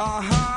[0.00, 0.47] Uh-huh.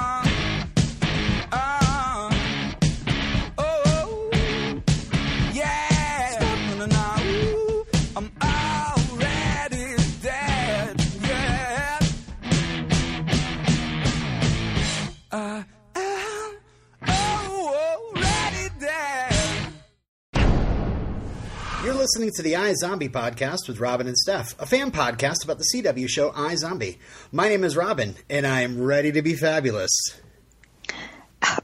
[22.12, 26.10] Listening to the iZombie podcast with Robin and Steph, a fan podcast about the CW
[26.10, 26.98] show iZombie.
[27.32, 29.90] My name is Robin, and I am ready to be fabulous.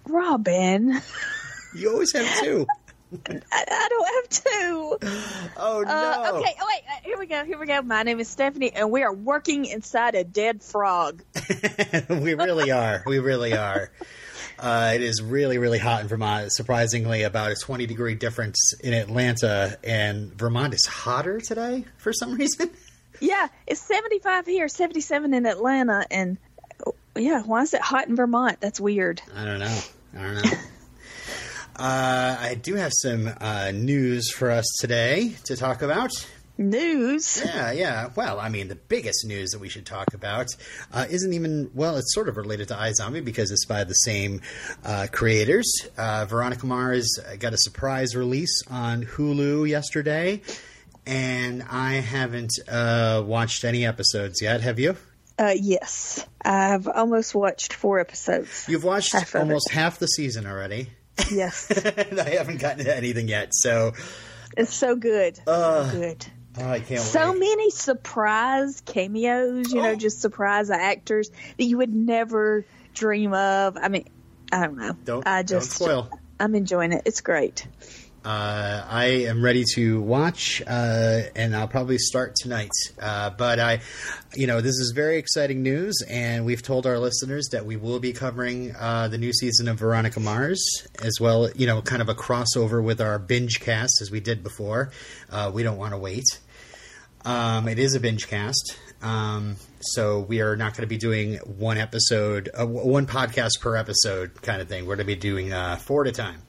[0.05, 1.01] Robin,
[1.75, 2.65] You always have two.
[3.29, 4.97] I, I don't have two.
[5.57, 5.91] Oh no!
[5.91, 7.43] Uh, okay, oh, wait, uh, here we go.
[7.43, 7.81] Here we go.
[7.81, 11.23] My name is Stephanie, and we are working inside a dead frog.
[12.09, 13.03] we really are.
[13.05, 13.91] We really are.
[14.59, 16.51] Uh, it is really, really hot in Vermont.
[16.51, 22.35] Surprisingly, about a 20 degree difference in Atlanta, and Vermont is hotter today for some
[22.37, 22.69] reason.
[23.19, 26.37] Yeah, it's 75 here, 77 in Atlanta, and
[26.85, 28.59] oh, yeah, why is it hot in Vermont?
[28.59, 29.21] That's weird.
[29.35, 29.79] I don't know.
[30.17, 30.51] I don't know.
[31.77, 36.11] uh, I do have some uh, news for us today to talk about.
[36.57, 37.41] News.
[37.45, 38.09] Yeah, yeah.
[38.15, 40.47] Well, I mean, the biggest news that we should talk about
[40.91, 44.41] uh, isn't even, well, it's sort of related to iZombie because it's by the same
[44.83, 45.71] uh, creators.
[45.97, 50.41] Uh, Veronica Mars got a surprise release on Hulu yesterday,
[51.05, 54.61] and I haven't uh, watched any episodes yet.
[54.61, 54.95] Have you?
[55.39, 58.65] Uh, yes, I've almost watched four episodes.
[58.67, 59.39] You've watched Half it.
[59.39, 60.89] almost half the season already.
[61.31, 63.93] Yes, and I haven't gotten to anything yet, so
[64.57, 65.39] it's so good.
[65.45, 66.25] Uh, so good.
[66.59, 67.39] Oh, I can't So wait.
[67.39, 69.95] many surprise cameos, you know, Oh.
[69.95, 73.77] just surprise actors that you would never dream of.
[73.77, 74.05] I mean,
[74.51, 74.93] I don't know.
[75.05, 76.09] Don't, I don't just, spoil.
[76.39, 77.01] I'm enjoying it.
[77.05, 77.67] It's great.
[78.25, 82.71] Uh, I am ready to watch, uh, and I'll probably start tonight.
[83.01, 83.79] Uh, but I,
[84.35, 87.99] you know, this is very exciting news, and we've told our listeners that we will
[87.99, 90.61] be covering uh, the new season of Veronica Mars
[91.01, 91.49] as well.
[91.55, 94.91] You know, kind of a crossover with our binge cast as we did before.
[95.29, 96.25] Uh, we don't want to wait.
[97.27, 98.77] Um, it is a binge cast.
[99.01, 103.75] Um, so we are not going to be doing one episode, uh, one podcast per
[103.75, 104.85] episode kind of thing.
[104.85, 106.41] We're going to be doing uh, four at a time.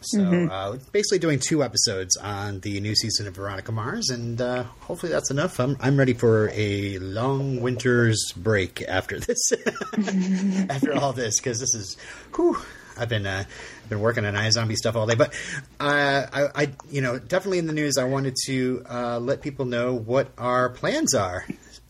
[0.00, 4.64] So uh, basically doing two episodes on the new season of Veronica Mars, and uh,
[4.80, 5.60] hopefully that's enough.
[5.60, 9.38] I'm, I'm ready for a long winter's break after this,
[10.68, 11.96] after all this, because this is,
[12.34, 12.58] whew,
[12.98, 13.44] I've been uh,
[13.88, 15.14] been working on iZombie stuff all day.
[15.14, 15.34] But
[15.80, 19.64] uh, I, I, you know, definitely in the news, I wanted to uh, let people
[19.64, 21.46] know what our plans are.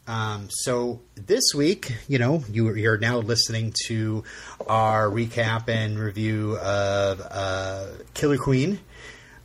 [0.06, 4.24] Um, so this week, you know, you, you're now listening to
[4.66, 8.80] our recap and review of uh, Killer Queen.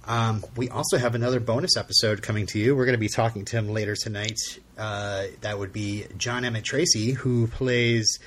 [0.05, 2.75] Um, we also have another bonus episode coming to you.
[2.75, 4.39] We're going to be talking to him later tonight.
[4.77, 8.19] Uh, that would be John Emmett Tracy, who plays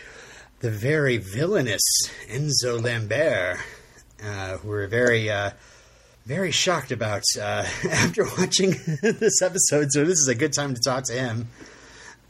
[0.60, 1.82] the very villainous
[2.28, 3.58] Enzo Lambert.
[4.24, 5.50] Uh, who we're very, uh,
[6.26, 8.70] very shocked about uh, after watching
[9.02, 9.90] this episode.
[9.90, 11.48] So this is a good time to talk to him.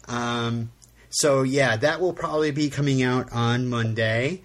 [0.08, 0.72] Um,
[1.10, 4.42] so yeah, that will probably be coming out on Monday.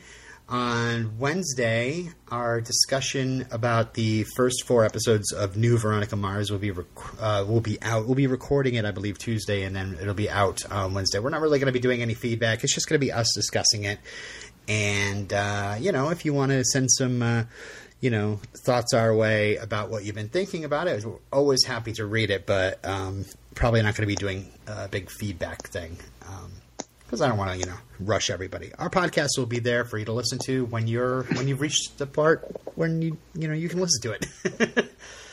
[0.50, 6.72] On Wednesday, our discussion about the first four episodes of New Veronica Mars will be
[6.72, 6.85] rec-
[7.19, 8.06] uh, will be out.
[8.06, 11.19] We'll be recording it, I believe, Tuesday, and then it'll be out on Wednesday.
[11.19, 12.64] We're not really going to be doing any feedback.
[12.64, 14.00] It's just going to be us discussing it.
[14.67, 17.44] And uh, you know, if you want to send some, uh,
[18.01, 21.94] you know, thoughts our way about what you've been thinking about it, we're always happy
[21.94, 22.45] to read it.
[22.45, 25.97] But um, probably not going to be doing a big feedback thing.
[26.28, 26.51] Um,
[27.07, 28.72] because I don't want to, you know, rush everybody.
[28.78, 31.97] Our podcast will be there for you to listen to when you're when you've reached
[31.97, 32.45] the part
[32.75, 34.91] when you you know you can listen to it.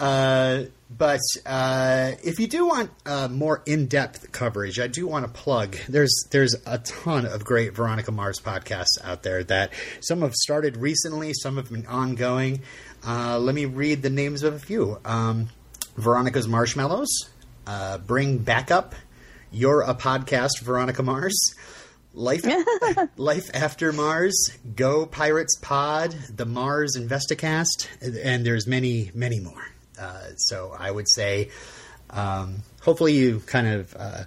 [0.00, 5.24] uh, but uh, if you do want uh, more in depth coverage, I do want
[5.26, 5.76] to plug.
[5.88, 10.76] There's there's a ton of great Veronica Mars podcasts out there that some have started
[10.78, 12.62] recently, some have been ongoing.
[13.06, 14.98] Uh, let me read the names of a few.
[15.04, 15.50] Um,
[15.96, 17.28] Veronica's Marshmallows,
[17.66, 18.94] uh, Bring Back Up,
[19.50, 21.38] You're a Podcast, Veronica Mars,
[22.14, 22.44] Life,
[23.16, 29.69] Life After Mars, Go Pirates Pod, The Mars Investicast, and there's many, many more.
[30.00, 31.50] Uh, so I would say,
[32.10, 34.24] um, hopefully you kind of, uh,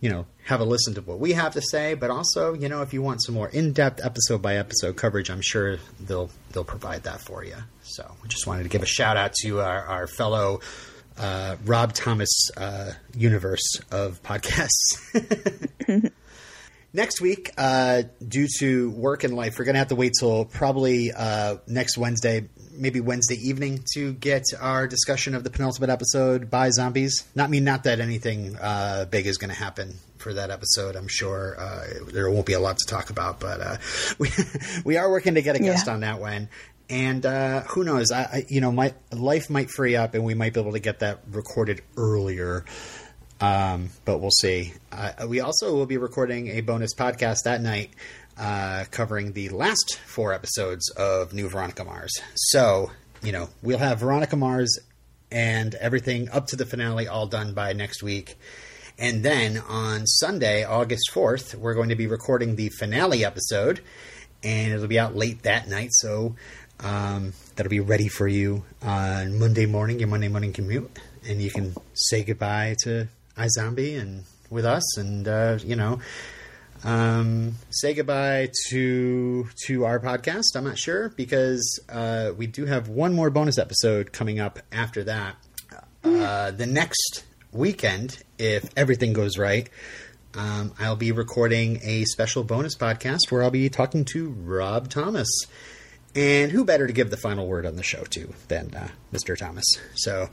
[0.00, 2.82] you know, have a listen to what we have to say, but also, you know,
[2.82, 7.02] if you want some more in-depth episode by episode coverage, I'm sure they'll they'll provide
[7.02, 7.56] that for you.
[7.82, 10.60] So I just wanted to give a shout out to our, our fellow
[11.18, 15.00] uh, Rob Thomas uh, universe of podcasts.
[16.94, 20.46] Next week, uh, due to work and life, we're going to have to wait till
[20.46, 22.48] probably uh, next Wednesday,
[22.78, 27.26] maybe Wednesday evening, to get our discussion of the penultimate episode by zombies.
[27.34, 30.96] Not mean not that anything uh, big is going to happen for that episode.
[30.96, 33.76] I'm sure uh, there won't be a lot to talk about, but uh,
[34.18, 34.28] we
[34.84, 35.94] we are working to get a guest Yeah.
[35.94, 36.48] on that one.
[36.90, 38.10] And uh, who knows?
[38.10, 40.80] I, I you know my life might free up, and we might be able to
[40.80, 42.64] get that recorded earlier.
[43.40, 44.72] Um, but we'll see.
[44.90, 47.90] Uh, we also will be recording a bonus podcast that night
[48.38, 52.12] uh, covering the last four episodes of New Veronica Mars.
[52.34, 52.90] So,
[53.22, 54.78] you know, we'll have Veronica Mars
[55.30, 58.38] and everything up to the finale all done by next week.
[58.98, 63.80] And then on Sunday, August 4th, we're going to be recording the finale episode,
[64.42, 65.90] and it'll be out late that night.
[65.92, 66.34] So
[66.80, 70.90] um, that'll be ready for you on Monday morning, your Monday morning commute,
[71.28, 76.00] and you can say goodbye to iZombie and with us, and uh, you know,
[76.84, 80.54] um, say goodbye to to our podcast.
[80.54, 85.04] I'm not sure because uh, we do have one more bonus episode coming up after
[85.04, 85.36] that.
[86.04, 89.68] Uh, the next weekend, if everything goes right,
[90.34, 95.28] um, I'll be recording a special bonus podcast where I'll be talking to Rob Thomas.
[96.14, 99.36] And who better to give the final word on the show to than uh, Mr.
[99.36, 99.66] Thomas?
[99.94, 100.30] So,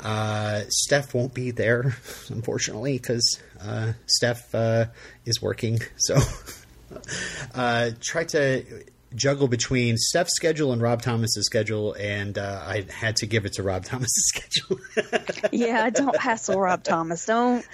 [0.00, 1.96] uh, Steph won't be there,
[2.28, 4.86] unfortunately, because uh, Steph uh,
[5.24, 5.78] is working.
[5.96, 6.18] So,
[7.54, 8.64] uh, try to
[9.14, 13.54] juggle between Steph's schedule and Rob Thomas's schedule, and uh, I had to give it
[13.54, 14.78] to Rob Thomas's schedule.
[15.52, 17.26] Yeah, don't hassle Rob Thomas.
[17.26, 17.64] Don't,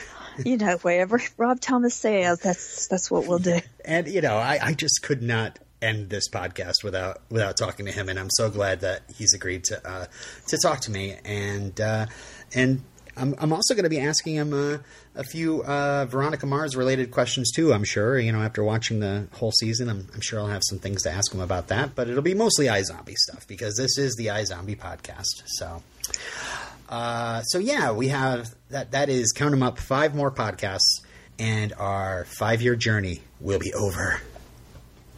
[0.45, 3.61] you know, wherever Rob Thomas says, that's that's what we'll do.
[3.85, 7.93] and you know, I, I just could not end this podcast without without talking to
[7.93, 10.07] him, and I'm so glad that he's agreed to uh,
[10.49, 12.07] to talk to me, and uh,
[12.55, 12.83] and
[13.17, 14.79] I'm I'm also going to be asking him uh,
[15.15, 17.73] a few uh, Veronica Mars related questions too.
[17.73, 20.79] I'm sure you know after watching the whole season, I'm, I'm sure I'll have some
[20.79, 24.15] things to ask him about that, but it'll be mostly iZombie stuff because this is
[24.17, 25.83] the iZombie podcast, so.
[26.89, 28.91] Uh, so yeah, we have that.
[28.91, 29.79] That is count them up.
[29.79, 31.05] Five more podcasts,
[31.39, 34.21] and our five-year journey will be over.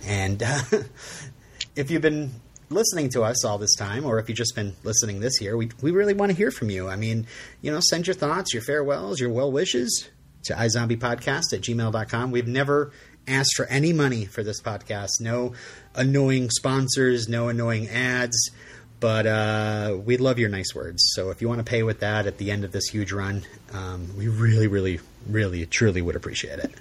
[0.06, 0.62] And uh,
[1.76, 2.32] if you've been
[2.70, 5.70] listening to us all this time, or if you've just been listening this year, we
[5.80, 6.88] we really want to hear from you.
[6.88, 7.26] I mean,
[7.60, 10.08] you know, send your thoughts, your farewells, your well wishes
[10.44, 12.30] to iZombiePodcast at gmail.com.
[12.30, 12.92] We've never
[13.28, 15.20] asked for any money for this podcast.
[15.20, 15.54] No
[15.94, 18.50] annoying sponsors, no annoying ads.
[18.98, 21.02] But uh, we'd love your nice words.
[21.14, 23.42] So if you want to pay with that at the end of this huge run,
[23.72, 26.72] um, we really, really, really, truly would appreciate it.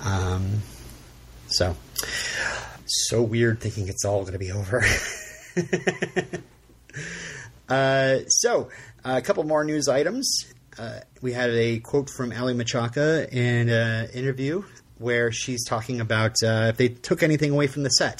[0.00, 0.62] Um,
[1.52, 1.76] so,
[2.86, 4.84] so weird thinking it's all going to be over.
[7.68, 8.68] uh, so,
[9.04, 10.52] a couple more news items.
[10.78, 14.64] Uh, we had a quote from Aly Michalka in an interview
[14.98, 18.18] where she's talking about uh, if they took anything away from the set.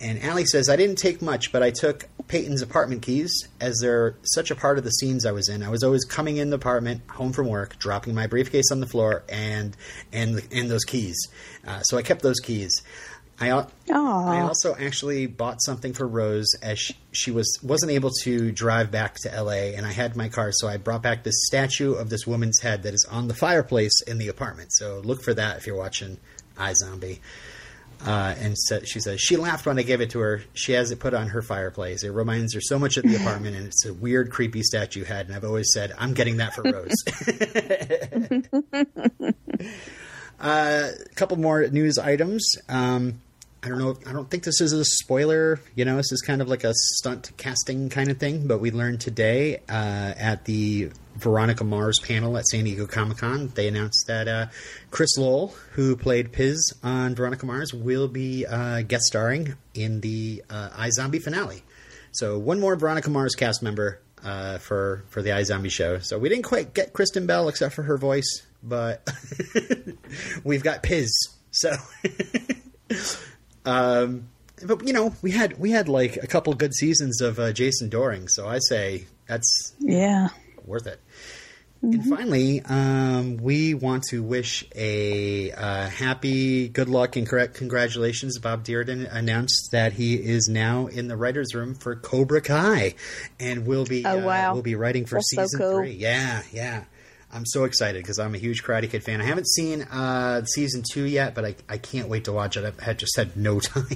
[0.00, 4.16] And Ali says, I didn't take much, but I took Peyton's apartment keys as they're
[4.22, 5.62] such a part of the scenes I was in.
[5.62, 8.86] I was always coming in the apartment, home from work, dropping my briefcase on the
[8.86, 9.76] floor and
[10.14, 11.28] and and those keys.
[11.66, 12.82] Uh, so I kept those keys.
[13.38, 13.50] I,
[14.30, 18.90] I also actually bought something for Rose as she, she was wasn't able to drive
[18.90, 22.08] back to LA, and I had my car, so I brought back this statue of
[22.08, 24.72] this woman's head that is on the fireplace in the apartment.
[24.72, 26.16] So look for that if you're watching
[26.56, 27.18] iZombie.
[28.04, 30.42] Uh, and sa she says she laughed when I gave it to her.
[30.54, 32.02] She has it put on her fireplace.
[32.02, 35.26] It reminds her so much of the apartment, and it's a weird, creepy statue head.
[35.26, 36.94] And I've always said, I'm getting that for Rose.
[40.42, 42.56] Uh, a couple more news items.
[42.68, 43.20] Um,
[43.64, 43.96] I don't know.
[44.06, 45.60] I don't think this is a spoiler.
[45.76, 48.48] You know, this is kind of like a stunt casting kind of thing.
[48.48, 53.52] But we learned today uh, at the Veronica Mars panel at San Diego Comic Con,
[53.54, 54.46] they announced that uh,
[54.90, 60.42] Chris Lowell, who played Piz on Veronica Mars, will be uh, guest starring in the
[60.50, 61.62] uh, iZombie finale.
[62.10, 65.98] So one more Veronica Mars cast member uh, for for the iZombie show.
[65.98, 69.08] So we didn't quite get Kristen Bell except for her voice, but
[70.44, 71.10] we've got Piz.
[71.50, 71.72] So,
[73.64, 74.28] um,
[74.64, 77.90] but you know, we had we had like a couple good seasons of uh, Jason
[77.90, 80.28] Dohring, so I say that's Yeah.
[80.64, 81.00] worth it.
[81.84, 88.38] And finally, um, we want to wish a uh, happy, good luck, and correct congratulations.
[88.38, 92.94] Bob Dearden announced that he is now in the writers' room for Cobra Kai,
[93.40, 94.54] and will be Oh, uh, wow.
[94.54, 95.78] will be writing for That's so season cool.
[95.78, 95.94] three.
[95.94, 96.84] Yeah, yeah.
[97.32, 99.20] I'm so excited because I'm a huge Karate Kid fan.
[99.20, 102.64] I haven't seen uh, season two yet, but I, I can't wait to watch it.
[102.64, 103.86] I've had just had no time.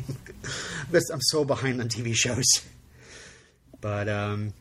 [0.92, 2.46] I'm so behind on TV shows.
[3.80, 4.54] But um,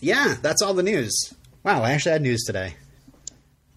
[0.00, 1.14] yeah, that's all the news.
[1.62, 2.74] Wow, I actually had news today.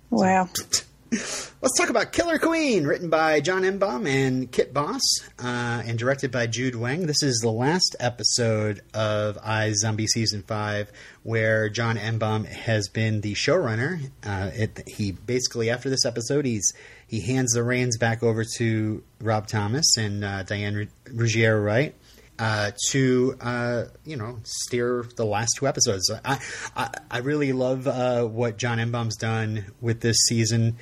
[0.09, 0.49] Wow.
[1.11, 5.01] Let's talk about Killer Queen, written by John Enbom and Kit Boss,
[5.39, 7.07] uh, and directed by Jude Weng.
[7.07, 10.91] This is the last episode of iZombie Season 5,
[11.23, 14.11] where John Enbom has been the showrunner.
[14.23, 16.71] Uh, it, he basically, after this episode, he's
[17.07, 21.95] he hands the reins back over to Rob Thomas and uh, Diane Ruggiero Wright.
[22.39, 26.09] Uh, to uh, you know steer the last two episodes.
[26.23, 26.39] I
[26.75, 30.77] I, I really love uh, what John Enbom's done with this season.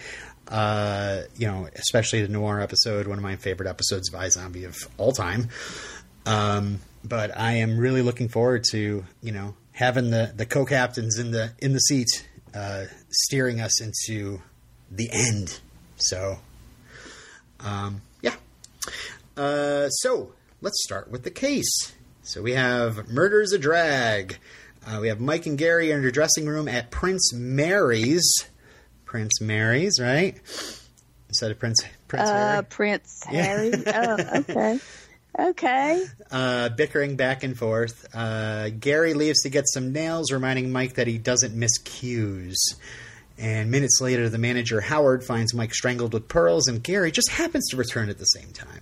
[0.47, 4.77] Uh, you know, especially the noir episode, one of my favorite episodes of iZombie of
[4.97, 5.49] all time.
[6.25, 11.17] Um, but I am really looking forward to you know having the the co captains
[11.17, 14.41] in the in the seat uh, steering us into
[14.91, 15.59] the end.
[15.97, 16.39] So,
[17.59, 18.35] um, yeah.
[19.35, 21.93] Uh, so let's start with the case.
[22.23, 24.37] So we have murder's a drag.
[24.85, 28.23] Uh, we have Mike and Gary in their dressing room at Prince Mary's.
[29.05, 30.35] Prince Mary's, right?
[31.29, 32.63] Instead of Prince Prince Uh, Harry.
[32.65, 33.43] Prince Yeah.
[33.43, 33.71] Harry.
[33.87, 34.79] oh, okay.
[35.39, 36.05] Okay.
[36.31, 38.07] Uh, bickering back and forth.
[38.13, 42.57] Uh, Gary leaves to get some nails, reminding Mike that he doesn't miss cues.
[43.37, 47.67] And minutes later, the manager Howard finds Mike strangled with pearls, and Gary just happens
[47.69, 48.81] to return at the same time.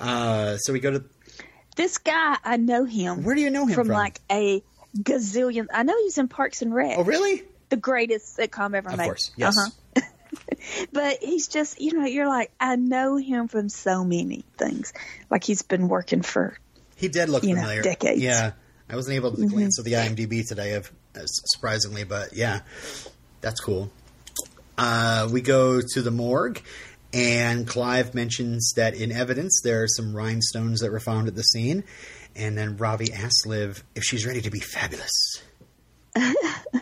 [0.00, 1.04] Uh, so we go to
[1.76, 3.22] This guy, I know him.
[3.24, 3.94] where do you know him from, from?
[3.94, 4.62] like a
[4.96, 5.66] gazillion.
[5.72, 7.42] I know he's in Parks and Rec, oh, really?
[7.68, 9.04] the greatest sitcom ever Of made.
[9.04, 9.56] Of course, yes.
[9.58, 9.70] Uh-huh.
[10.92, 14.92] But he's just, you know, you're like, I know him from so many things.
[15.30, 16.56] Like he's been working for.
[16.96, 17.82] He did look You know, familiar.
[17.82, 18.20] decades.
[18.20, 18.52] Yeah,
[18.88, 19.48] I wasn't able to Mm-hmm.
[19.56, 22.60] glance at the IMDb today, of uh, surprisingly, but yeah,
[23.40, 23.90] that's cool.
[24.78, 26.62] Uh, we go to the morgue,
[27.12, 31.42] and Clive mentions that in evidence there are some rhinestones that were found at the
[31.42, 31.84] scene,
[32.36, 35.42] and then Ravi asks Liv if she's ready to be fabulous.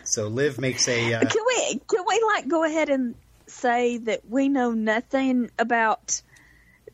[0.03, 3.15] so Liv makes a uh, Can we can we like go ahead and
[3.47, 6.21] say that we know nothing about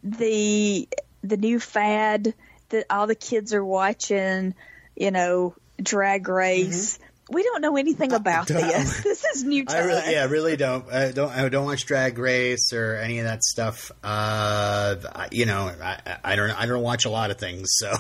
[0.04, 0.88] the
[1.24, 2.34] the new fad
[2.70, 4.56] that all the kids are watching?
[4.96, 7.00] You know, Drag Race.
[7.30, 9.02] We don't know anything about this.
[9.04, 10.12] This is new to I really, us.
[10.12, 10.92] yeah, really don't.
[10.92, 11.32] I don't.
[11.32, 13.92] I don't watch Drag Race or any of that stuff.
[14.04, 16.52] Uh, I- you know, I, I don't.
[16.52, 17.68] I don't watch a lot of things.
[17.78, 17.92] So,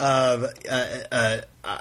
[0.00, 1.78] uh, uh, uh, uh,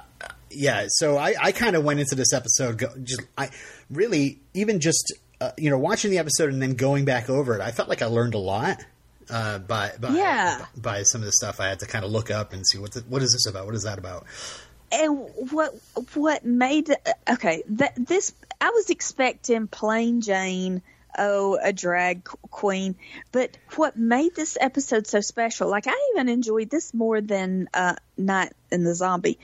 [0.49, 0.85] yeah.
[0.89, 3.21] So I, I kind of went into this episode go, just.
[3.37, 3.49] I
[3.91, 7.61] really even just uh, you know watching the episode and then going back over it.
[7.61, 8.83] I felt like I learned a lot.
[9.29, 10.65] Uh, by by, Yeah.
[10.75, 12.91] by some of the stuff I had to kind of look up and see what
[12.91, 13.65] the, what is this about?
[13.65, 14.25] What is that about?
[14.93, 15.73] And what
[16.13, 16.95] what made
[17.29, 20.81] okay that this I was expecting plain Jane
[21.17, 22.95] oh a drag queen
[23.31, 27.95] but what made this episode so special like I even enjoyed this more than uh
[28.17, 29.39] Night in the Zombie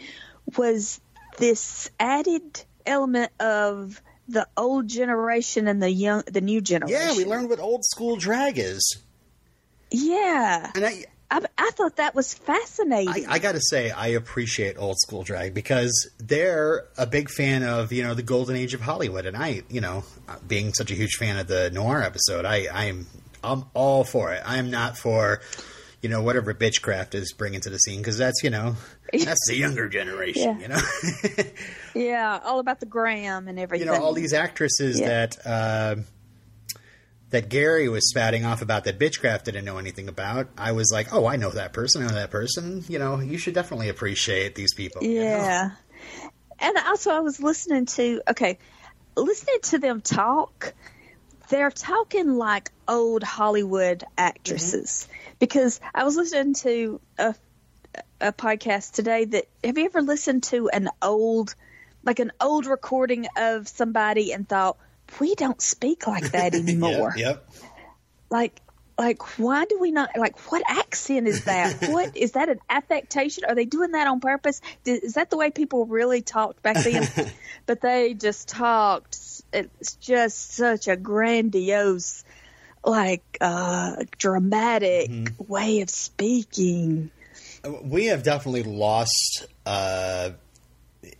[0.58, 1.00] was
[1.38, 7.26] this added element of the old generation and the young the new generation Yeah, we
[7.26, 8.98] learned what old school drag is,
[9.92, 10.72] yeah.
[10.76, 14.78] And I I, I thought that was fascinating I, I got to say, I appreciate
[14.78, 18.82] old school drag because they're a big fan of you know the golden age of
[18.82, 20.04] Hollywood, and I, you know,
[20.48, 23.06] being such a huge fan of the noir episode, I, I am,
[23.44, 24.42] I'm all for it.
[24.46, 25.42] I am not for,
[26.02, 28.76] you know, whatever bitchcraft is bringing to the scene because that's you know
[29.14, 30.62] that's the younger generation, Yeah.
[30.62, 31.44] you know.
[31.96, 33.88] yeah all about the gram and everything.
[33.88, 35.08] you know all these actresses Yeah.
[35.08, 35.96] that uh,
[37.32, 40.48] that Gary was spatting off about that bitchcraft didn't know anything about.
[40.58, 42.02] I was like, oh, I know that person.
[42.02, 42.84] I know that person.
[42.88, 45.04] You know, you should definitely appreciate these people.
[45.04, 45.22] you know?
[45.26, 45.70] Yeah.
[46.60, 48.58] And also, I was listening to, okay,
[49.16, 50.74] listening to them talk,
[51.50, 55.08] they're talking like old Hollywood actresses.
[55.08, 55.34] Mm-hmm.
[55.40, 57.36] Because I was listening to a,
[58.20, 61.54] a podcast today that, have you ever listened to an old,
[62.04, 64.78] like an old recording of somebody and thought,
[65.20, 67.14] we don't speak like that anymore?
[67.16, 67.50] Yep.
[68.30, 68.62] like
[68.98, 71.78] like why do we not like what accent is that?
[71.90, 73.46] What is that an affectation?
[73.46, 74.62] Are they doing that on purpose?
[74.86, 77.08] Is that the way people really talked back then?
[77.66, 79.18] But they just talked
[79.54, 82.24] it's just such a grandiose
[82.84, 87.12] like uh dramatic way of speaking.
[87.84, 90.32] We have definitely lost, uh,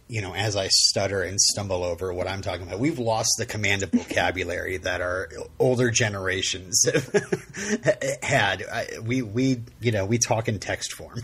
[0.10, 3.46] you know, as I stutter and stumble over what I'm talking about, we've lost the
[3.46, 8.64] command of vocabulary that our older generations have had.
[8.64, 11.22] I, we, we, you know, we talk in text form.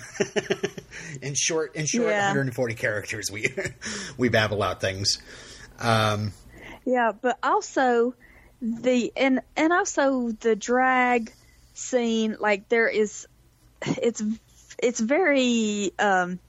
[1.22, 2.28] in short, in short, Yeah.
[2.28, 3.48] 140 characters, we,
[4.18, 5.18] we babble out things.
[5.80, 6.32] Um,
[6.86, 8.14] Yeah, but also
[8.62, 11.34] the and and also the drag
[11.74, 13.28] scene like there is
[13.86, 14.24] it's
[14.82, 16.40] it's very um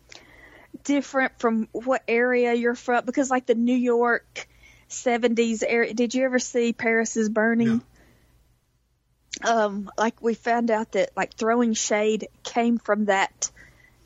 [0.86, 4.48] different from what area you're from because like the New York
[4.88, 5.92] seventies era.
[5.92, 7.82] Did you ever see Paris is Burning?
[9.44, 13.50] Um, like we found out that like throwing shade came from that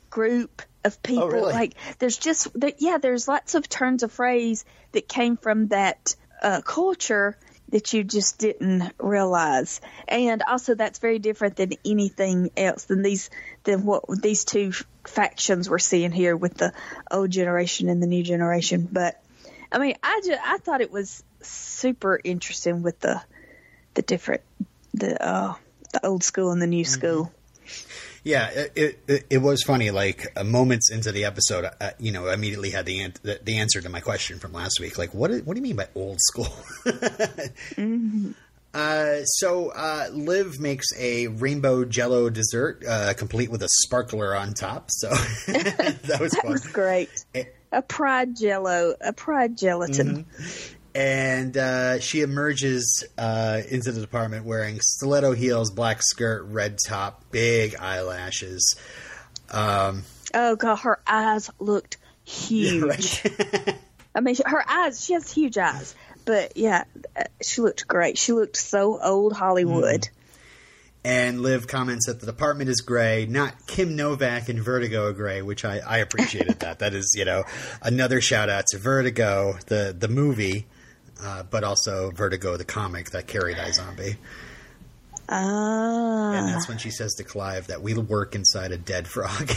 [0.09, 1.29] group of people.
[1.29, 1.53] really?
[1.53, 2.47] Like there's just
[2.79, 7.37] yeah, there's lots of turns of phrase that came from that uh, culture
[7.71, 9.81] that you just didn't realize.
[10.07, 13.29] And also that's very different than anything else than these
[13.63, 14.71] than what these two
[15.05, 16.73] factions we're seeing here with the
[17.09, 18.87] old generation and the new generation.
[18.91, 19.21] But
[19.71, 23.21] I mean, I just I thought it was super interesting with the
[23.93, 24.41] the different
[24.93, 25.55] the uh
[25.93, 27.31] the old school and the new school.
[28.23, 29.89] Yeah, it, it it was funny.
[29.89, 33.39] Like uh, moments into the episode, uh, you know, I immediately had the, an- the
[33.43, 34.97] the answer to my question from last week.
[34.99, 36.47] Like, what is, what do you mean by old school?
[38.73, 44.53] Uh, so uh, Liv makes a rainbow Jello dessert, uh, complete with a sparkler on
[44.53, 44.85] top.
[44.89, 45.09] So
[45.47, 46.51] that was That fun.
[46.53, 47.09] was great.
[47.35, 47.43] Eh.
[47.73, 50.25] A pride jello, a pride gelatin.
[50.93, 57.23] And uh, she emerges uh, into the department wearing stiletto heels, black skirt, red top,
[57.31, 58.75] big eyelashes.
[59.51, 62.81] Um, Oh god, her eyes looked huge.
[63.23, 63.77] right?
[64.15, 65.03] I mean, her eyes.
[65.03, 65.95] She has huge eyes,
[66.25, 66.83] but yeah,
[67.15, 68.17] uh, she looked great.
[68.17, 70.07] She looked so old Hollywood.
[71.03, 75.65] and Liv comments that the department is gray, not Kim Novak and Vertigo gray, which
[75.65, 76.79] I, I appreciated that.
[76.79, 77.43] That is, you know,
[77.81, 80.67] another shout out to Vertigo, the the movie,
[81.23, 84.17] uh, but also Vertigo, the comic that carried iZombie.
[85.29, 89.51] Ah, And that's when she says to Clive that we work inside a dead frog.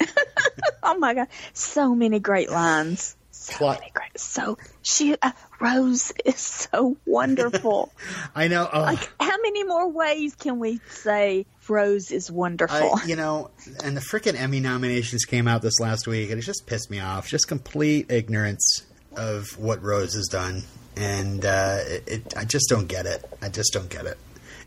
[0.82, 3.16] oh my god, so many great lines.
[3.32, 4.18] So many great.
[4.18, 7.92] So she uh, Rose is so wonderful.
[8.34, 8.68] I know.
[8.72, 12.96] Oh, like, how many more ways can we say Rose is wonderful?
[12.96, 13.50] I, you know,
[13.82, 17.00] and the freaking Emmy nominations came out this last week, and it just pissed me
[17.00, 17.28] off.
[17.28, 18.84] Just complete ignorance
[19.16, 20.62] of what Rose has done,
[20.96, 23.24] and uh, it, it, I just don't get it.
[23.42, 24.18] I just don't get it.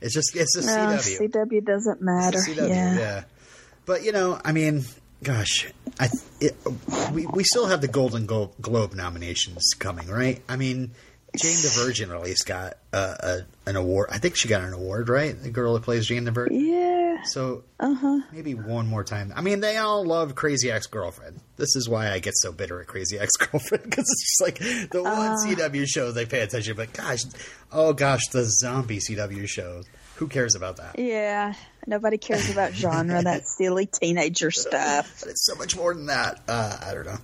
[0.01, 1.29] It's just it's a no, CW.
[1.31, 2.39] CW doesn't matter.
[2.39, 2.97] CW, yeah.
[2.97, 3.23] yeah.
[3.85, 4.83] But you know, I mean,
[5.23, 6.55] gosh, I it,
[7.13, 10.41] we we still have the Golden Glo- Globe nominations coming, right?
[10.47, 10.91] I mean,
[11.37, 13.39] Jane the Virgin at least got uh, a,
[13.69, 14.09] an award.
[14.11, 15.41] I think she got an award, right?
[15.41, 16.65] The girl who plays Jane the Virgin.
[16.65, 17.23] Yeah.
[17.23, 18.19] So Uh-huh.
[18.31, 19.33] maybe one more time.
[19.35, 21.39] I mean, they all love Crazy Ex Girlfriend.
[21.57, 24.89] This is why I get so bitter at Crazy Ex Girlfriend because it's just like
[24.91, 26.75] the one CW show they pay attention.
[26.75, 27.19] But gosh,
[27.71, 29.85] oh gosh, the zombie CW shows.
[30.17, 30.97] Who cares about that?
[30.97, 31.53] Yeah.
[31.85, 35.19] Nobody cares about genre, that silly teenager stuff.
[35.19, 36.41] But it's so much more than that.
[36.47, 37.17] Uh, I don't know.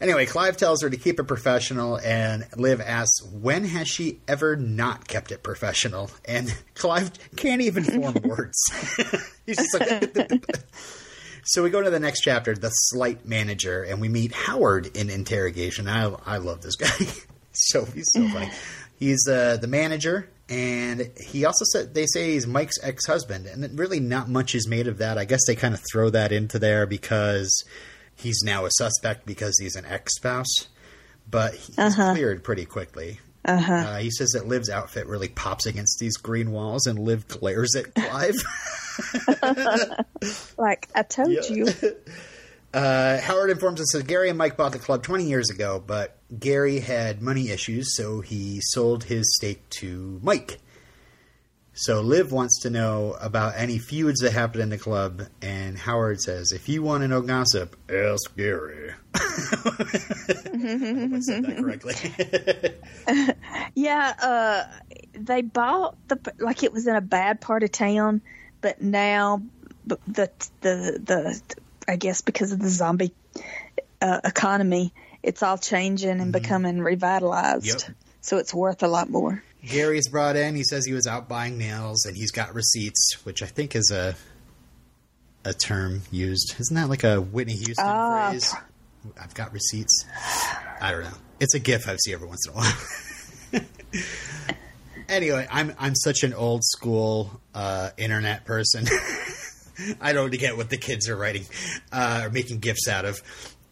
[0.00, 4.56] Anyway, Clive tells her to keep it professional, and Liv asks, when has she ever
[4.56, 6.10] not kept it professional?
[6.24, 8.58] And Clive can't even form words.
[9.46, 10.42] He's just like.
[11.44, 15.10] so we go to the next chapter, The Slight Manager, and we meet Howard in
[15.10, 15.86] interrogation.
[15.86, 16.88] I, I love this guy.
[17.52, 18.50] so He's so funny.
[18.98, 23.78] He's uh, the manager, and he also said they say he's Mike's ex husband, and
[23.78, 25.16] really not much is made of that.
[25.16, 27.64] I guess they kind of throw that into there because
[28.20, 30.68] he's now a suspect because he's an ex spouse,
[31.30, 33.20] but he's cleared pretty quickly.
[33.42, 33.96] Uh-huh.
[33.96, 37.94] he says that Liv's outfit really pops against these green walls, and Liv glares at
[37.94, 38.36] Clive.
[40.58, 41.66] Like I told you.
[42.72, 46.16] Uh, Howard informs us that Gary and Mike bought the club 20 years ago, but
[46.38, 50.58] Gary had money issues, so he sold his stake to Mike.
[51.80, 56.20] So Liv wants to know about any feuds that happened in the club, and Howard
[56.20, 59.20] says, "If you want to know gossip, ask Gary." I
[61.20, 61.94] said that correctly.
[63.74, 64.64] Yeah, uh,
[65.14, 68.20] they bought the like it was in a bad part of town,
[68.60, 69.40] but now
[69.86, 69.98] the
[70.60, 71.40] the the
[71.88, 73.14] I guess because of the zombie
[74.02, 77.84] uh, economy, it's all changing and becoming revitalized.
[77.88, 77.96] Yep.
[78.20, 79.42] So it's worth a lot more.
[79.66, 80.54] Gary's brought in.
[80.54, 83.90] He says he was out buying nails, and he's got receipts, which I think is
[83.90, 84.14] a
[85.44, 86.54] a term used.
[86.58, 88.54] Isn't that like a Whitney Houston Ah, phrase?
[89.20, 90.04] I've got receipts.
[90.80, 91.16] I don't know.
[91.40, 93.62] It's a gif I see every once in a while.
[95.08, 98.86] anyway, I'm I'm such an old school uh, internet person.
[100.00, 101.44] I don't get what the kids are writing
[101.90, 103.22] uh, or making gifs out of.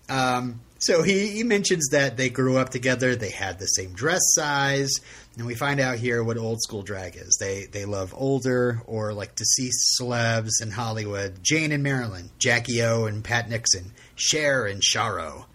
[0.09, 4.20] Um, so he, he mentions that they grew up together, they had the same dress
[4.29, 4.90] size,
[5.38, 7.38] and we find out here what old school drag is.
[7.38, 11.38] They they love older or like deceased celebs in Hollywood.
[11.42, 15.46] Jane and Marilyn, Jackie O and Pat Nixon, Cher and Charo.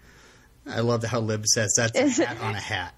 [0.66, 2.96] I love how Liv says that's a hat on a hat.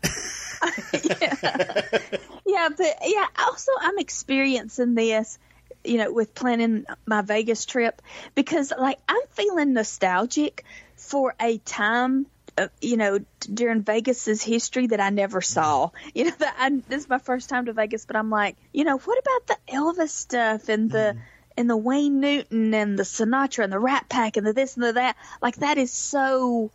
[1.03, 1.81] yeah.
[2.47, 5.39] Yeah, but yeah, also I'm experiencing this,
[5.83, 8.01] you know, with planning my Vegas trip
[8.35, 10.63] because like I'm feeling nostalgic
[10.95, 13.19] for a time uh, you know,
[13.53, 15.91] during Vegas's history that I never saw.
[16.13, 18.83] You know, that I, this is my first time to Vegas, but I'm like, you
[18.85, 21.17] know, what about the Elvis stuff and the
[21.57, 24.83] and the Wayne Newton and the Sinatra and the Rat Pack and the this and
[24.85, 25.15] the that?
[25.41, 26.71] Like that is so.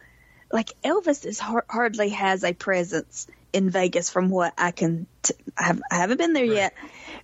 [0.53, 5.07] Like Elvis is har- hardly has a presence in Vegas from what I can.
[5.23, 6.75] T- I, have, I haven't been there yet,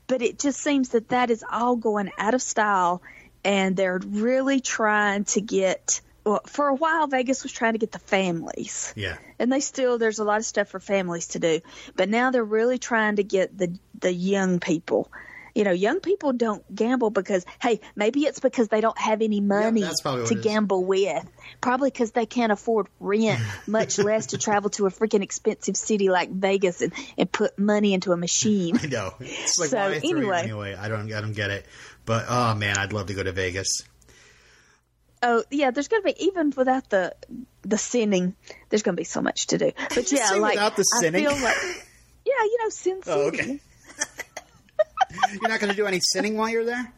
[0.07, 3.03] but it just seems that that is all going out of style,
[3.45, 6.01] and they're really trying to get.
[6.27, 9.17] Well, for a while, Vegas was trying to get the families Yeah.
[9.39, 11.61] and they still there's a lot of stuff for families to do
[11.95, 15.11] but now they're really trying to get the the young people
[15.55, 19.41] you know young people don't gamble because hey maybe it's because they don't have any
[19.41, 21.25] money what to gamble with
[21.61, 26.09] probably because they can't afford rent much less to travel to a freaking expensive city
[26.09, 29.15] like vegas and, and put money into a machine I know.
[29.21, 30.75] It's like So, throw anyway.
[30.75, 31.67] I don't I don't get it.
[32.05, 33.83] But oh man, I'd love to go to Vegas.
[35.23, 37.15] Oh yeah there's gonna be even without the
[37.63, 38.35] the sinning
[38.69, 41.57] there's gonna be so much to do but yeah like without the I feel like,
[42.25, 43.61] yeah you know sin Oh, okay.
[45.33, 46.93] You're not going to do any sinning while you're there?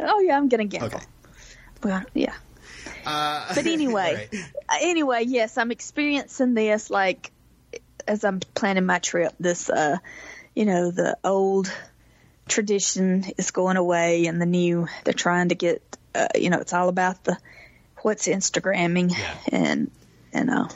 [0.00, 0.86] Oh yeah, I'm gonna gamble.
[0.86, 1.04] Okay.
[1.82, 2.34] Well, yeah.
[3.04, 4.44] Uh, But anyway, right.
[4.80, 7.32] anyway, yes, I'm experiencing this like
[8.06, 9.32] as I'm planning my trip.
[9.40, 9.98] This, uh,
[10.54, 11.72] you know, the old
[12.46, 15.82] tradition is going away, and the new they're trying to get.
[16.14, 17.36] Uh, you know, it's all about the
[18.02, 19.34] what's Instagramming Yeah.
[19.52, 19.90] and
[20.32, 20.68] and uh,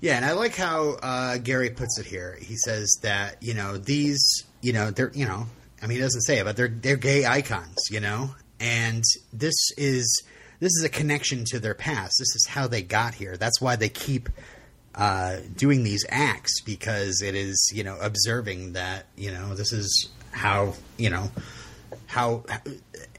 [0.00, 2.36] Yeah, and I like how uh, Gary puts it here.
[2.40, 5.46] He says that you know these, you know, they're you know,
[5.82, 9.54] I mean, he doesn't say it, but they're they're gay icons, you know, and this
[9.76, 10.22] is
[10.60, 12.14] this is a connection to their past.
[12.18, 13.36] This is how they got here.
[13.36, 14.28] That's why they keep
[14.94, 20.10] uh, doing these acts because it is you know observing that you know this is
[20.32, 21.30] how you know
[22.06, 22.44] how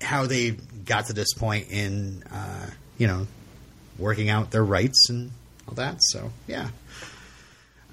[0.02, 3.28] how they got to this point in uh, you know
[3.98, 5.32] working out their rights and
[5.68, 5.98] all that.
[6.00, 6.70] So yeah.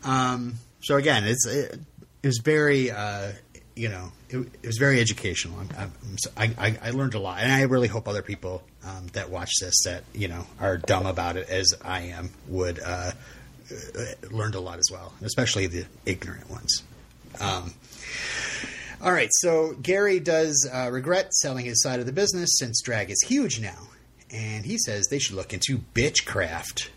[0.04, 1.78] Um, so again, it's it,
[2.22, 3.32] it was very uh,
[3.76, 5.58] you know it, it was very educational.
[5.76, 5.92] I'm,
[6.36, 9.50] I'm, I I learned a lot, and I really hope other people um, that watch
[9.60, 13.12] this that you know are dumb about it as I am would uh,
[13.70, 16.82] uh, learned a lot as well, especially the ignorant ones.
[17.40, 17.74] Um,
[19.02, 23.10] all right, so Gary does uh, regret selling his side of the business since drag
[23.10, 23.88] is huge now,
[24.30, 26.88] and he says they should look into bitchcraft.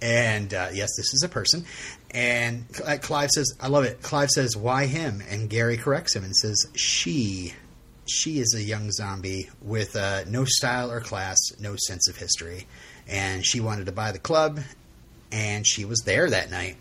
[0.00, 1.64] And uh, yes, this is a person.
[2.10, 2.68] And
[3.02, 6.66] Clive says, "I love it." Clive says, "Why him?" And Gary corrects him and says,
[6.74, 7.54] "She."
[8.04, 12.66] She is a young zombie with uh, no style or class, no sense of history,
[13.06, 14.58] and she wanted to buy the club,
[15.30, 16.76] and she was there that night.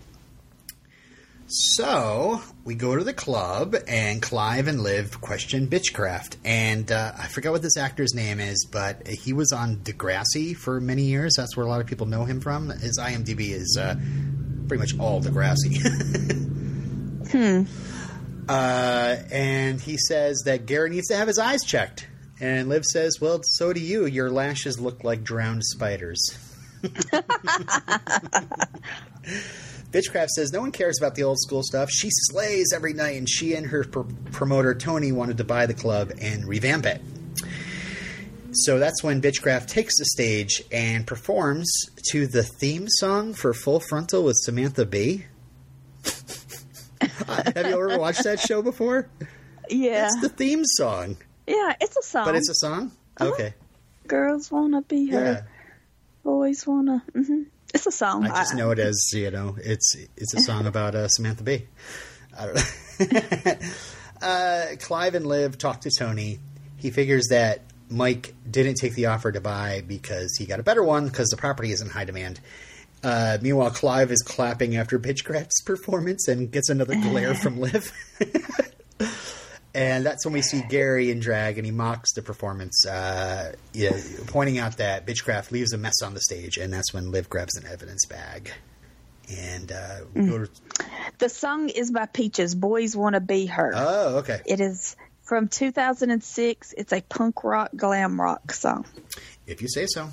[1.53, 6.37] So we go to the club, and Clive and Liv question Bitchcraft.
[6.45, 10.79] And uh, I forget what this actor's name is, but he was on Degrassi for
[10.79, 11.33] many years.
[11.35, 12.69] That's where a lot of people know him from.
[12.69, 13.95] His IMDb is uh,
[14.69, 15.75] pretty much all Degrassi.
[17.31, 17.63] hmm.
[18.47, 22.07] Uh, and he says that Gary needs to have his eyes checked.
[22.39, 24.05] And Liv says, Well, so do you.
[24.05, 26.29] Your lashes look like drowned spiders.
[29.91, 31.89] Bitchcraft says no one cares about the old school stuff.
[31.89, 34.01] She slays every night, and she and her pr-
[34.31, 37.01] promoter Tony wanted to buy the club and revamp it.
[38.53, 41.71] So that's when Bitchcraft takes the stage and performs
[42.11, 45.25] to the theme song for Full Frontal with Samantha Bee.
[47.27, 49.07] Have you ever watched that show before?
[49.69, 52.25] yeah, It's the theme song, yeah, it's a song.
[52.25, 52.91] but it's a song.
[53.19, 53.53] Okay,
[54.07, 55.41] Girls wanna be her, yeah.
[56.23, 57.03] boys wanna.
[57.13, 57.43] hmm
[57.73, 58.25] It's a song.
[58.25, 61.67] I just know it as you know, it's it's a song about uh, Samantha Bee.
[62.37, 63.53] I don't know.
[64.21, 66.39] uh, Clive and Liv talk to Tony.
[66.77, 70.83] He figures that Mike didn't take the offer to buy because he got a better
[70.83, 72.39] one because the property is in high demand.
[73.03, 77.91] Uh, meanwhile, Clive is clapping after Bitchcraft's performance and gets another glare from Liv.
[79.73, 83.97] and that's when we see Gary in drag, and he mocks the performance, uh, yeah,
[84.27, 87.55] pointing out that Bitchcraft leaves a mess on the stage, and that's when Liv grabs
[87.57, 88.51] an evidence bag.
[89.29, 90.49] And uh, to,
[91.19, 92.53] The song is by Peaches.
[92.53, 93.71] Boys wanna be her.
[93.73, 94.41] oh, okay.
[94.45, 96.73] It is from 2006.
[96.77, 98.85] It's a punk rock, glam rock song.
[99.47, 100.09] If you say so.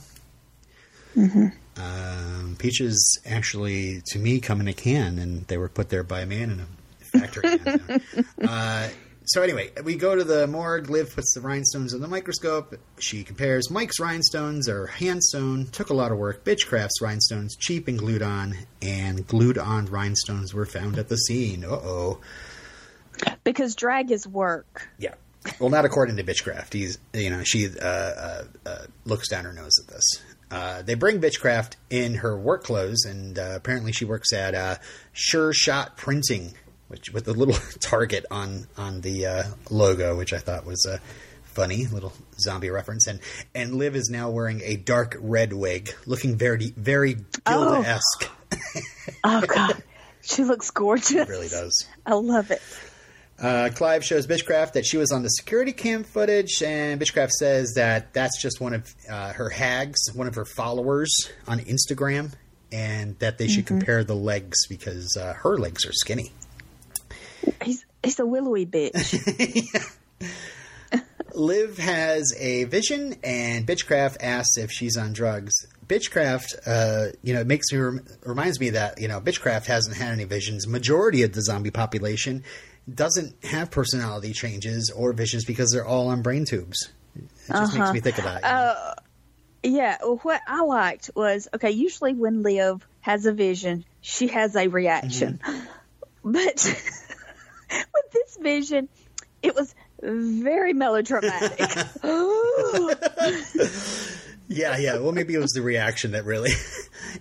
[1.16, 1.49] Mm-hmm.
[1.77, 6.21] Um, peaches actually, to me, come in a can, and they were put there by
[6.21, 8.01] a man in a factory.
[8.49, 8.88] uh,
[9.28, 10.90] so anyway, we go to the morgue.
[10.90, 12.74] Liv puts the rhinestones in the microscope.
[12.98, 16.44] She compares Mike's rhinestones are hand sewn, took a lot of work.
[16.44, 21.64] Bitchcraft's rhinestones, cheap and glued on, and glued on rhinestones were found at the scene.
[21.64, 22.20] Uh oh.
[23.44, 24.88] Because drag is work.
[24.98, 25.14] Yeah.
[25.58, 26.72] Well, not according to Bitchcraft.
[26.72, 30.04] He's, you know, she uh, uh, uh, looks down her nose at this.
[30.50, 34.76] uh, they bring Bitchcraft in her work clothes, and uh, apparently she works at uh,
[35.12, 36.54] Sure Shot Printing,
[36.88, 41.01] which with a little target on on the uh, logo, which I thought was a
[41.44, 43.07] funny little zombie reference.
[43.07, 43.20] And
[43.55, 48.31] and Liv is now wearing a dark red wig, looking very very Gilda esque.
[49.24, 49.83] Oh God,
[50.22, 51.29] she looks gorgeous.
[51.29, 51.87] really does.
[52.05, 52.62] I love it.
[53.40, 57.74] Uh, Clive shows Bitchcraft that she was on the security cam footage, and Bitchcraft says
[57.77, 62.33] that that's just one of uh, her hags, one of her followers on Instagram,
[62.72, 66.33] and that they should compare the legs because uh, her legs are skinny.
[67.62, 69.94] He's he's a willowy bitch.
[71.35, 75.66] Liv has a vision, and Bitchcraft asks if she's on drugs.
[75.87, 79.96] Bitchcraft, uh, you know, it makes me rem- reminds me that you know Bitchcraft hasn't
[79.96, 80.66] had any visions.
[80.66, 82.44] Majority of the zombie population
[82.92, 86.90] doesn't have personality changes or visions because they're all on brain tubes.
[87.14, 88.01] It just makes me uh-huh.
[88.01, 88.48] think about you know?
[88.48, 88.94] Uh,
[89.62, 91.70] yeah, well, what I liked was okay.
[91.70, 95.64] Usually, when Liv has a vision, she has a reaction, mm-hmm.
[96.33, 96.83] but
[97.70, 98.88] with this vision,
[99.42, 101.61] it was very melodramatic.
[104.50, 104.98] Yeah, yeah.
[104.98, 106.50] Well, maybe it was the reaction that really.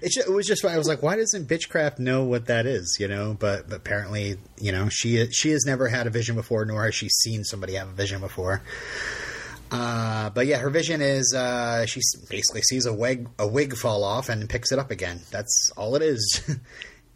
[0.01, 0.65] It, ju- it was just.
[0.65, 2.97] I was like, why doesn't Bitchcraft know what that is?
[2.99, 6.65] You know, but, but apparently, you know, she she has never had a vision before,
[6.65, 8.61] nor has she seen somebody have a vision before.
[9.71, 14.03] Uh, but yeah, her vision is uh, she basically sees a wig a wig fall
[14.03, 15.21] off and picks it up again.
[15.31, 16.41] That's all it is.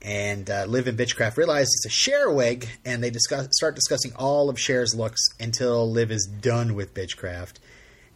[0.03, 4.13] And uh, Liv and Bitchcraft realize it's a Cher wig, and they discuss start discussing
[4.15, 7.57] all of Cher's looks until Liv is done with Bitchcraft.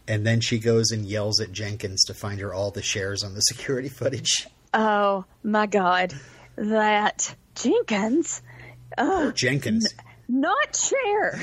[0.08, 3.34] And then she goes and yells at Jenkins to find her all the Chers on
[3.34, 4.46] the security footage.
[4.74, 6.12] oh my God,
[6.56, 8.42] that Jenkins,
[8.98, 9.94] Oh, Jenkins.
[10.28, 11.40] not Cher,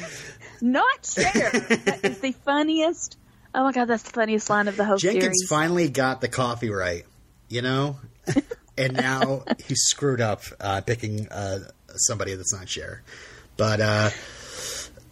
[0.61, 1.51] not Cher.
[1.51, 3.17] that is the funniest.
[3.55, 5.15] Oh my God, that's the funniest line of the whole series.
[5.21, 5.49] Jenkins series.
[5.49, 7.05] finally got the coffee right,
[7.49, 7.97] you know?
[8.77, 11.59] and now he's screwed up uh, picking uh,
[11.95, 13.03] somebody that's not Cher.
[13.57, 14.09] But uh,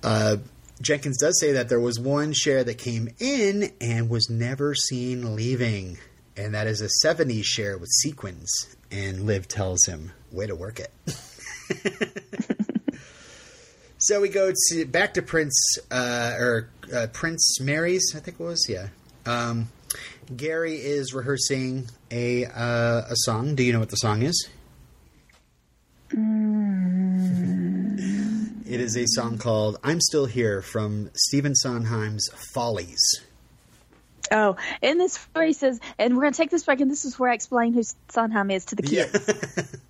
[0.04, 0.38] uh,
[0.82, 5.36] Jenkins does say that there was one Cher that came in and was never seen
[5.36, 5.97] leaving.
[6.36, 8.76] And that is a 70s Cher with sequins.
[8.89, 10.91] And Liv tells him, way to work it.
[13.97, 18.43] so we go to back to Prince, uh, or uh, Prince Mary's, I think it
[18.43, 18.88] was, yeah.
[19.26, 19.69] Um,
[20.36, 23.56] Gary is rehearsing a uh, a song.
[23.56, 24.47] Do you know what the song is?
[28.69, 33.02] It is a song called "I'm Still Here" from Stephen Sondheim's Follies.
[34.32, 37.04] Oh, and this where he says, and we're going to take this break, and this
[37.04, 39.12] is where I explain who Sondheim is to the kids.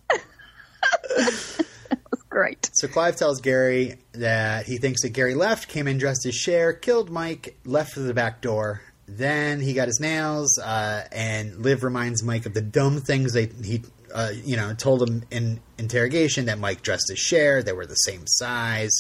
[1.18, 2.70] That's great.
[2.74, 6.74] So Clive tells Gary that he thinks that Gary left, came in dressed as Cher,
[6.74, 8.82] killed Mike, left through the back door.
[9.18, 13.48] Then he got his nails, uh, and Liv reminds Mike of the dumb things they
[13.48, 17.86] he uh, you know told him in interrogation that Mike dressed as Cher, they were
[17.86, 18.96] the same size,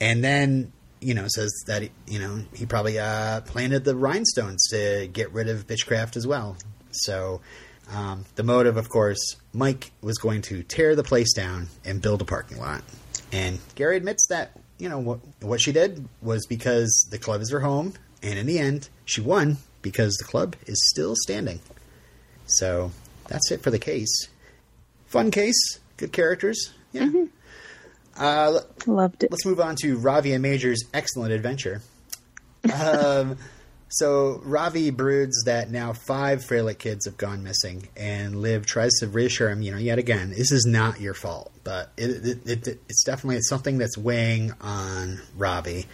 [0.00, 4.66] and then you know says that he, you know he probably uh, planted the rhinestones
[4.70, 6.56] to get rid of Bitchcraft as well.
[6.90, 7.40] So
[7.92, 12.20] um, the motive, of course, Mike was going to tear the place down and build
[12.22, 12.82] a parking lot.
[13.32, 17.50] And Gary admits that, you know, what, what she did was because the club is
[17.50, 17.94] her home.
[18.22, 21.60] And in the end, she won because the club is still standing.
[22.46, 22.90] So
[23.28, 24.28] that's it for the case.
[25.06, 25.80] Fun case.
[25.96, 26.72] Good characters.
[26.92, 27.10] Yeah.
[28.16, 29.30] Uh, Loved it.
[29.30, 31.82] let's move on to Ravi and Major's excellent adventure.
[32.74, 33.38] Um,
[33.88, 39.06] so Ravi broods that now five Frelick kids have gone missing, and Liv tries to
[39.08, 42.10] reassure him, you know, yet again, this is not your fault, but it,
[42.46, 45.86] it, it, it's definitely something that's weighing on Ravi.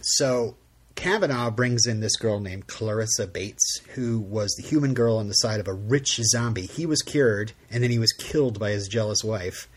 [0.00, 0.56] So
[0.96, 5.34] Kavanaugh brings in this girl named Clarissa Bates, who was the human girl on the
[5.34, 6.66] side of a rich zombie.
[6.66, 9.68] He was cured, and then he was killed by his jealous wife.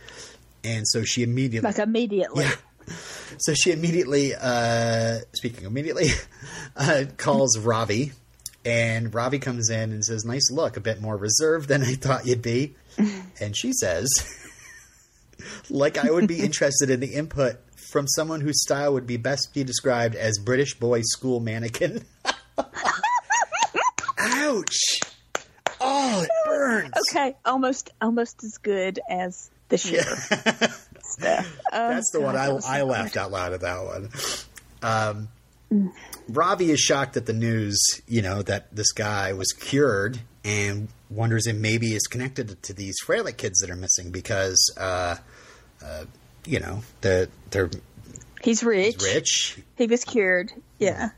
[0.63, 2.45] And so she immediately Like immediately.
[2.45, 2.55] yeah.
[3.38, 6.08] So she immediately, uh, speaking immediately,
[6.75, 8.13] uh, calls Ravi,
[8.65, 12.25] and Ravi comes in and says, "Nice look, a bit more reserved than I thought
[12.25, 12.75] you'd be."
[13.39, 14.10] And she says,
[15.69, 17.58] "Like I would be interested in the input
[17.91, 22.04] from someone whose style would be best be described as British boy school mannequin."
[24.19, 24.99] Ouch!
[25.82, 26.91] Oh, it burns.
[27.10, 30.04] Okay, almost almost as good as the shiver
[31.04, 31.58] stuff.
[31.71, 33.84] Oh, That's the God, one I, that was so I laughed out loud at that
[33.84, 34.10] one.
[34.82, 35.30] Um,
[36.28, 41.47] Ravi is shocked at the news, you know, that this guy was cured and wonders
[41.47, 45.15] if maybe it's connected to these Frelick kids that are missing because, uh,
[45.84, 46.06] uh,
[46.45, 47.69] you know, that they're
[48.41, 49.02] He's rich.
[49.04, 49.58] rich.
[49.78, 50.52] He was cured.
[50.78, 51.10] Yeah.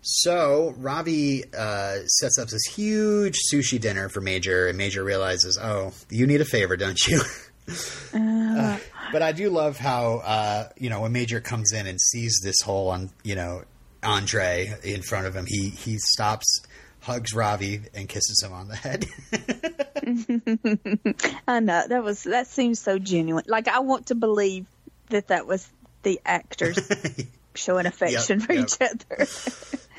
[0.00, 5.92] So Ravi uh, sets up this huge sushi dinner for Major, and Major realizes, oh,
[6.08, 7.20] you need a favor, don't you?
[8.14, 8.78] Uh,
[9.12, 12.62] but I do love how uh, you know when Major comes in and sees this
[12.62, 13.62] whole on you know
[14.02, 16.62] Andre in front of him, he he stops,
[17.08, 19.06] hugs Ravi, and kisses him on the head.
[21.48, 23.44] I know that was that seems so genuine.
[23.48, 24.66] Like I want to believe
[25.08, 25.68] that that was
[26.02, 26.78] the actors
[27.54, 28.64] showing affection Yep, for yep.
[28.64, 29.26] each other.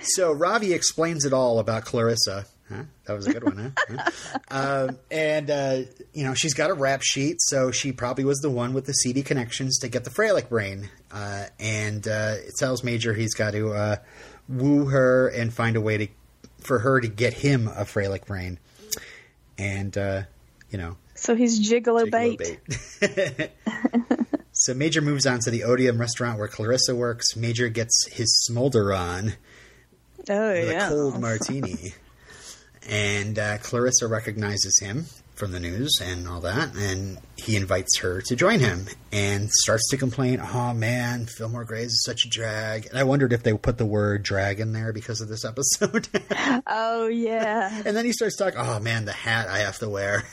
[0.01, 2.45] So Ravi explains it all about Clarissa.
[2.69, 2.83] Huh?
[3.03, 4.09] That was a good one, huh?
[4.49, 5.81] Um, and uh,
[6.13, 8.93] you know she's got a rap sheet, so she probably was the one with the
[8.93, 10.89] CD connections to get the Freilich brain.
[11.11, 13.95] Uh, and uh, it tells Major he's got to uh,
[14.47, 16.07] woo her and find a way to
[16.61, 18.59] for her to get him a Freilich brain.
[19.57, 20.23] And uh,
[20.69, 22.59] you know, so he's gigolo, Gigolo bait.
[22.99, 23.51] bait.
[24.53, 27.35] so Major moves on to the Odium restaurant where Clarissa works.
[27.35, 29.33] Major gets his smolder on
[30.29, 30.87] Oh yeah.
[30.87, 31.93] a cold martini.
[32.87, 35.05] And uh, Clarissa recognizes him
[35.39, 39.89] from the news and all that, and he invites her to join him and starts
[39.89, 42.87] to complain, oh man, Fillmore Graves is such a drag.
[42.87, 46.09] And I wondered if they put the word drag in there because of this episode.
[46.67, 47.83] Oh yeah.
[47.85, 50.25] And then he starts talking, oh man, the hat I have to wear.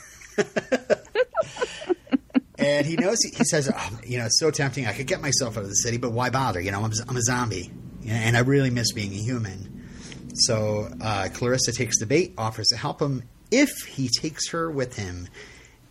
[2.59, 4.85] and he knows, he says, oh, you know, it's so tempting.
[4.85, 6.59] I could get myself out of the city, but why bother?
[6.59, 7.71] You know, I'm, I'm a zombie.
[8.05, 9.87] And I really miss being a human.
[10.33, 14.95] So uh, Clarissa takes the bait, offers to help him if he takes her with
[14.95, 15.27] him.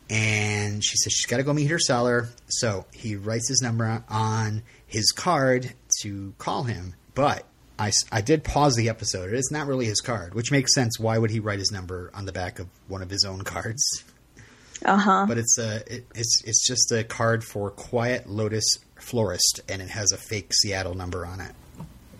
[0.09, 2.29] And she says she's got to go meet her seller.
[2.49, 6.95] So he writes his number on his card to call him.
[7.15, 7.45] But
[7.79, 9.33] I, I did pause the episode.
[9.33, 10.99] It's not really his card, which makes sense.
[11.01, 13.83] Why would he write his number on the back of one of his own cards?
[14.85, 15.25] Uh huh.
[15.27, 18.65] But it's a it, it's it's just a card for Quiet Lotus
[18.97, 21.53] Florist, and it has a fake Seattle number on it.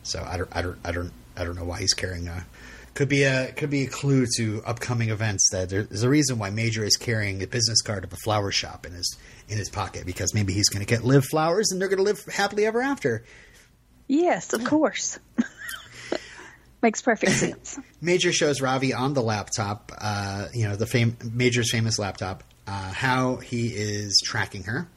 [0.03, 2.47] So I don't I don't I don't I don't know why he's carrying a.
[2.97, 6.49] Could be a could be a clue to upcoming events that there's a reason why
[6.49, 9.19] Major is carrying a business card of a flower shop in his
[9.51, 12.03] in his pocket because maybe he's going to get live flowers and they're going to
[12.03, 13.23] live happily ever after.
[14.09, 15.19] Yes, of course.
[16.83, 17.79] Makes perfect sense.
[18.01, 22.93] Major shows Ravi on the laptop, uh, you know, the fam- Major's famous laptop, uh,
[22.93, 24.89] how he is tracking her,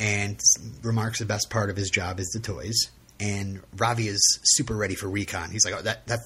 [0.00, 0.40] and
[0.82, 2.90] remarks the best part of his job is the toys.
[3.20, 5.50] And Ravi is super ready for recon.
[5.50, 6.20] He's like, "Oh, that that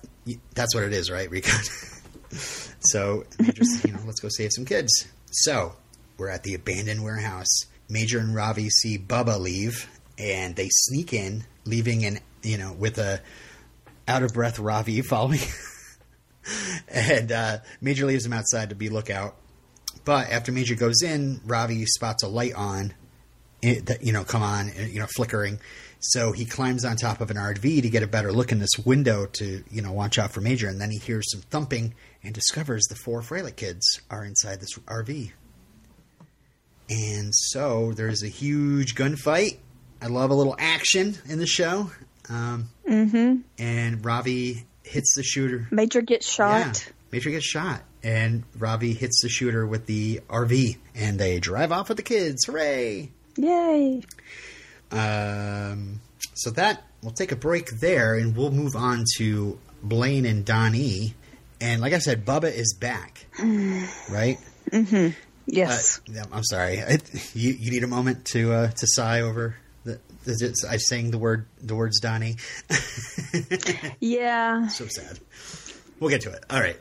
[0.55, 1.29] that's what it is, right?
[1.31, 1.61] Recon."
[2.81, 4.93] so Major's, you know, let's go save some kids.
[5.31, 5.75] So
[6.17, 7.67] we're at the abandoned warehouse.
[7.89, 12.99] Major and Ravi see Bubba leave, and they sneak in, leaving an you know with
[12.99, 13.21] a
[14.07, 15.41] out of breath Ravi following.
[16.89, 19.37] and uh, Major leaves him outside to be lookout.
[20.05, 22.93] But after Major goes in, Ravi spots a light on,
[23.63, 25.59] that you know, come on, you know, flickering.
[26.07, 28.79] So he climbs on top of an RV to get a better look in this
[28.85, 30.69] window to you know watch out for Major.
[30.69, 34.75] And then he hears some thumping and discovers the four Freilich kids are inside this
[34.75, 35.33] RV.
[36.91, 39.57] And so there's a huge gunfight.
[40.03, 41.91] I love a little action in the show.
[42.29, 43.37] Um, mm-hmm.
[43.59, 45.69] and Ravi hits the shooter.
[45.71, 46.85] Major gets shot.
[46.87, 51.73] Yeah, Major gets shot, and Ravi hits the shooter with the RV, and they drive
[51.73, 52.45] off with the kids.
[52.45, 53.11] Hooray!
[53.37, 54.03] Yay.
[54.95, 56.01] Um,
[56.35, 61.15] so that we'll take a break there, and we'll move on to Blaine and Donnie.
[61.61, 63.27] And like I said, Bubba is back,
[64.11, 64.39] right?
[65.47, 66.01] Yes.
[66.09, 66.81] Uh, I'm sorry.
[66.81, 66.99] I,
[67.35, 70.01] you, you need a moment to uh, to sigh over the.
[70.25, 72.37] the I saying the word the words Donnie.
[74.01, 74.69] yeah.
[74.69, 75.19] so sad.
[76.01, 76.45] We'll get to it.
[76.51, 76.79] All right.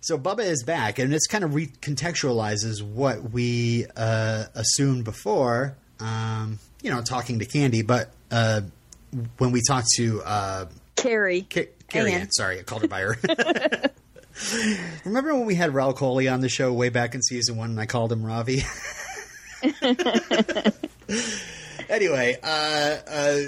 [0.00, 5.76] So Bubba is back, and this kind of recontextualizes what we uh, assumed before.
[5.98, 8.60] Um, you know, talking to Candy, but uh,
[9.38, 10.66] when we talked to uh,
[10.96, 11.46] Carrie.
[11.50, 12.20] Ca- Carrie Ann.
[12.22, 13.16] Ann, sorry, I called her by her.
[15.04, 17.80] Remember when we had Rahul Kohli on the show way back in season one, and
[17.80, 18.62] I called him Ravi?
[21.88, 23.38] anyway, uh, uh,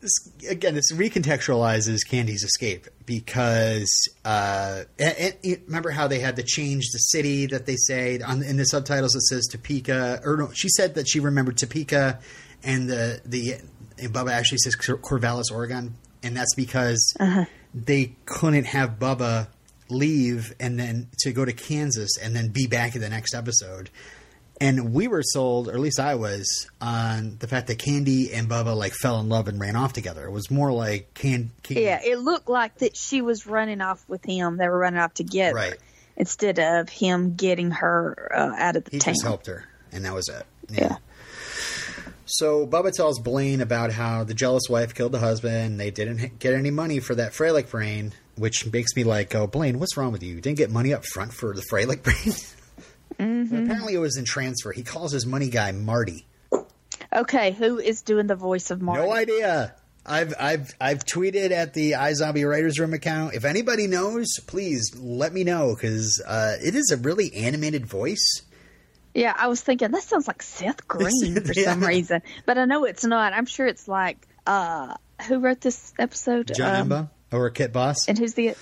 [0.00, 6.42] this, again, this recontextualizes Candy's escape because uh, and, and remember how they had to
[6.42, 10.50] change the city that they say on in the subtitles it says Topeka or no,
[10.52, 12.20] she said that she remembered Topeka,
[12.66, 13.54] and the the
[13.98, 17.16] and Bubba actually says Cor- Corvallis, Oregon, and that's because
[17.74, 19.46] they couldn't have Bubba
[19.88, 23.88] leave and then to go to Kansas and then be back in the next episode.
[24.58, 28.48] And we were sold, or at least I was, on the fact that Candy and
[28.48, 30.24] Bubba like fell in love and ran off together.
[30.24, 34.02] It was more like Can- Candy, Yeah, it looked like that she was running off
[34.08, 34.56] with him.
[34.56, 35.54] They were running off together.
[35.54, 35.76] right?
[36.16, 39.12] Instead of him getting her uh, out of the He town.
[39.14, 40.46] just helped her, and that was it.
[40.70, 40.96] Yeah.
[42.26, 45.54] So Bubba tells Blaine about how the jealous wife killed the husband.
[45.54, 49.46] and They didn't get any money for that Freilich brain, which makes me like, oh,
[49.46, 50.34] Blaine, what's wrong with you?
[50.34, 52.34] You didn't get money up front for the Freilich brain?
[53.64, 54.72] Apparently, it was in transfer.
[54.72, 56.26] He calls his money guy Marty.
[57.12, 59.02] Okay, who is doing the voice of Marty?
[59.02, 59.74] No idea.
[60.04, 63.34] I've I've I've tweeted at the iZombie Writers Room account.
[63.34, 68.42] If anybody knows, please let me know because uh, it is a really animated voice.
[69.16, 72.84] Yeah, I was thinking that sounds like Seth Green for some reason, but I know
[72.84, 73.32] it's not.
[73.32, 74.94] I'm sure it's like uh,
[75.26, 76.52] who wrote this episode?
[76.54, 78.06] John Um, Enbom or Kit Boss.
[78.08, 78.54] and who's the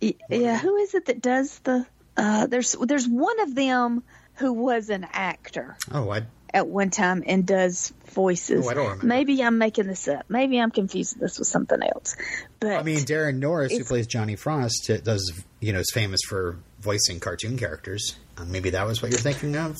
[0.00, 0.58] yeah?
[0.58, 1.86] Who is it that does the?
[2.16, 4.02] Uh, there's there's one of them
[4.34, 6.22] who was an actor Oh, I
[6.54, 8.66] at one time and does voices.
[8.66, 9.06] Oh, I don't remember.
[9.06, 10.24] Maybe I'm making this up.
[10.28, 12.16] Maybe I'm confusing this with something else.
[12.58, 16.20] But I mean Daran Norris, who plays Johnny Frost, uh, does you know is famous
[16.28, 18.16] for voicing cartoon characters.
[18.38, 19.76] Uh, maybe that was what you're thinking of.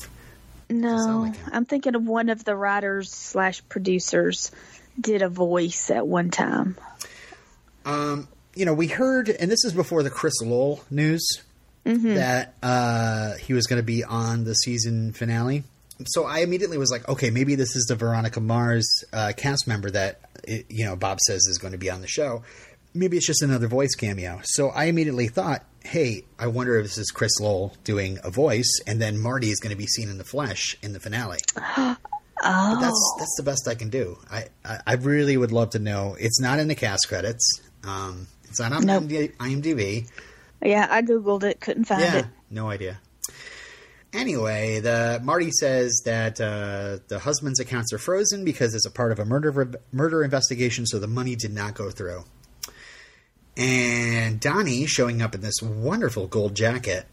[0.69, 1.35] no, like.
[1.51, 4.51] I'm thinking of one of the writers slash producers
[4.99, 6.77] did a voice at one time.
[8.55, 11.25] you know, we heard, and this is before the Chris Lowell news,
[12.15, 15.63] that uh, he was going to be on the season finale.
[16.05, 19.89] So I immediately was like, okay, maybe this is the Veronica Mars uh, cast member
[19.91, 22.43] that you know Bob says is going to be on the show.
[22.93, 24.39] Maybe it's just another voice cameo.
[24.43, 28.79] So I immediately thought, hey, I wonder if this is Chris Lowell doing a voice,
[28.85, 31.39] and then Marty is going to be seen in the flesh in the finale.
[32.41, 34.17] But that's that's the best I can do.
[34.31, 36.15] I, I I really would love to know.
[36.17, 37.43] It's not in the cast credits.
[37.83, 39.03] Um, it's not on Nope.
[39.03, 40.07] IMDb.
[40.63, 42.05] Yeah, I googled it, couldn't find it.
[42.05, 42.25] Yeah, it.
[42.49, 43.01] no idea.
[44.13, 49.11] Anyway, the Marty says that uh, the husband's accounts are frozen because it's a part
[49.11, 52.23] of a murder murder investigation, so the money did not go through.
[53.59, 57.05] And Donnie, showing up in this wonderful gold jacket,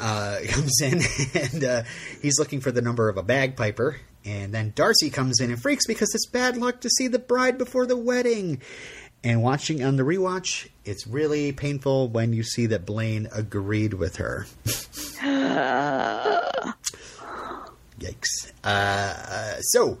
[0.00, 1.00] uh, comes in
[1.34, 1.82] and uh,
[2.20, 4.00] he's looking for the number of a bagpiper.
[4.24, 7.58] And then Darcy comes in and freaks because it's bad luck to see the bride
[7.58, 8.60] before the wedding.
[9.22, 14.16] And watching on the rewatch, it's really painful when you see that Blaine agreed with
[14.16, 14.46] her.
[18.00, 18.52] Yikes.
[18.64, 19.98] Uh, uh, so,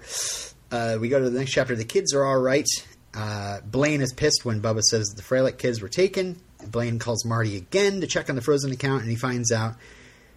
[0.72, 1.76] uh, we go to the next chapter.
[1.76, 2.66] The kids are all right.
[3.14, 6.40] Uh, Blaine is pissed when Bubba says the Freilich kids were taken.
[6.66, 9.76] Blaine calls Marty again to check on the frozen account, and he finds out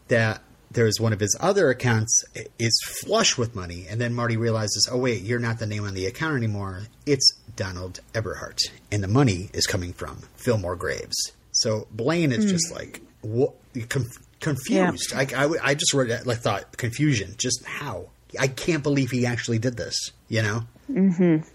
[0.10, 2.26] that there's one of his other accounts
[2.60, 3.86] is flush with money.
[3.90, 6.84] And then Marty realizes, oh, wait, you're not the name on the account anymore.
[7.06, 8.60] It's Donald Eberhart.
[8.92, 11.32] And the money is coming from Fillmore Graves.
[11.54, 13.54] So Blaine is just like, what?
[13.90, 15.14] Conf- confused.
[15.16, 17.36] I just wrote that, like, thought, confusion.
[17.38, 18.10] Just how?
[18.38, 19.96] I can't believe he actually did this,
[20.28, 20.64] you know?
[20.92, 21.48] Mm-hmm.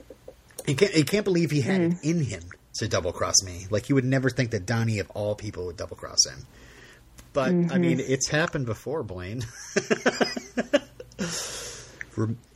[0.69, 2.09] I can't, I can't believe he had it hmm.
[2.09, 2.43] in him
[2.75, 3.67] to double cross me.
[3.71, 6.47] Like, you would never think that Donnie, of all people, would double cross him.
[7.33, 7.81] But I mm-hmm.
[7.81, 9.45] mean, it's happened before, Blaine.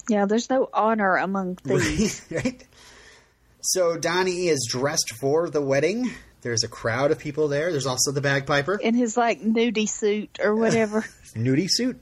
[0.09, 2.25] Yeah, there's no honor among thieves.
[2.31, 2.65] right?
[3.61, 6.11] So Donnie is dressed for the wedding.
[6.43, 7.73] There's a crowd of people there.
[7.73, 11.05] There's also the bagpiper, in his like nudie suit or whatever.
[11.35, 12.01] nudie suit.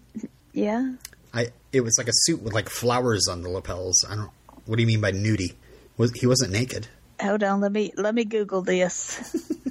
[0.53, 0.93] yeah.
[1.33, 4.05] I it was like a suit with like flowers on the lapels.
[4.09, 4.31] I don't.
[4.67, 5.55] What do you mean by nudie?
[5.97, 6.89] Was he wasn't naked?
[7.21, 9.37] Hold on, let me let me Google this.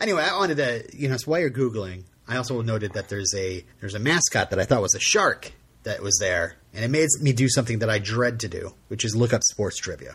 [0.00, 3.34] Anyway, I wanted to, you know, so while you're googling, I also noted that there's
[3.34, 5.52] a there's a mascot that I thought was a shark
[5.82, 9.04] that was there, and it made me do something that I dread to do, which
[9.04, 10.14] is look up sports trivia.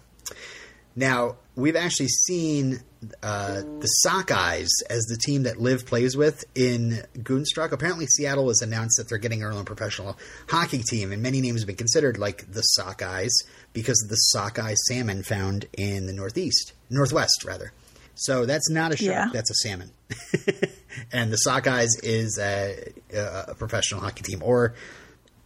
[0.95, 2.81] Now we've actually seen
[3.21, 7.71] uh, the Sockeyes as the team that Liv plays with in Goonstruck.
[7.71, 10.17] Apparently, Seattle has announced that they're getting their own professional
[10.47, 13.31] hockey team, and many names have been considered, like the Sockeyes,
[13.73, 17.73] because of the sockeye salmon found in the Northeast, Northwest rather.
[18.15, 19.29] So that's not a shark; Yeah.
[19.33, 19.91] that's a salmon.
[21.11, 24.75] and the Sockeyes is a, a professional hockey team, or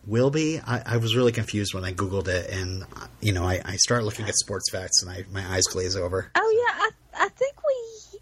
[0.07, 0.59] will be.
[0.59, 2.83] I, I was really confused when I googled it, and
[3.21, 6.31] you know, I, I start looking at sports facts, and I, my eyes glaze over.
[6.35, 6.73] Oh yeah,
[7.19, 8.19] I I think we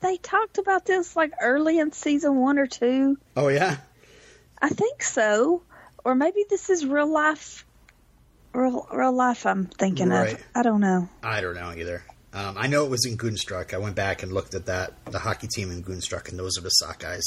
[0.00, 3.16] they talked about this like early in season one or two.
[3.36, 3.76] Oh yeah,
[4.60, 5.62] I think so,
[6.04, 7.64] or maybe this is real life.
[8.52, 9.46] Real, real life.
[9.46, 10.34] I'm thinking Right.
[10.34, 10.44] of.
[10.54, 11.08] I don't know.
[11.22, 12.04] I don't know either.
[12.34, 13.72] Um, I know it was in Goonstruck.
[13.74, 16.62] I went back and looked at that the hockey team in Goonstruck, and those are
[16.62, 17.22] the Sockeyes.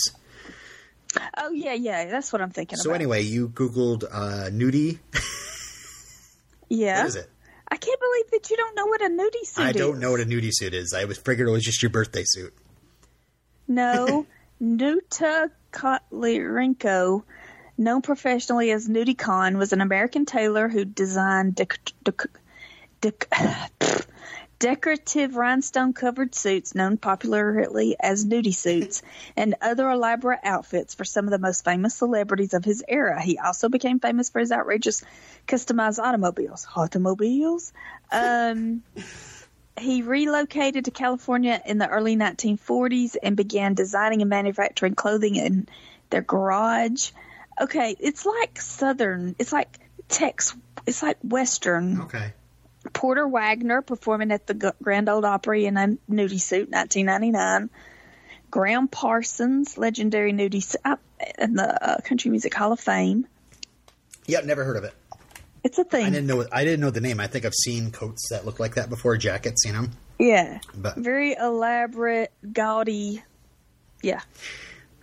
[1.37, 2.05] Oh yeah, yeah.
[2.05, 2.95] That's what I'm thinking So about.
[2.95, 4.99] anyway, you googled uh, nudie.
[6.69, 6.99] yeah.
[6.99, 7.29] What is it?
[7.67, 9.75] I can't believe that you don't know what a nudie suit I is.
[9.75, 10.93] I don't know what a nudie suit is.
[10.93, 12.53] I was figured it was just your birthday suit.
[13.67, 14.25] No,
[14.59, 17.23] Nuta Kotlyarenko,
[17.77, 22.27] known professionally as Nudie Cohn, was an American tailor who designed dec- dec-
[23.01, 24.05] dec-
[24.65, 29.03] decorative rhinestone-covered suits, known popularly as nudie suits,
[29.37, 33.21] and other elaborate outfits for some of the most famous celebrities of his era.
[33.21, 35.03] He also became famous for his outrageous
[35.47, 36.65] customized automobiles.
[36.75, 37.73] Automobiles?
[38.11, 38.81] Um,
[39.79, 45.69] he relocated to California in the early 1940s and began designing and manufacturing clothing in
[46.09, 47.11] their garage.
[47.61, 49.35] Okay, it's like Southern.
[49.37, 49.77] It's like
[50.09, 50.55] Tex.
[50.87, 52.01] It's like Western.
[52.01, 52.33] Okay.
[52.93, 57.69] Porter Wagoner performing at the Grand Ole Opry in a nudie suit, 1999.
[58.51, 60.95] Gram Parsons, legendary nudie uh,
[61.39, 63.27] in the uh, Country Music Hall of Fame.
[64.27, 64.93] Yeah, never heard of it.
[65.63, 66.05] It's a thing.
[66.05, 66.45] I didn't know.
[66.51, 67.19] I didn't know the name.
[67.19, 69.65] I think I've seen coats that look like that before, jackets.
[69.65, 69.85] You know,
[70.19, 70.59] Yeah.
[70.75, 73.23] but Very elaborate, gaudy.
[74.01, 74.21] Yeah.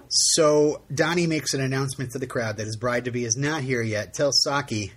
[0.09, 3.63] So Donnie makes an announcement to the crowd that his bride to be is not
[3.63, 4.15] here yet.
[4.15, 4.93] Tells Saki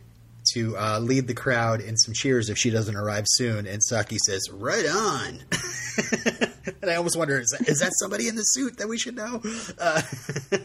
[0.56, 3.68] to uh, lead the crowd in some cheers if she doesn't arrive soon.
[3.68, 5.40] And Saki says, "Right on."
[6.82, 9.16] and I almost wonder is that, is that somebody in the suit that we should
[9.16, 9.42] know?
[9.80, 10.02] Uh,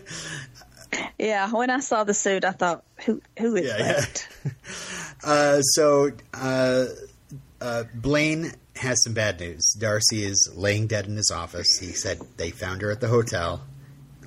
[1.19, 1.51] Yeah.
[1.53, 3.93] When I saw the suit, I thought, who who is Yeah, yeah.
[4.01, 4.29] that?
[5.25, 6.87] uh, so uh,
[7.61, 9.75] uh, Blaine has some bad news.
[9.79, 11.79] Darcy is laying dead in his office.
[11.79, 13.61] He said they found her at the hotel,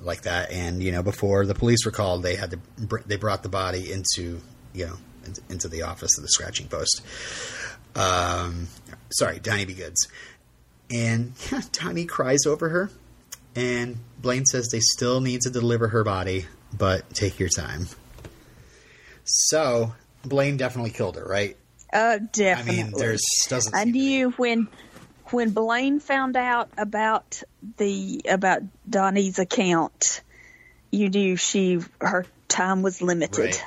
[0.00, 0.52] like that.
[0.52, 3.48] And you know, before the police were called, they had to br- they brought the
[3.50, 4.40] body into
[4.72, 4.96] you know
[5.48, 7.02] into the office of the scratching post.
[7.96, 8.68] Um,
[9.10, 9.74] sorry, Donnie B.
[9.74, 10.08] Goods,
[10.90, 12.90] and yeah, Donnie cries over her,
[13.54, 16.46] and Blaine says they still need to deliver her body,
[16.76, 17.86] but take your time.
[19.24, 19.94] So
[20.24, 21.56] Blaine definitely killed her, right?
[21.92, 22.82] Uh, I definitely.
[22.82, 23.74] mean, there's doesn't.
[23.74, 24.68] I seem to be- knew when
[25.30, 27.42] when Blaine found out about
[27.76, 30.22] the about Donnie's account,
[30.90, 33.44] you knew she her time was limited.
[33.44, 33.64] Right.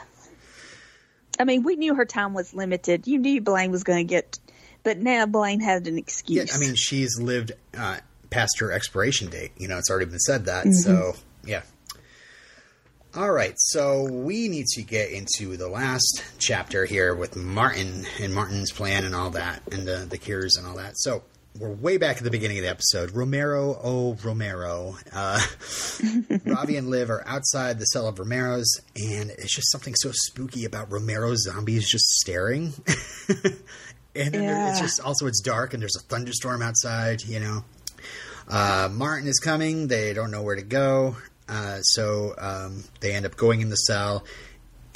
[1.40, 3.08] I mean, we knew her time was limited.
[3.08, 4.40] You knew Blaine was going to get,
[4.84, 6.50] but now Blaine had an excuse.
[6.50, 6.56] Yeah.
[6.56, 7.98] I mean, she's lived uh,
[8.30, 9.52] past her expiration date.
[9.58, 10.66] You know, it's already been said that.
[10.66, 10.74] Mm-hmm.
[10.74, 11.14] So,
[11.46, 11.62] yeah.
[13.16, 18.36] All right, so we need to get into the last chapter here with Martin and
[18.36, 21.00] Martin's plan and all that, and the, the cures and all that.
[21.00, 21.24] So
[21.60, 23.12] we're way back at the beginning of the episode.
[23.12, 25.40] Romero, oh Romero, uh,
[26.46, 30.66] Ravi and Liv are outside the cell of Romero's, and it's just something so spooky
[30.66, 32.74] about Romero's zombies just staring.
[34.16, 37.24] and then there, it's just also it's dark and there's a thunderstorm outside.
[37.24, 37.66] You know,
[38.48, 39.88] uh, Martin is coming.
[39.88, 41.16] They don't know where to go,
[41.50, 44.24] uh, so um, they end up going in the cell.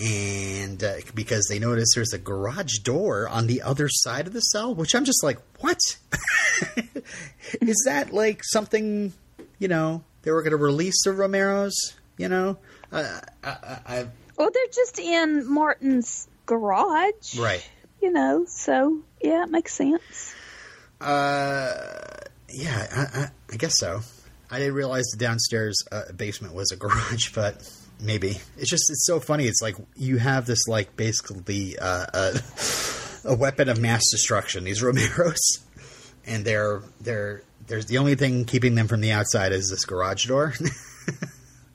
[0.01, 4.39] And uh, because they notice there's a garage door on the other side of the
[4.39, 5.77] cell, which I'm just like, what?
[7.61, 9.13] is that like something?
[9.59, 11.73] You know, they were going to release the Romeros.
[12.17, 12.57] You know,
[12.91, 17.67] uh, I, I, I, well, they're just in Martin's garage, right.
[18.01, 20.33] You know, so yeah, it makes sense.
[20.99, 21.73] Uh,
[22.49, 24.01] yeah, I, I, I guess so.
[24.49, 27.67] I didn't realize the downstairs uh, basement was a garage, but
[28.01, 29.45] maybe it's just it's so funny.
[29.45, 32.39] It's like you have this like basically uh, a,
[33.25, 34.63] a weapon of mass destruction.
[34.63, 35.37] These Romeros,
[36.25, 40.25] and they're they're there's the only thing keeping them from the outside is this garage
[40.27, 40.53] door.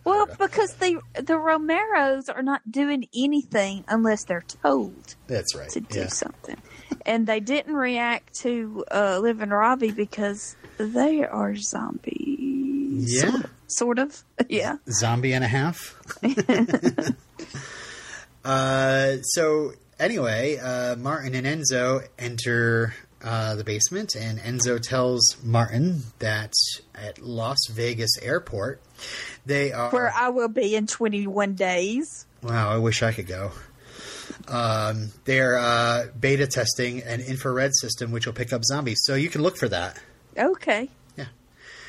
[0.05, 5.69] Well, because the the Romeros are not doing anything unless they're told That's right.
[5.71, 6.07] to do Yeah.
[6.07, 6.63] something,
[7.05, 13.21] and they didn't react to uh, Liv and Ravi because they are zombies.
[13.21, 13.43] Yeah.
[13.67, 14.77] Sort of, yeah.
[14.91, 15.97] zombie and a half.
[18.45, 26.03] uh, so anyway, uh, Martin and Enzo enter uh, the basement, and Enzo tells Martin
[26.19, 26.53] that
[26.95, 28.81] at Las Vegas airport
[29.45, 29.91] they are.
[29.91, 32.27] Where I will be in twenty one days.
[32.43, 33.53] wow, I wish I could go.
[34.49, 39.29] Um, they're uh, beta testing an infrared system which will pick up zombies, so you
[39.29, 39.99] can look for that.
[40.39, 40.89] Okay.
[41.17, 41.27] Yeah.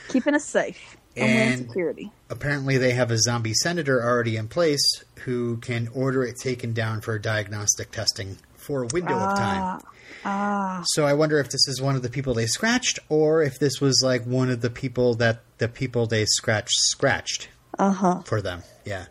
[0.07, 0.86] Keeping us safe.
[1.17, 2.11] Homeland And- Security.
[2.29, 4.81] apparently they have a zombie senator already in place
[5.25, 9.81] who can order it taken down for diagnostic testing for a window of time.
[10.25, 10.81] Ah.
[10.87, 13.79] So I wonder if this is one of the people they scratched or if this
[13.79, 17.49] was like one of the people that the people they scratched scratched
[17.79, 18.21] Uh huh.
[18.25, 18.63] for them.
[18.85, 19.05] Yeah.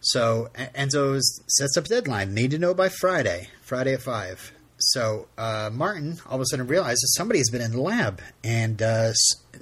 [0.00, 2.34] So Enzo sets up a deadline.
[2.34, 3.48] Need to know by Friday.
[3.62, 4.52] Friday at five.
[4.78, 9.12] So uh, Martin all of a sudden realizes somebody's been in the lab and uh,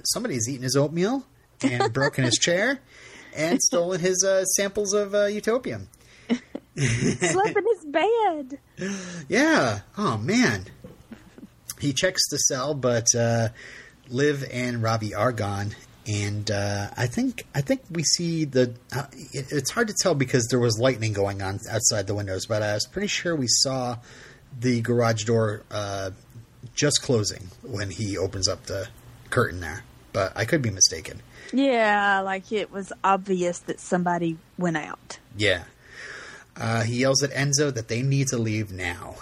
[0.03, 1.25] somebody's eaten his oatmeal
[1.61, 2.79] and broken his chair
[3.35, 5.89] and stolen his uh, samples of uh, utopium.
[6.77, 8.59] Slept in his bed.
[9.29, 9.81] Yeah.
[9.97, 10.65] Oh man.
[11.79, 13.49] He checks the cell, but uh,
[14.09, 15.75] Liv and Ravi are gone,
[16.07, 18.73] and uh, I think I think we see the.
[18.95, 19.03] Uh,
[19.33, 22.63] it, it's hard to tell because there was lightning going on outside the windows, but
[22.63, 23.97] I was pretty sure we saw
[24.59, 26.11] the garage door uh,
[26.73, 28.87] just closing when he opens up the
[29.29, 29.83] curtain there.
[30.13, 31.21] But I could be mistaken.
[31.53, 35.19] Yeah, like it was obvious that somebody went out.
[35.37, 35.65] Yeah.
[36.55, 39.15] Uh, he yells at Enzo that they need to leave now.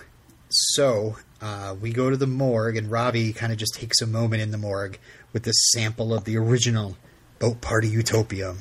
[0.50, 4.42] So uh, we go to the morgue, and Ravi kind of just takes a moment
[4.44, 5.00] in the morgue
[5.34, 6.96] with this sample of the original
[7.40, 8.60] Boat Party Utopium.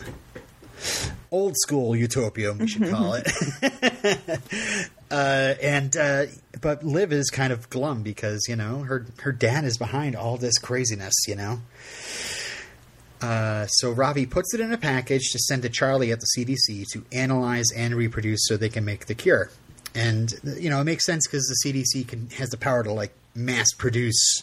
[1.31, 4.91] Old school Utopium, we should call it.
[5.13, 6.25] uh, and uh,
[6.61, 10.37] but Liv is kind of glum because you know her her dad is behind all
[10.39, 11.61] this craziness, you know.
[13.21, 16.87] Uh, so Ravi puts it in a package to send to Charlie at the CDC
[16.93, 19.51] to analyze and reproduce so they can make the cure.
[19.95, 23.13] And you know it makes sense because the CDC can has the power to like
[23.35, 24.43] mass produce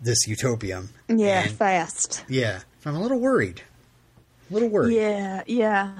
[0.00, 0.90] this utopium.
[1.08, 2.24] Yeah, And- fast.
[2.28, 2.60] yeah.
[2.84, 3.62] I'm a little worried.
[4.48, 4.94] A little worried.
[4.94, 5.90] Yeah, yeah.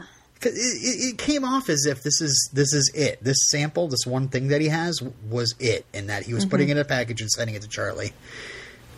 [0.43, 3.23] It, it, it came off as if this is this is it.
[3.23, 6.69] This sample, this one thing that he has, was it, and that he was putting
[6.69, 8.13] it in a package and sending it to Charlie.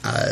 [0.04, 0.28] Uh,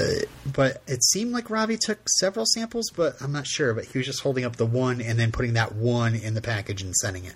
[0.53, 3.75] but it seemed like Ravi took several samples, but I'm not sure.
[3.75, 6.43] But he was just holding up the one and then putting that one in the
[6.43, 7.35] package and sending it.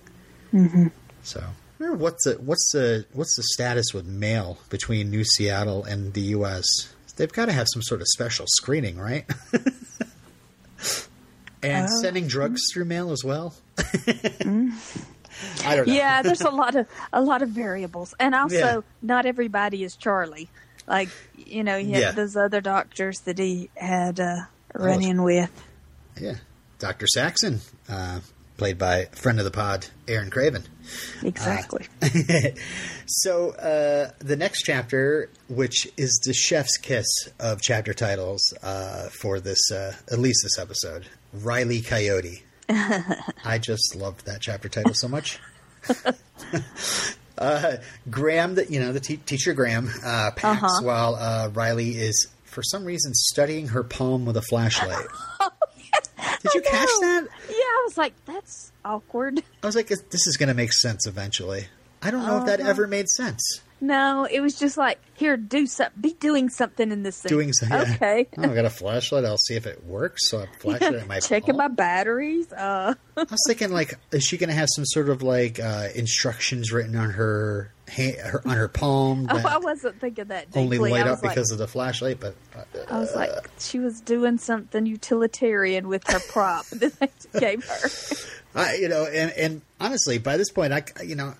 [0.53, 0.87] Mm-hmm.
[1.23, 1.43] So,
[1.81, 6.21] I what's the what's the what's the status with mail between New Seattle and the
[6.21, 6.64] U.S.
[7.16, 9.27] They've got to have some sort of special screening, right?
[11.62, 12.00] and Oh.
[12.02, 13.54] sending drugs through mail as well.
[15.64, 15.92] I don't know.
[15.94, 18.80] Yeah, there's a lot of a lot of variables, and also Yeah.
[19.02, 20.48] not everybody is Charlie.
[20.86, 22.11] Like you know, he had Yeah.
[22.12, 24.42] those other doctors that he had uh,
[24.74, 25.08] run Oh.
[25.08, 25.50] in with.
[26.20, 26.34] Yeah.
[26.78, 27.06] Dr.
[27.06, 28.20] Saxon, uh,
[28.56, 30.64] played by friend of the pod, Aaron Craven.
[31.22, 31.86] Exactly.
[33.12, 37.06] So, uh, the next chapter, which is the chef's kiss
[37.40, 42.43] of chapter titles uh, for this, uh, at least this episode Riley Coyote.
[42.68, 45.39] I just loved that chapter title so much.
[47.39, 47.76] uh,
[48.11, 50.83] Graham, the, you know, the te- teacher Graham, uh, packs Uh-huh.
[50.85, 55.07] while uh, Riley is, for some reason, studying her palm with a flashlight.
[56.43, 57.26] Did you catch that?
[57.49, 59.43] Yeah, I was like, that's awkward.
[59.62, 61.66] I was like, this is going to make sense eventually.
[62.03, 62.70] I don't know if that Uh-huh.
[62.70, 63.61] ever made sense.
[63.81, 67.31] No, it was just like, here, do something, be doing something in this scene.
[67.31, 67.78] Doing something.
[67.78, 67.95] yeah.
[67.95, 68.28] Okay.
[68.37, 69.24] Oh, I got a flashlight.
[69.24, 70.28] I'll see if it works.
[70.28, 72.53] So I flash it at my Checking my batteries.
[72.53, 75.89] Uh, I was thinking, like, is she going to have some sort of like uh,
[75.95, 80.62] instructions written on her, ha- her on her palm oh, I wasn't thinking that deeply.
[80.62, 82.20] only light up like, because of the flashlight?
[82.20, 87.41] But uh, I was like, she was doing something utilitarian with her prop that they
[87.41, 87.89] gave her.
[88.55, 91.35] I, you know, and, and honestly, by this point, I, you know,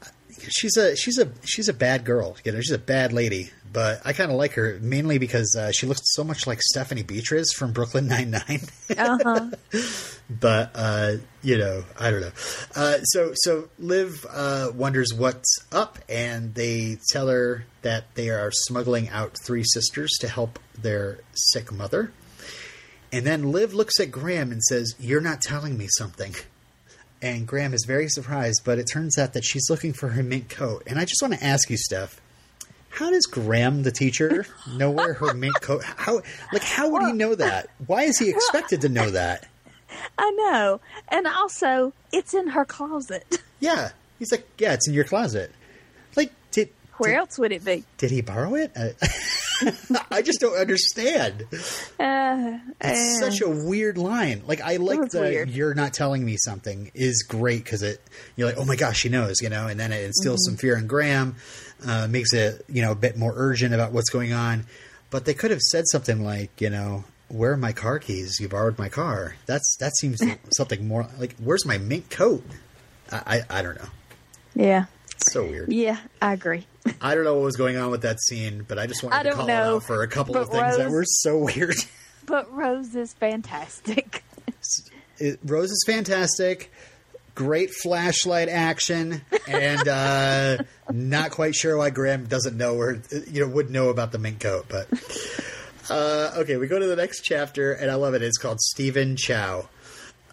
[0.49, 2.37] she's a she's a she's a bad girl.
[2.45, 3.51] You know, she's a bad lady.
[3.73, 7.05] But I kind of like her mainly because uh, she looks so much like Stephanie
[7.05, 8.63] Beatriz from Brooklyn Nine Nine.
[8.97, 9.51] Uh huh.
[10.31, 11.13] but uh,
[11.43, 12.33] you know, I don't know.
[12.75, 18.51] Uh, so so Liv uh, wonders what's up, and they tell her that they are
[18.51, 22.13] smuggling out three sisters to help their sick mother.
[23.13, 26.35] And then Liv looks at Graham and says, "You're not telling me something."
[27.23, 30.49] And Graham is very surprised, but it turns out that she's looking for her mint
[30.49, 30.83] coat.
[30.87, 32.21] And I just want to ask you, Steph,
[32.89, 35.85] how does Graham, the teacher, know where her mint coat?
[35.85, 37.69] How like how would he know that?
[37.87, 39.47] Why is he expected to know that?
[40.19, 40.81] I know.
[41.09, 43.39] And also, it's in her closet.
[43.63, 45.53] Yeah, he's like, yeah, it's in your closet.
[46.17, 47.85] Like, did Where did, else would it be?
[47.99, 48.73] did he borrow it?
[48.75, 48.89] Uh,
[50.11, 51.45] I just don't understand.
[51.99, 54.43] Uh, It's uh, such a weird line.
[54.47, 55.51] Like, I like the weird.
[55.51, 58.01] "you're not telling me something" is great because it
[58.37, 60.53] you're like, oh my gosh, she knows, you know, and then it instills Mm-hmm.
[60.53, 61.37] some fear in Graham,
[61.87, 64.67] uh, makes it you know a bit more urgent about what's going on.
[65.11, 67.05] But they could have said something like, you know.
[67.33, 68.41] Where are my car keys?
[68.41, 69.37] You borrowed my car.
[69.47, 70.21] That's that seems
[70.57, 71.37] something more like.
[71.37, 72.43] Where's my mink coat?
[73.13, 73.89] I, I I don't know.
[74.57, 74.87] yeah.
[75.29, 75.73] So weird.
[75.73, 76.67] Yeah, I agree.
[77.01, 79.23] I don't know what was going on with that scene, but I just wanted I
[79.25, 81.77] to call it know, out for a couple of things that were so weird.
[82.27, 84.23] But Rose is fantastic.
[85.19, 86.73] It, Rose is fantastic,
[87.35, 90.59] great flashlight action, and uh,
[90.91, 94.41] not quite sure why Graham doesn't know where you know would know about the mink
[94.41, 94.89] coat, but
[95.91, 96.57] uh, okay.
[96.57, 98.23] We go to the next chapter, and I love it.
[98.23, 99.69] It's called Stephen Chow.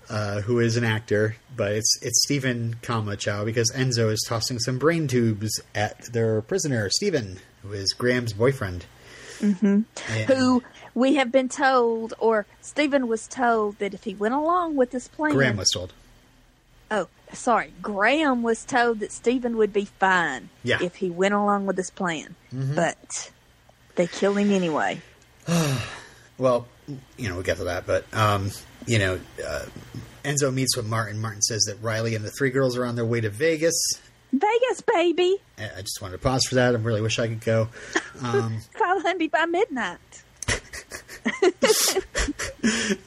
[0.09, 4.57] Uh, who is an actor, but it's it's Stephen, comma Chow because Enzo is tossing
[4.57, 8.85] some brain tubes at their prisoner Stephen, who is Graham's boyfriend.
[9.39, 9.81] Mm-hmm.
[10.33, 10.63] Who
[10.95, 15.09] we have been told, or Stephen was told, that if he went along with this
[15.09, 15.33] plan.
[15.33, 15.91] Graham was told.
[16.89, 17.73] Oh, sorry.
[17.81, 20.77] Graham was told that Stephen would be fine Yeah.
[20.81, 22.35] if he went along with this plan.
[22.53, 23.29] But
[23.95, 25.01] they killed him anyway.
[26.39, 26.67] Well,
[27.17, 28.51] you know, we'll get to that, but um,
[28.87, 29.65] you know, uh,
[30.23, 31.19] Enzo meets with Martin.
[31.19, 33.75] Martin says that Riley and the three girls are on their way to Vegas.
[34.33, 35.37] Vegas, baby.
[35.57, 36.73] I just wanted to pause for that.
[36.73, 37.69] I really wish I could go.
[38.21, 39.99] Um, 500 by midnight.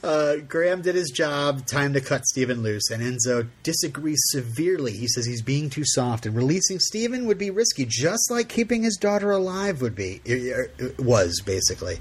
[0.03, 1.65] Uh, Graham did his job.
[1.67, 4.93] Time to cut Steven loose, and Enzo disagrees severely.
[4.93, 8.83] He says he's being too soft, and releasing Steven would be risky, just like keeping
[8.83, 10.21] his daughter alive would be.
[10.25, 11.99] It, it was basically,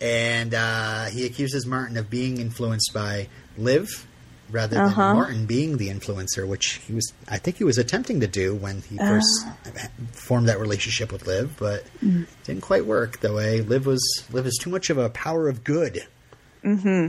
[0.00, 4.06] and uh, he accuses Martin of being influenced by Liv
[4.50, 5.14] rather than Uh-huh.
[5.14, 7.12] Martin being the influencer, which he was.
[7.28, 9.46] I think he was attempting to do when he first
[10.12, 11.84] formed that relationship with Liv, but
[12.44, 14.02] didn't quite work the way Liv was.
[14.30, 16.06] Liv is too much of a power of good.
[16.62, 17.08] Hmm.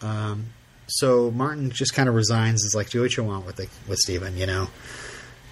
[0.00, 0.46] Um,
[0.86, 2.64] so Martin just kind of resigns.
[2.64, 4.68] Is like, do what you want with the, with Steven, you know.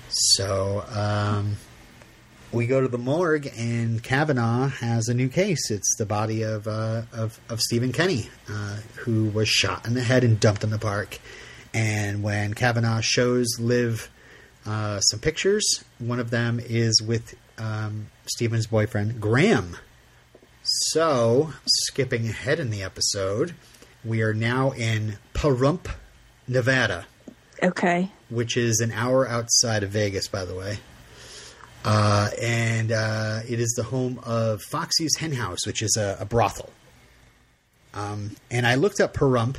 [0.09, 1.57] So um,
[2.53, 5.71] we go to the morgue, and Kavanaugh has a new case.
[5.71, 10.03] It's the body of uh, of, of Stephen Kenny, uh, who was shot in the
[10.03, 11.19] head and dumped in the park.
[11.75, 14.09] And when Kavanaugh shows Liv
[14.65, 19.77] uh, some pictures, one of them is with um, Stephen's boyfriend Graham.
[20.63, 23.55] So, skipping ahead in the episode,
[24.05, 25.87] we are now in Pahrump,
[26.49, 27.07] Nevada,
[27.63, 28.11] Okay.
[28.31, 30.79] which is an hour outside of Vegas, by the way.
[31.87, 36.25] Uh, and uh, it is the home of Foxy's Hen House, which is a, a
[36.25, 36.71] brothel.
[37.95, 39.57] Um, and I looked up Pahrump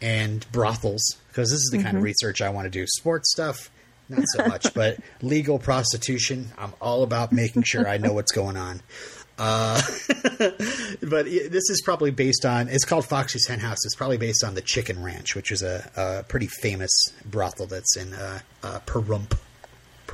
[0.00, 2.86] and brothels because this is the kind of research I want to do.
[2.86, 3.70] Sports stuff,
[4.08, 8.56] not so much, but legal prostitution, I'm all about making sure I know what's going
[8.56, 8.80] on.
[9.36, 9.82] Uh,
[11.02, 12.68] but this is probably based on.
[12.68, 13.84] It's called Foxy's Hen House.
[13.84, 16.92] It's probably based on the Chicken Ranch, which is a, a pretty famous
[17.24, 19.36] brothel that's in uh, uh, Pahrump.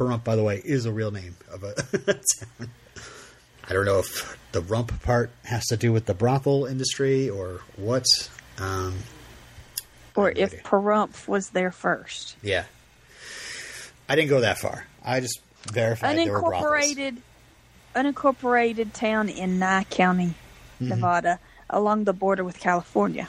[0.01, 2.71] Pahrump, by the way, is a real name of a town.
[3.69, 7.61] I don't know if the rump part has to do with the brothel industry or
[7.77, 8.07] what.
[8.59, 8.99] Um,
[10.17, 10.63] Or if idea.
[10.65, 12.37] Pahrump was there first.
[12.43, 12.65] yeah,
[14.09, 14.87] I didn't go that far.
[15.05, 15.41] I just
[15.71, 16.17] verified.
[16.17, 17.19] Unincorporated,
[17.95, 20.35] unincorporated town in Nye County,
[20.81, 20.89] Mm-hmm.
[20.89, 21.39] Nevada,
[21.69, 23.29] along the border with California.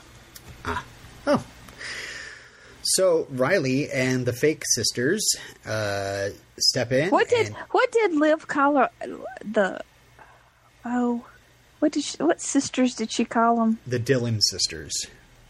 [0.64, 0.84] Ah.
[1.28, 1.44] Oh.
[2.84, 5.22] So Riley and the fake sisters
[5.66, 6.30] uh,
[6.64, 7.10] step in.
[7.10, 8.90] What did and- what did Liv call her?
[9.44, 9.82] The
[10.86, 11.26] oh,
[11.80, 13.80] what did she, what sisters did she call them?
[13.88, 15.08] the Dillon sisters?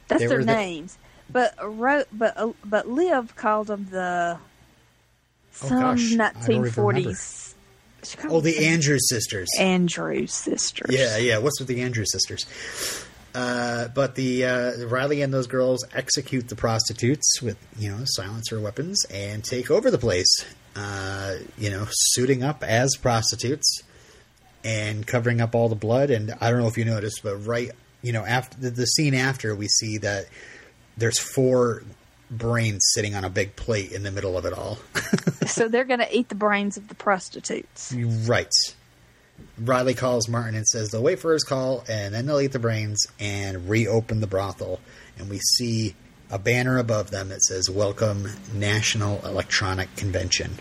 [0.07, 0.97] That's They their were the- names.
[1.30, 4.38] But wrote but uh, but Liv called them the
[5.64, 6.70] Oh, some gosh, I don't remember.
[6.72, 7.55] forties.
[8.30, 9.47] Oh, the Andrews sisters.
[9.59, 10.89] Andrews sisters.
[10.89, 11.38] Yeah, yeah.
[11.38, 12.45] What's with the Andrews sisters?
[13.36, 18.59] Uh, but the uh, Riley and those girls execute the prostitutes with you know silencer
[18.59, 20.28] weapons and take over the place.
[20.76, 23.84] Uh, you know, suiting up as prostitutes
[24.63, 26.09] and covering up all the blood.
[26.09, 29.13] And I don't know if you noticed, but right, you know, after the, the scene
[29.13, 30.28] after, we see that
[30.97, 31.84] there's four
[32.30, 34.80] brains sitting on a big plate in the middle of it all.
[35.47, 37.93] So they're going to eat the brains of the prostitutes.
[37.93, 38.53] Right.
[39.57, 42.59] Riley calls Martin and says they'll wait for his call and then they'll eat the
[42.59, 44.80] brains and reopen the brothel.
[45.17, 45.95] And we see
[46.32, 50.58] a banner above them that says Welcome National Electronic Convention.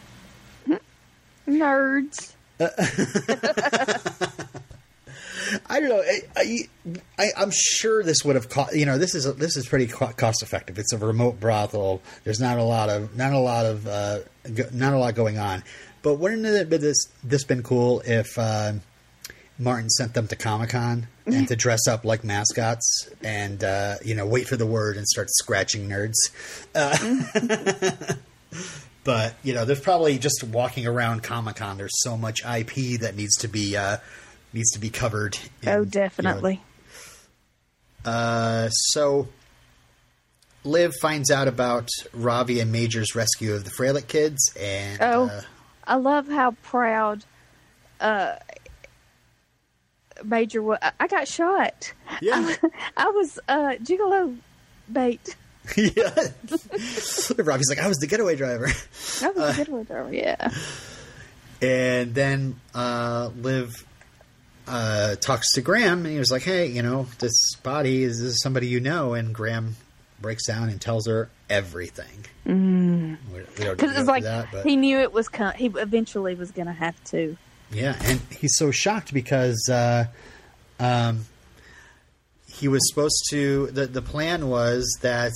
[1.48, 2.34] Nerds.
[5.68, 6.02] I don't know.
[6.36, 6.68] I,
[7.18, 8.74] I, I'm sure this would have cost.
[8.74, 10.78] You know, this is this is pretty cost effective.
[10.78, 12.02] It's a remote brothel.
[12.24, 14.18] There's not a lot of not a lot of uh,
[14.72, 15.62] not a lot going on.
[16.02, 18.74] But wouldn't it have been this this been cool if uh,
[19.58, 24.14] Martin sent them to Comic Con and to dress up like mascots and uh, you
[24.14, 26.14] know wait for the word and start scratching nerds.
[26.74, 28.14] Uh,
[29.04, 31.76] but you know, there's probably just walking around Comic Con.
[31.78, 33.98] There's so much IP that needs to be uh,
[34.52, 35.36] needs to be covered.
[35.62, 36.60] in, you Oh, know, definitely.
[38.04, 39.28] uh, so
[40.64, 45.24] Liv finds out about Ravi and Major's rescue of the Freilich kids, and Oh.
[45.26, 45.42] uh,
[45.86, 47.24] I love how proud
[48.00, 48.36] uh,
[50.24, 50.78] Major was.
[50.82, 51.92] I- I got shot.
[52.20, 52.54] yeah,
[52.96, 54.36] I was uh, gigolo
[54.92, 55.36] bait.
[55.76, 56.10] yeah.
[57.38, 58.66] Ravi's like, I was the getaway driver,
[59.22, 60.08] I was a good with her.
[60.12, 60.50] Yeah.
[61.62, 63.86] and then uh, Liv
[64.66, 68.38] uh, talks to Graham, and he was like, Hey, you know, this body is this
[68.42, 69.76] somebody you know, and Graham
[70.20, 72.24] breaks down and tells her everything.
[72.46, 73.16] Mm.
[73.32, 75.28] We, we don't need to Because go it's like that, he knew it was.
[75.28, 77.36] Com- he eventually was going to have to.
[77.72, 80.06] Yeah, and he's so shocked because uh,
[80.80, 81.26] um,
[82.48, 83.68] he was supposed to.
[83.68, 85.32] The the plan was that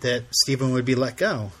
[0.00, 1.52] that Stephen would be let go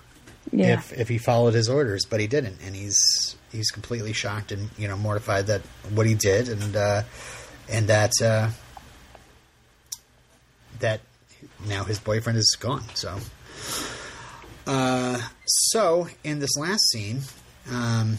[0.50, 0.78] Yeah.
[0.78, 4.70] if if he followed his orders, but he didn't, and he's he's completely shocked and
[4.78, 5.60] you know mortified that
[5.92, 7.02] what he did and uh,
[7.68, 8.48] and that uh,
[10.78, 11.00] that
[11.66, 12.84] now his boyfriend is gone.
[12.94, 13.18] So.
[14.66, 17.20] Uh, so in this last scene,
[17.72, 18.18] um,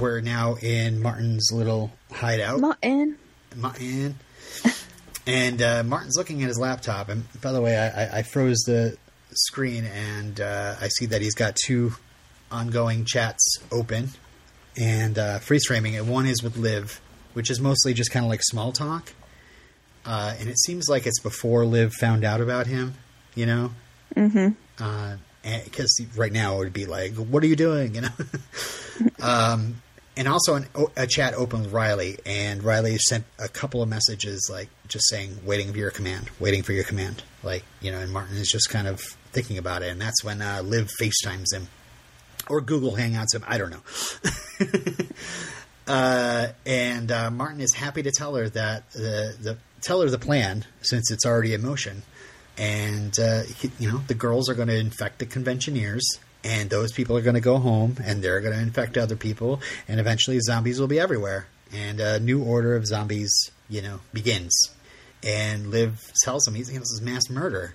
[0.00, 2.60] we're now in Martin's little hideout.
[2.60, 3.16] Martin.
[3.56, 4.16] Martin.
[5.26, 7.08] and uh, Martin's looking at his laptop.
[7.08, 8.96] And by the way, I, I, froze the
[9.32, 11.92] screen, and uh, I see that he's got two
[12.50, 14.10] ongoing chats open
[14.76, 16.04] and uh, freeze framing it.
[16.04, 17.00] One is with Liv,
[17.34, 19.12] which is mostly just kind of like small talk.
[20.04, 22.94] Uh, and it seems like it's before Liv found out about him,
[23.34, 23.70] you know?
[24.16, 25.16] Mm-hmm.
[25.64, 28.08] Because right now it would be like, what are you doing, you know?
[29.22, 29.82] um,
[30.20, 30.66] and also an,
[30.98, 35.38] a chat open with Riley, and Riley sent a couple of messages, like just saying,
[35.46, 38.68] "Waiting for your command, waiting for your command." Like you know, and Martin is just
[38.68, 39.00] kind of
[39.32, 41.68] thinking about it, and that's when uh, Liv FaceTimes him
[42.50, 43.44] or Google Hangouts him.
[43.48, 43.80] I don't know.
[45.86, 50.18] uh, and uh, Martin is happy to tell her that the the tell her the
[50.18, 52.02] plan since it's already in motion,
[52.58, 53.44] and uh,
[53.78, 56.04] you know the girls are going to infect the conventioneers
[56.42, 59.60] and those people are going to go home and they're going to infect other people
[59.88, 61.46] and eventually zombies will be everywhere.
[61.72, 64.52] And a new order of zombies you know begins.
[65.22, 67.74] And liv tells him he's, this is mass murder.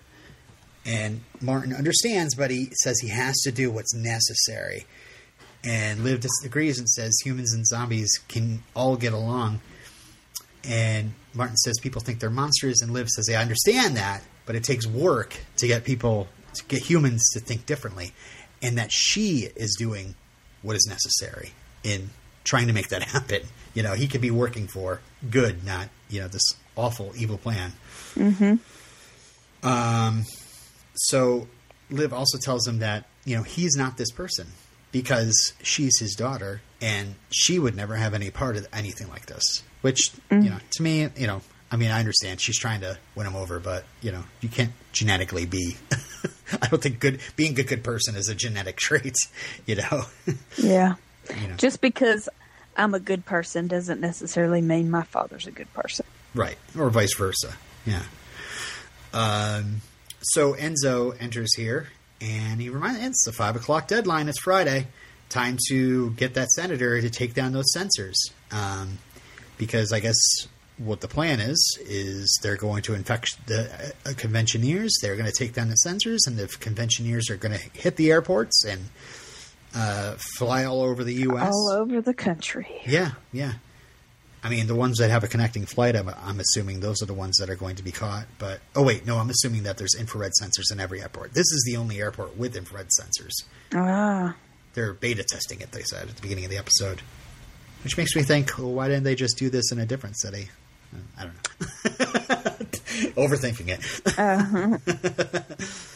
[0.85, 4.85] And martin understands but he says he has to do what's necessary.
[5.63, 9.61] And liv disagrees and says humans and zombies can all get along.
[10.63, 14.55] And martin says people think they're monsters and liv says yeah, i understand that but
[14.55, 18.13] it takes work to get people to get humans to think differently
[18.65, 20.15] and that she is doing
[20.63, 21.51] what is necessary
[21.83, 22.09] in
[22.43, 23.43] trying to make that happen.
[23.75, 26.43] You know, he could be working for good, not you know this
[26.75, 27.73] awful evil plan.
[28.15, 28.55] Mm-hmm.
[29.67, 30.23] Um,
[30.95, 31.47] so
[31.91, 34.47] Liv also tells him that you know he's not this person
[34.91, 39.61] because she's his daughter, and she would never have any part of anything like this.
[39.81, 41.41] Which you know, to me, you know,
[41.75, 44.71] I mean, I understand she's trying to win him over, but you know, you can't
[44.93, 45.75] genetically be.
[46.61, 49.17] I don't think good being a good person is a genetic trait.
[49.65, 50.03] You know,
[50.57, 50.95] Yeah.
[51.41, 52.29] you know, Just because
[52.77, 56.05] I'm a good person doesn't necessarily mean my father's a good person.
[56.33, 57.55] right, or vice versa.
[57.85, 58.03] Yeah.
[59.13, 59.81] Um.
[60.21, 61.89] So Enzo enters here,
[62.21, 64.29] and he reminds it's the five o'clock deadline.
[64.29, 64.87] It's Friday.
[65.27, 68.31] Time to get that senator to take down those censors.
[68.51, 68.99] Um,
[69.57, 70.15] because I guess
[70.77, 74.93] what the plan is is they're going to infect the uh, conventioneers.
[75.01, 78.11] They're going to take down the sensors, and the conventioneers are going to hit the
[78.11, 78.89] airports and
[79.73, 81.51] uh, fly all over the U.S.
[81.53, 82.67] All over the country.
[82.85, 83.53] Yeah, yeah.
[84.43, 87.15] I mean, the ones that have a connecting flight, I'm, I'm assuming those are the
[87.15, 88.27] ones that are going to be caught.
[88.37, 91.33] But oh wait, no, I'm assuming that there's infrared sensors in every airport.
[91.33, 93.31] This is the only airport with infrared sensors.
[93.73, 94.35] Ah.
[94.75, 95.71] They're beta testing it.
[95.71, 97.01] They said at the beginning of the episode,
[97.83, 100.49] which makes me think, well, why didn't they just do this in a different city?
[101.17, 101.41] I don't know.
[103.27, 105.61] Overthinking it.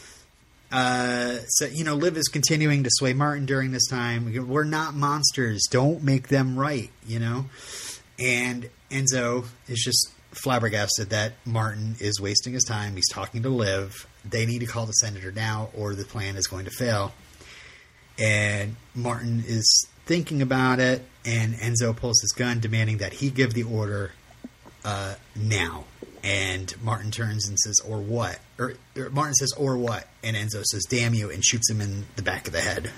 [0.72, 4.32] Uh, so you know, Liv is continuing to sway Martin during this time.
[4.46, 5.66] We're not monsters.
[5.68, 6.90] Don't make them right.
[7.06, 7.46] You know,
[8.20, 12.94] and Enzo is just flabbergasted that Martin is wasting his time.
[12.94, 14.06] He's talking to Liv.
[14.24, 17.12] They need to call the senator now, or the plan is going to fail.
[18.18, 23.54] And Martin is thinking about it, and Enzo pulls his gun, demanding that he give
[23.54, 24.12] the order
[24.84, 25.84] uh, now.
[26.22, 30.62] And Martin turns and says, "Or what?" Or, or Martin says, "Or what?" And Enzo
[30.64, 32.90] says, "Damn you!" and shoots him in the back of the head.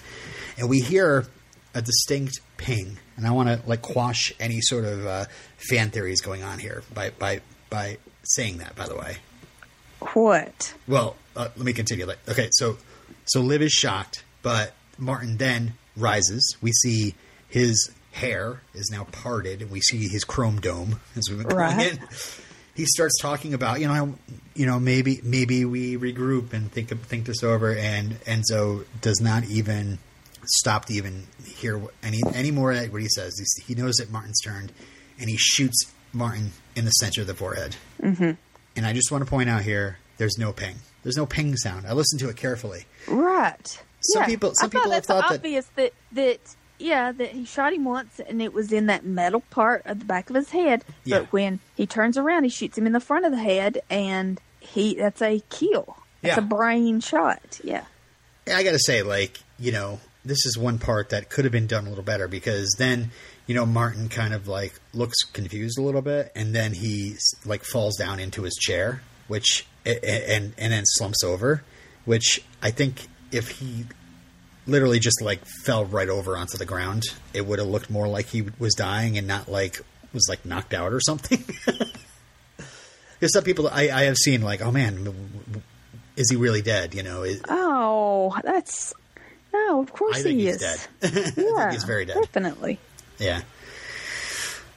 [0.58, 1.26] And we hear
[1.74, 2.98] a distinct ping.
[3.16, 5.24] And I want to like quash any sort of uh,
[5.56, 8.74] fan theories going on here by by by saying that.
[8.74, 9.18] By the way,
[10.14, 10.74] What?
[10.88, 12.06] well, uh, let me continue.
[12.06, 12.76] Like, okay, so
[13.24, 16.56] so Liv is shocked, but Martin then rises.
[16.60, 17.14] We see
[17.48, 21.76] his hair is now parted, and we see his chrome dome as we've been calling
[21.76, 21.92] Right.
[21.94, 21.98] it.
[22.74, 24.14] He starts talking about you know
[24.54, 29.44] you know maybe maybe we regroup and think think this over, and Enzo does not
[29.44, 29.98] even
[30.44, 33.34] stop to even hear any any more of what he says.
[33.38, 34.72] He's, he knows that Martin's turned,
[35.18, 37.76] and he shoots Martin in the center of the forehead.
[38.00, 38.32] Mm-hmm.
[38.76, 40.76] And I just want to point out here, there's no ping.
[41.02, 41.86] There's no ping sound.
[41.86, 42.84] I listened to it carefully.
[43.06, 43.66] Right.
[44.00, 44.26] Some Yeah.
[44.26, 46.40] people- some people thought have thought that- obvious that, that
[46.82, 50.04] yeah that he shot him once and it was in that metal part of the
[50.04, 50.84] back of his head.
[51.04, 51.20] Yeah.
[51.20, 54.40] But when he turns around, he shoots him in the front of the head, and
[54.60, 55.96] he that's a kill.
[56.22, 56.38] It's Yeah.
[56.38, 57.60] a brain shot.
[57.64, 57.84] Yeah.
[58.46, 61.66] I got to say, like, you know, this is one part that could have been
[61.66, 63.10] done a little better because then,
[63.46, 67.64] you know, Martin kind of like looks confused a little bit and then he like
[67.64, 71.62] falls down into his chair, which, a- a- and, and then slumps over,
[72.04, 73.86] which I think if he
[74.66, 77.04] literally just like fell right over onto the ground,
[77.34, 79.80] it would have looked more like he was dying and not like
[80.12, 81.44] was like knocked out or something.
[83.18, 85.14] Because some people I, I have seen like, oh man,
[86.16, 86.92] is he really dead?
[86.92, 88.92] You know, is, Oh, that's
[89.54, 89.80] no.
[89.80, 90.88] Of course I think he he's is.
[91.00, 91.32] dead.
[91.36, 92.16] Yeah, he's very dead.
[92.16, 92.80] Definitely.
[93.20, 93.42] Yeah.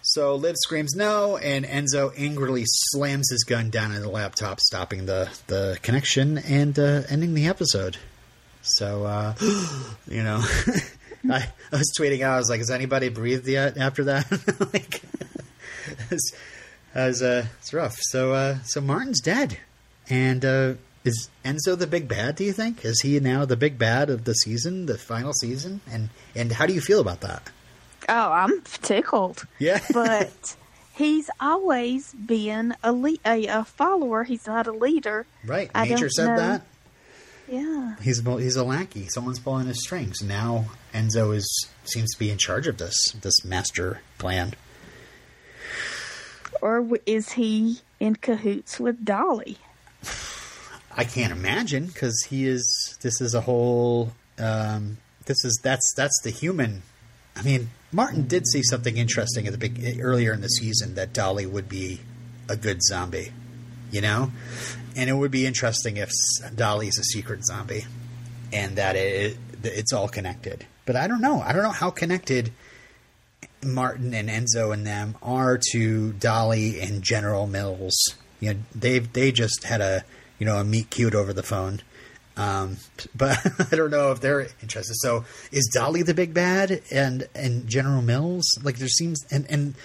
[0.04, 5.08] So Liv screams no, and Enzo angrily slams his gun down in the laptop, stopping
[5.08, 7.98] the, the connection and uh, ending the episode.
[8.66, 9.36] So, uh,
[10.08, 10.42] you know,
[11.30, 14.30] I, I was tweeting out, I was like, has anybody breathed yet after that?
[14.74, 15.02] like,
[16.12, 16.32] it's,
[16.94, 17.96] it's, uh, it's rough.
[18.02, 19.58] So, uh, so Martin's dead.
[20.10, 22.86] And uh, is Enzo the big bad, do you think?
[22.86, 25.82] Is he now the big bad of the season, the final season?
[25.92, 27.50] And, and how do you feel about that?
[28.08, 29.48] Oh, I'm tickled.
[29.58, 29.80] Yeah.
[29.92, 30.56] but
[30.94, 34.24] he's always been a, le- a a follower.
[34.24, 35.26] He's not a leader.
[35.44, 35.72] Right.
[35.74, 36.38] I Nature said know.
[36.38, 36.62] that.
[37.48, 37.96] Yeah.
[38.02, 39.08] He's a- he's a lackey.
[39.08, 40.22] Someone's pulling his strings.
[40.22, 44.54] Now Enzo is seems to be in charge of this this master plan.
[46.62, 49.58] Or is he in cahoots with Dolly?
[50.98, 52.98] I can't imagine because he is.
[53.02, 54.14] This is a whole.
[54.40, 56.82] Um, this is that's that's the human.
[57.36, 61.12] I mean, Martin did see something interesting at the big earlier in the season that
[61.14, 62.00] Dolly would be
[62.48, 63.34] a good zombie,
[63.92, 64.32] you know,
[64.96, 66.12] and it would be interesting if
[66.56, 67.86] Dolly's a secret zombie,
[68.52, 70.66] and that it it's all connected.
[70.86, 71.42] But I don't know.
[71.42, 72.52] I don't know how connected
[73.64, 77.96] Martin and Enzo and them are to Dolly and General Mills.
[78.40, 80.04] You know, they they just had a
[80.40, 81.82] you know a meet cute over the phone,
[82.38, 82.78] um,
[83.16, 83.38] but
[83.72, 84.96] I don't know if they're interested.
[84.98, 88.46] So is Dolly the big bad and and General Mills?
[88.64, 89.76] Like there seems and and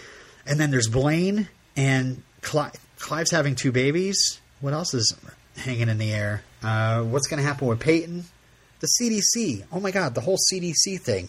[0.46, 4.39] and then there's Blaine and Cli- Clive's having two babies.
[4.61, 5.16] What else is
[5.56, 6.42] hanging in the air?
[6.62, 8.24] Uh, what's going to happen with Peyton?
[8.80, 9.64] The CDC.
[9.72, 11.28] Oh my God, the whole CDC thing.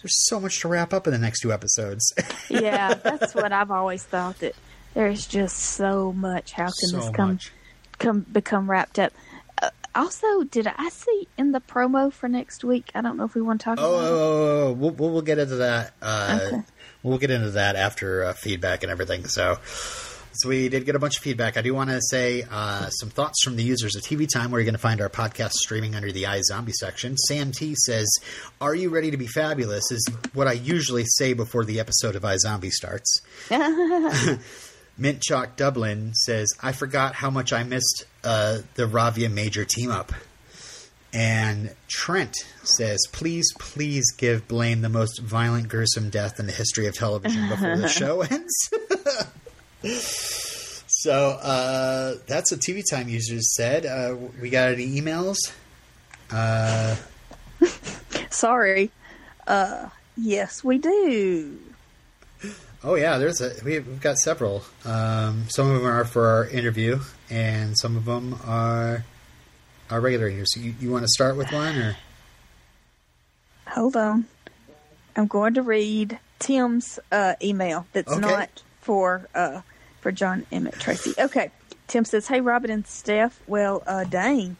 [0.00, 2.12] There's so much to wrap up in the next two episodes.
[2.50, 4.38] Yeah, that's what I've always thought.
[4.40, 4.54] That
[4.94, 6.52] there's just so much.
[6.52, 7.52] How can So this come much.
[7.98, 9.12] come become wrapped up?
[9.62, 12.90] Uh, also, did I see in the promo for next week?
[12.94, 15.10] I don't know if we want to talk Oh, about oh, oh, oh, we'll, we'll
[15.10, 15.94] we'll get into that.
[16.02, 16.62] Uh, Okay.
[17.04, 19.26] We'll get into that after uh, feedback and everything.
[19.26, 19.58] So,
[20.32, 21.56] so we did get a bunch of feedback.
[21.56, 24.60] I do want to say uh, some thoughts from the users of TV Time, where
[24.60, 27.16] you're going to find our podcast streaming under the iZombie section.
[27.16, 28.08] Sam T says,
[28.60, 32.22] "Are you ready to be fabulous?" Is what I usually say before the episode of
[32.22, 33.20] iZombie starts.
[34.98, 39.90] Mint Chalk Dublin says, I forgot how much I missed uh, the Ravia Major team
[39.90, 40.12] up.
[41.14, 46.86] And Trent says, please, please give Blaine the most violent, gruesome death in the history
[46.86, 48.70] of television before the show ends.
[49.84, 51.12] so
[51.42, 53.86] uh, that's what TV Time users said.
[53.86, 55.36] Uh, we got any emails?
[56.30, 56.96] Uh,
[58.30, 58.90] Sorry.
[59.46, 61.58] Uh, yes, we do.
[62.84, 64.62] Oh yeah, there's a we- we've got several.
[64.84, 69.04] Um, some of them are for our interview, and some of them are
[69.90, 70.52] our regular interviews.
[70.54, 71.96] So you, you want to start with one, or
[73.68, 74.26] Hold on.
[75.14, 77.86] I'm going to read Tim's uh, email.
[77.92, 78.20] That's Okay.
[78.20, 79.60] not for uh,
[80.02, 81.14] for John Emmett Tracy.
[81.18, 81.50] Okay.
[81.88, 83.40] Tim says, "Hey, Robin and Steph.
[83.46, 84.56] Well, uh, dang,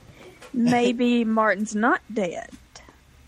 [0.52, 2.50] maybe Martin's not dead.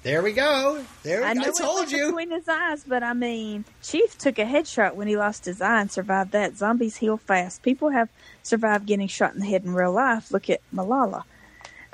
[0.02, 0.84] there we go.
[1.02, 1.40] There we I go.
[1.42, 2.06] I told you.
[2.06, 5.80] between his eyes, but I mean, Chief took a headshot when he lost his eye
[5.80, 6.56] and survived that.
[6.56, 7.62] Zombies heal fast.
[7.62, 8.08] People have
[8.42, 10.30] survived getting shot in the head in real life.
[10.30, 11.22] Look at Malala.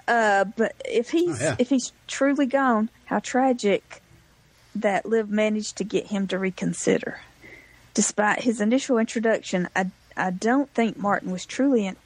[0.09, 1.57] Uh, but if he's Oh, yeah.
[1.61, 4.03] if he's truly gone, how tragic
[4.75, 7.21] that Liv managed to get him to reconsider.
[7.95, 11.97] Despite his initial introduction, I I don't think Martin was truly an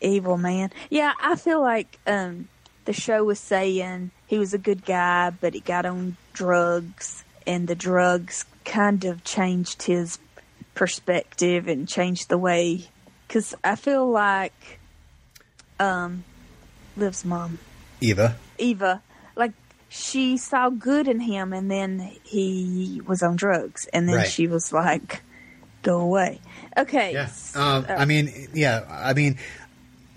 [0.00, 0.70] evil man.
[0.90, 2.48] Yeah, I feel like um,
[2.84, 7.68] the show was saying he was a good guy, but he got on drugs, and
[7.68, 10.18] the drugs kind of changed his
[10.74, 12.88] perspective and changed the way.
[13.26, 14.78] Because I feel like
[15.80, 16.24] um,
[16.96, 17.58] Liv's mom,
[18.00, 18.36] Eva.
[18.58, 19.02] Eva,
[19.36, 19.52] like
[19.88, 24.28] she saw good in him, and then he was on drugs, and then Right.
[24.28, 25.22] she was like,
[25.82, 26.40] "Go away."
[26.76, 27.12] Okay.
[27.12, 27.28] Yeah.
[27.54, 28.84] Um, uh, I mean, yeah.
[28.90, 29.38] I mean,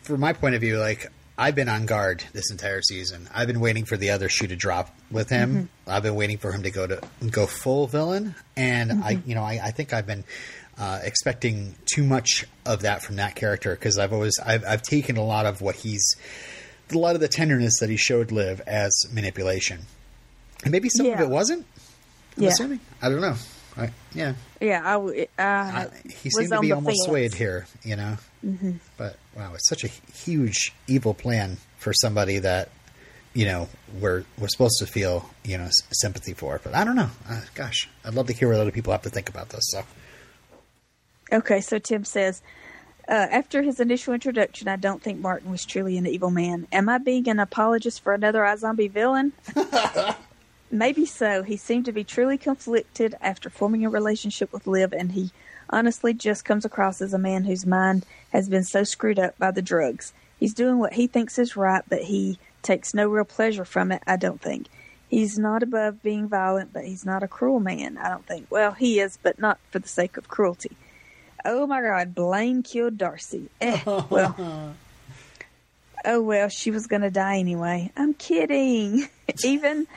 [0.03, 3.29] from my point of view, like I've been on guard this entire season.
[3.33, 5.53] I've been waiting for the other shoe to drop with him.
[5.85, 5.89] Mm-hmm.
[5.91, 9.29] I've been waiting for him to go to go full villain, and I, Mm-hmm.
[9.29, 10.23] you know, I, I think I've been.
[10.79, 15.17] Uh, expecting too much of that from that character because I've always I've, I've taken
[15.17, 16.15] a lot of what he's
[16.93, 19.79] a lot of the tenderness that he showed live as manipulation,
[20.63, 21.65] and maybe some of it wasn't.
[22.37, 22.49] I'm Yeah.
[22.49, 22.79] assuming.
[23.01, 23.33] I don't know.
[23.77, 24.95] I, yeah, yeah, I,
[25.41, 27.05] uh, he was seemed to be almost fence.
[27.05, 28.17] swayed here, you know.
[28.45, 28.71] Mm-hmm.
[28.97, 32.69] But wow, it's such a huge evil plan for somebody that
[33.33, 33.69] you know
[33.99, 36.59] we're we're supposed to feel you know s- sympathy for.
[36.63, 37.09] But I don't know.
[37.29, 39.69] Uh, gosh, I'd love to hear what other people have to think about this.
[39.69, 39.83] So
[41.31, 42.41] Okay, so Tim says,
[43.09, 46.67] uh, after his initial introduction, I don't think Martin was truly an evil man.
[46.71, 49.33] Am I being an apologist for another iZombie villain?
[50.69, 51.43] Maybe so.
[51.43, 55.31] He seemed to be truly conflicted after forming a relationship with Liv, and he
[55.69, 59.51] honestly just comes across as a man whose mind has been so screwed up by
[59.51, 60.13] the drugs.
[60.39, 64.03] He's doing what he thinks is right, but he takes no real pleasure from it,
[64.05, 64.67] I don't think.
[65.09, 68.47] He's not above being violent, but he's not a cruel man, I don't think.
[68.49, 70.75] Well, he is, but not for the sake of cruelty.
[71.45, 73.49] Oh my god, Blaine killed Darcy.
[73.61, 74.75] Eh, well.
[76.03, 77.91] Oh well, she was gonna die anyway.
[77.95, 79.07] I'm kidding.
[79.45, 79.87] even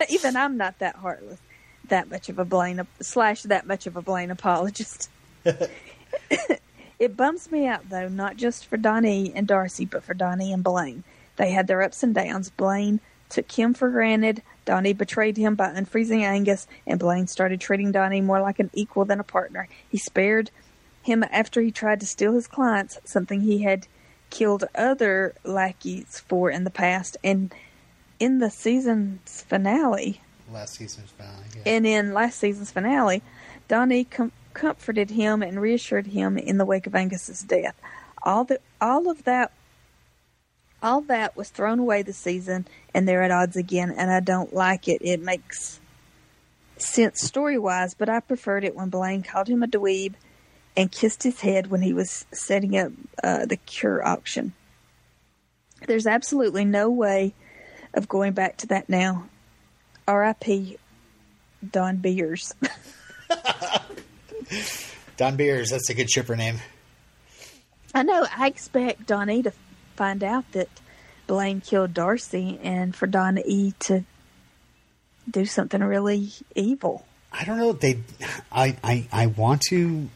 [0.08, 1.40] even I'm not that heartless.
[1.88, 5.10] That much of a Blaine slash that much of a Blaine apologist.
[6.98, 10.62] it bums me out though, not just for Donnie and Darcy, but for Donnie and
[10.62, 11.02] Blaine.
[11.36, 12.50] They had their ups and downs.
[12.50, 14.42] Blaine took him for granted.
[14.64, 19.04] Donnie betrayed him by unfreezing Angus, and Blaine started treating Donnie more like an equal
[19.04, 19.68] than a partner.
[19.88, 20.50] He spared
[21.02, 23.86] him after he tried to steal his clients, something he had
[24.28, 27.16] killed other lackeys for in the past.
[27.24, 27.52] And
[28.20, 30.20] in the season's finale,
[30.52, 31.44] Last season's finale.
[31.56, 31.62] Yeah.
[31.66, 33.22] and in last season's finale,
[33.68, 37.74] Donnie com- comforted him and reassured him in the wake of Angus's death.
[38.22, 39.52] All the all of that
[40.82, 44.52] all that was thrown away this season and they're at odds again and I don't
[44.54, 45.02] like it.
[45.02, 45.78] It makes
[46.78, 50.14] sense story wise, but I preferred it when Blaine called him a dweeb
[50.76, 52.92] and kissed his head when he was setting up
[53.22, 54.52] uh, the cure auction.
[55.86, 57.34] There's absolutely no way
[57.94, 59.26] of going back to that now.
[60.08, 60.78] R.I.P.
[61.70, 62.54] Don Beers.
[65.16, 66.56] Don Beers, that's a good shipper name.
[67.94, 68.26] I know.
[68.36, 69.52] I expect Don E to
[69.96, 70.68] find out that
[71.26, 74.04] Blaine killed Darcy, and for Don E to
[75.30, 77.04] do something really evil.
[77.32, 77.72] I don't know.
[77.72, 78.00] They,
[78.50, 80.08] I, I, I want to,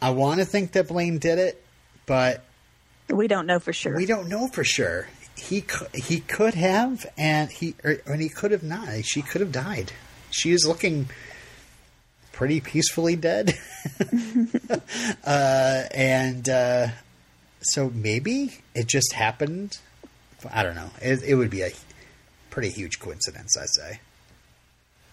[0.00, 1.64] I want to think that Blaine did it,
[2.06, 2.44] but
[3.08, 3.96] We don't know for sure.
[3.96, 5.08] we don't know for sure.
[5.36, 9.04] He could, he could have, and he, or, and he could have not.
[9.04, 9.92] She could have died.
[10.30, 11.08] She is looking
[12.32, 13.56] pretty peacefully dead,
[15.24, 16.88] uh, and uh,
[17.60, 19.78] so maybe it just happened.
[20.52, 20.90] I don't know.
[21.00, 21.70] It, it would be a
[22.50, 24.00] pretty huge coincidence, I say.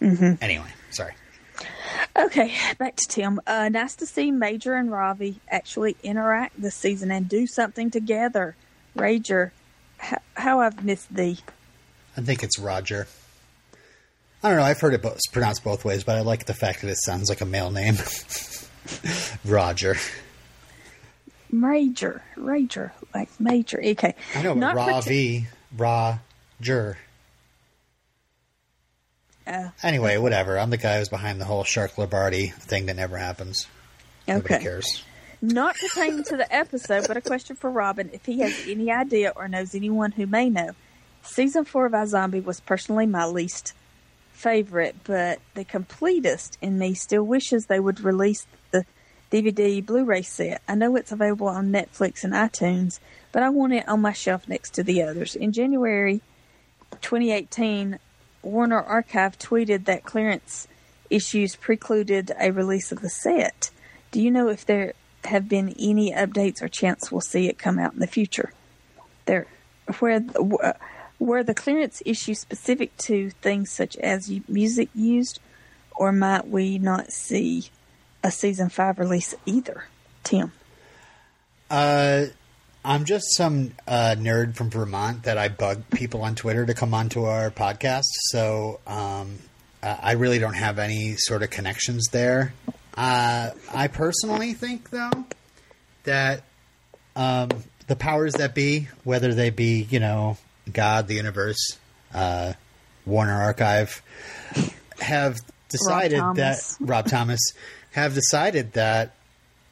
[0.02, 0.44] Mm-hmm.
[0.44, 1.14] Anyway, sorry.
[2.18, 3.40] Okay, back to Tim.
[3.48, 8.56] Uh, nice to see Major and Ravi actually interact this season and do something together.
[8.98, 9.52] Rager,
[10.36, 11.39] how, I've missed thee.
[12.18, 13.08] I think it's Roger.
[14.43, 14.64] I don't know.
[14.64, 17.30] I've heard it both, pronounced both ways, but I like the fact that it sounds
[17.30, 17.95] like a male name.
[19.45, 19.95] Roger.
[21.54, 23.80] Rager, Rager, like Major.
[23.84, 25.47] Okay, I know, but Ravi,
[25.78, 26.97] Roger.
[29.45, 30.58] Uh, Anyway, whatever.
[30.58, 33.68] I'm the guy who's behind the whole Shark Labardi thing that never happens.
[34.28, 34.64] Nobody okay.
[34.64, 35.04] cares.
[35.44, 39.34] Not pertaining to the episode, but a question for Robin if he has any idea
[39.36, 40.72] or knows anyone who may know.
[41.24, 43.74] Season four of iZombie was personally my least
[44.34, 48.86] favorite, but the completest in me still wishes they would release the
[49.32, 50.62] DVD Blu ray set.
[50.68, 53.00] I know it's available on Netflix and iTunes,
[53.32, 55.36] but I want it on my shelf next to the others.
[55.36, 56.22] In January
[57.02, 57.98] 2018,
[58.44, 60.68] Warner Archive tweeted that clearance
[61.10, 63.72] issues precluded a release of the set.
[64.12, 64.94] Do you know if there
[65.26, 68.52] have been any updates or chance we'll see it come out in the future?
[69.26, 69.48] There,
[70.00, 70.24] where
[70.64, 70.74] uh,
[71.20, 75.40] were the clearance issues specific to things such as music used,
[75.96, 77.70] or might we not see
[78.24, 79.86] a season five release either?
[80.24, 80.52] Tim,
[81.70, 82.26] Uh,
[82.84, 86.94] I'm just some uh, nerd from Vermont that I bug people on Twitter to come
[86.94, 88.10] onto our podcast.
[88.30, 89.38] So um,
[89.84, 92.54] I really don't have any sort of connections there.
[92.96, 95.26] Uh, I personally think, though,
[96.04, 96.44] that
[97.16, 97.50] um,
[97.88, 100.38] the powers that be, whether they be, you know,
[100.72, 101.78] God, the universe,
[102.14, 102.54] uh,
[103.06, 104.02] Warner Archive,
[105.00, 105.38] have
[105.70, 107.39] decided that Rob Thomas
[107.92, 109.16] have decided that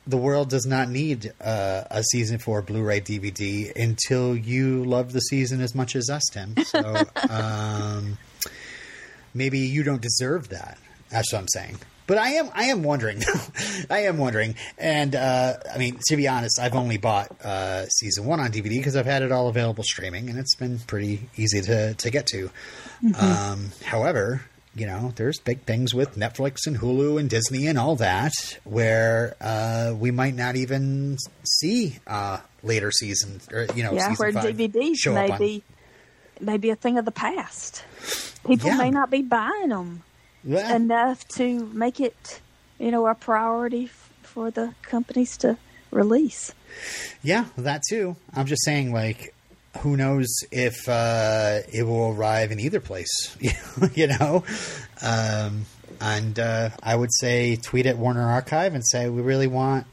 [0.07, 5.19] the world does not need uh, a season four Blu-ray DVD until you love the
[5.19, 6.55] season as much as us, Tim.
[6.65, 8.17] So um,
[9.33, 10.79] maybe you don't deserve that.
[11.09, 11.77] That's what I'm saying.
[12.09, 13.21] But I am, I am wondering.
[13.91, 18.25] I am wondering, and uh, I mean, to be honest, I've only bought uh, season
[18.25, 21.61] one on DVD because I've had it all available streaming, and it's been pretty easy
[21.61, 22.49] to to get to.
[23.17, 24.41] Um, however,
[24.75, 28.33] you know, there's big things with Netflix and Hulu and Disney and all that
[28.63, 34.31] where uh, we might not even see uh, later seasons or you know, yeah, where
[34.31, 35.37] DVDs show may up on.
[35.37, 35.63] be
[36.41, 37.83] may be a thing of the past.
[38.47, 38.77] People Yeah.
[38.77, 40.01] may not be buying them
[40.43, 40.75] Yeah.
[40.75, 42.41] enough to make it,
[42.79, 45.57] you know, a priority f- for the companies to
[45.91, 46.53] release.
[47.23, 48.15] Yeah, that too.
[48.35, 49.33] I'm just saying, like,
[49.79, 53.35] who knows if uh, it will arrive in either place?
[53.95, 54.43] you know,
[55.01, 55.65] um,
[56.01, 59.85] And uh, I would say tweet at Warner Archive and say we really want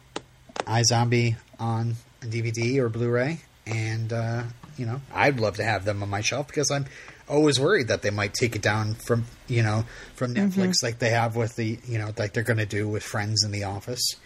[0.61, 4.43] iZombie on DVD or Blu-ray, and uh,
[4.77, 6.87] you know I'd love to have them on my shelf because I'm
[7.29, 9.85] always worried that they might take it down from you know
[10.15, 13.03] from Netflix like they have with the you know like they're going to do with
[13.03, 14.17] Friends in the Office.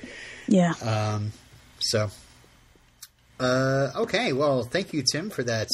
[0.46, 0.72] Yeah.
[0.82, 1.32] Um,
[1.78, 2.10] so,
[3.38, 4.32] uh, okay.
[4.32, 5.68] Well, thank you, Tim, for that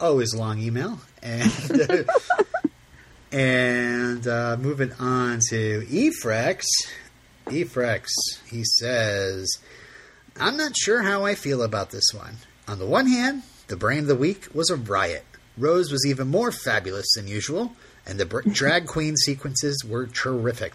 [0.00, 0.98] always long email.
[1.22, 1.52] And
[3.32, 6.64] and uh, moving on to Efrex.
[7.46, 8.06] Efrex,
[8.50, 9.48] he says,
[10.38, 12.36] I'm not sure how I feel about this one.
[12.68, 15.24] On the one hand, the brain of the week was a riot.
[15.58, 17.72] Rose was even more fabulous than usual,
[18.06, 20.72] and the drag queen sequences were terrific.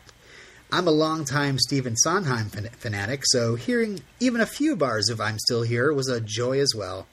[0.72, 5.40] I'm a longtime Stephen Sondheim fan- fanatic, so hearing even a few bars of I'm
[5.40, 7.08] Still Here was a joy as well.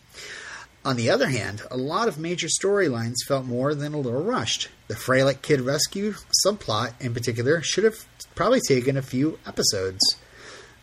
[0.85, 4.69] On the other hand, a lot of major storylines felt more than a little rushed.
[4.89, 6.15] The Freilich Kid rescue
[6.45, 8.05] subplot, in particular, should have
[8.35, 10.01] probably taken a few episodes.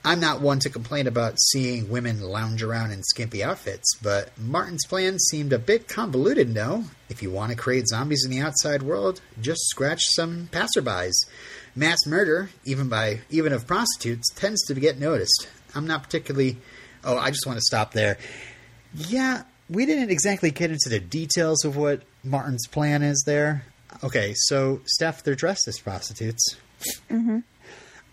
[0.03, 4.85] I'm not one to complain about seeing women lounge around in skimpy outfits, but Martin's
[4.85, 6.85] plan seemed a bit convoluted, no?
[7.09, 11.13] If you want to create zombies in the outside world, just scratch some passerbys.
[11.75, 15.47] Mass murder, even by even of prostitutes, tends to get noticed.
[15.75, 16.57] I'm not particularly
[17.03, 18.17] Oh, I just want to stop there.
[18.93, 23.63] Yeah, we didn't exactly get into the details of what Martin's plan is there.
[24.03, 26.55] Okay, so Steph, they're dressed as prostitutes.
[27.09, 27.39] Mm-hmm.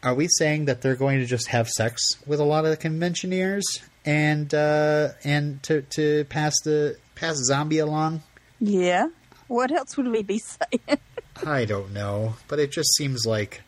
[0.02, 2.76] Are we saying that they're going to just have sex with a lot of the
[2.76, 3.64] conventioneers
[4.04, 8.22] and uh, and to to pass the pass zombie along?
[8.60, 9.08] Yeah.
[9.48, 10.98] What else would we be saying?
[11.46, 13.62] I don't know, but it just seems like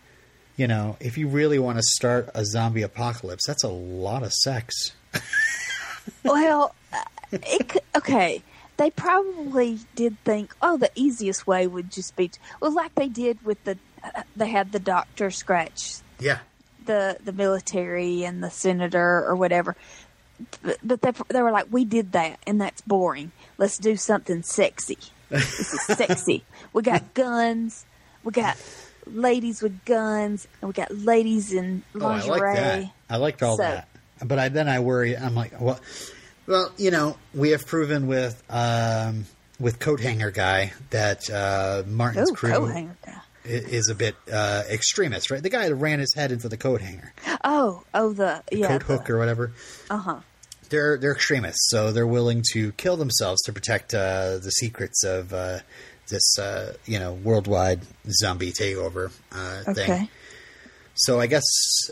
[0.61, 4.31] you know, if you really want to start a zombie apocalypse, that's a lot of
[4.31, 4.93] sex.
[6.23, 6.99] well, uh,
[7.33, 8.43] it, okay.
[8.77, 13.09] They probably did think, oh, the easiest way would just be, to, well, like they
[13.09, 16.39] did with the, uh, they had the doctor scratch Yeah,
[16.87, 19.77] the the military and the senator or whatever.
[20.63, 23.33] But, but they they were like, we did that, and that's boring.
[23.59, 24.99] Let's do something sexy.
[25.29, 26.45] This is sexy.
[26.73, 27.85] We got guns.
[28.23, 28.57] We got
[29.07, 32.41] ladies with guns, and we got ladies in Oh, I lingerie.
[32.41, 32.91] like that.
[33.11, 33.89] I liked all So- that.
[34.25, 35.17] But I, then I worry.
[35.17, 35.81] I'm like, well,
[36.47, 39.25] well, you know, we have proven with um,
[39.59, 42.51] with coat hanger guy that uh, Martin's Ooh, crew
[43.51, 43.73] coat hanger guy.
[43.73, 45.43] i- is a bit uh, extremist, right?
[45.43, 47.13] The guy that ran his head into the coat hanger,
[47.45, 49.53] Oh, oh, the yeah, coat hook or whatever.
[49.91, 50.21] uh huh.
[50.69, 55.33] They're they're extremists, so they're willing to kill themselves to protect uh, the secrets of
[55.35, 55.59] uh,
[56.09, 59.91] this, uh, you know, worldwide zombie takeover uh, thing.
[59.91, 60.11] Okay.
[60.95, 61.43] So I guess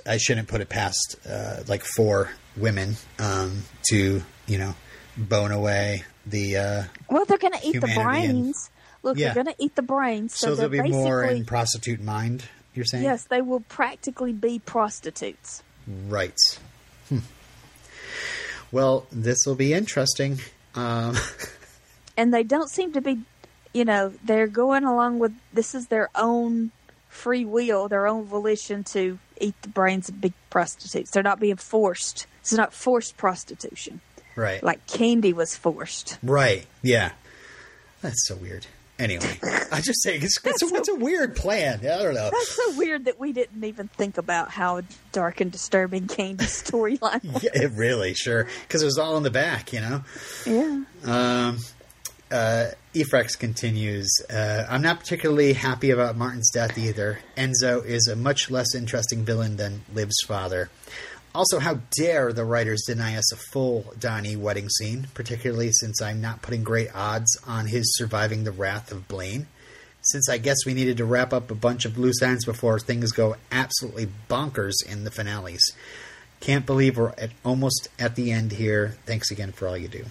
[0.06, 4.74] I shouldn't put it past uh, like four women um, to you know
[5.16, 6.56] bone away the.
[6.56, 8.70] Uh, Well, they're going to eat the Humanity and- brains.
[9.02, 9.32] Look, Yeah.
[9.32, 10.34] they're going to eat the brains.
[10.34, 12.44] So, so they're there'll be more in prostitute mind.
[12.74, 15.62] You're saying yes, they will practically be prostitutes.
[15.86, 16.36] right?
[17.08, 17.18] Hmm.
[18.70, 20.40] Well, this will be interesting.
[20.74, 21.16] Um,
[22.16, 23.20] and they don't seem to be
[23.72, 26.70] you know they're going along with this is their own
[27.08, 31.56] free will their own volition to eat the brains of big prostitutes they're not being
[31.56, 34.00] forced it's not forced prostitution
[34.36, 34.62] right.
[34.62, 36.66] like candy was forced Right.
[36.82, 37.12] Yeah.
[38.02, 38.66] That's so weird.
[38.98, 39.38] Anyway,
[39.72, 41.80] I just say it's, it's, a, it's a weird plan.
[41.80, 42.30] I don't know.
[42.32, 47.24] that's so weird that we didn't even think about how dark and disturbing candy's storyline
[47.32, 50.02] was Yeah, it really sure because it was all in the back, you know.
[50.46, 51.58] yeah Um,
[52.30, 54.10] uh, Efrex continues.
[54.28, 57.20] Uh, I'm not particularly happy about Martin's death either.
[57.36, 60.68] Enzo is a much less interesting villain than Liv's father.
[61.34, 66.20] Also, how dare the writers deny us a full Donnie wedding scene, particularly since I'm
[66.20, 69.46] not putting great odds on his surviving the wrath of Blaine.
[70.00, 73.12] Since I guess we needed to wrap up a bunch of loose ends before things
[73.12, 75.60] go absolutely bonkers in the finales.
[76.40, 78.96] Can't believe we're at, almost at the end here.
[79.06, 80.04] Thanks again for all you do.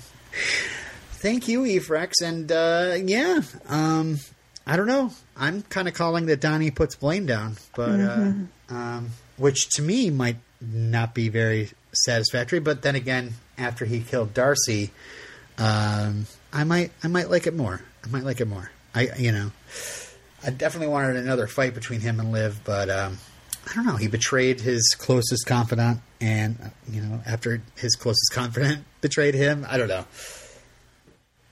[1.13, 2.13] Thank you, Efrex.
[2.23, 4.19] And uh, yeah, um,
[4.67, 5.11] I don't know.
[5.35, 8.31] I'm kind of calling that Donnie puts Blaine down, but uh,
[8.69, 12.59] um, which to me might not be very satisfactory.
[12.59, 14.91] But then again, after he killed Darcy,
[15.57, 17.81] um, I might I might like it more.
[18.03, 18.71] I might like it more.
[18.93, 19.51] I you know,
[20.43, 23.17] I definitely wanted another fight between him and Liv, but um,
[23.69, 23.95] I don't know.
[23.95, 29.65] He betrayed his closest confidant, and uh, you know, after his closest confidant betrayed him,
[29.69, 30.05] I don't know.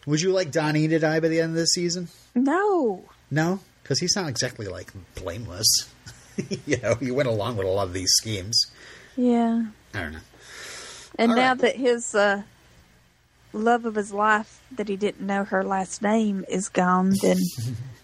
[0.05, 2.09] Would you like Donnie to die by the end of this season?
[2.35, 5.67] no No, because he's not exactly like blameless.
[6.65, 8.71] you know, he went along with a lot of these schemes.
[9.15, 10.19] Yeah I don't know.
[11.17, 11.57] and All now right.
[11.59, 12.43] that his uh
[13.53, 17.37] love of his life that he didn't know her last name is gone then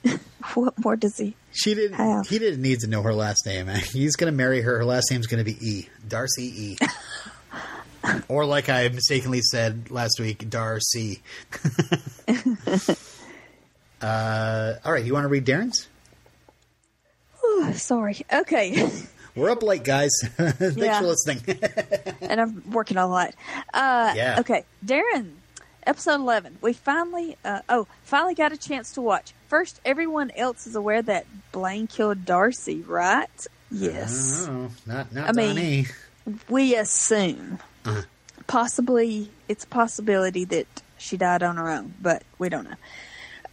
[0.56, 1.36] what more does he?
[1.52, 1.98] She didn't.
[1.98, 2.26] Have.
[2.28, 3.68] He didn't need to know her last name.
[3.94, 4.80] He's going to marry her.
[4.80, 5.90] Her last name's going to be E.
[6.08, 6.78] Darcy E.
[8.28, 11.22] or like I mistakenly said last week, Darcy.
[14.02, 15.88] uh, all right, you want to read Darren's?
[17.46, 18.18] Ooh, sorry.
[18.34, 18.90] Okay.
[19.36, 20.12] We're up late, guys.
[20.24, 21.00] Thanks Yeah.
[21.00, 21.42] for listening.
[22.22, 23.34] and I'm working a lot.
[23.74, 24.38] Uh, Yeah.
[24.40, 25.34] Okay, Darren,
[25.88, 26.58] episode 11.
[26.62, 29.34] We finally, uh, oh, finally got a chance to watch.
[29.48, 33.30] First, everyone else is aware that Blaine killed Darcy, right?
[33.72, 34.48] Yes.
[34.50, 35.86] Oh, not not I mean- Donnie.
[36.50, 37.60] We assume.
[37.84, 38.04] Uh-huh.
[38.48, 40.68] Possibly, it's a possibility that
[40.98, 42.76] she died on her own, but we don't know.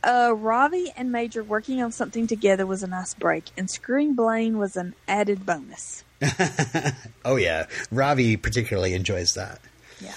[0.02, 4.58] Uh, Ravi and Major working on something together was a nice break, and screwing Blaine
[4.58, 6.04] was an added bonus.
[7.24, 9.60] Oh yeah, Ravi particularly enjoys that.
[10.00, 10.14] Yeah.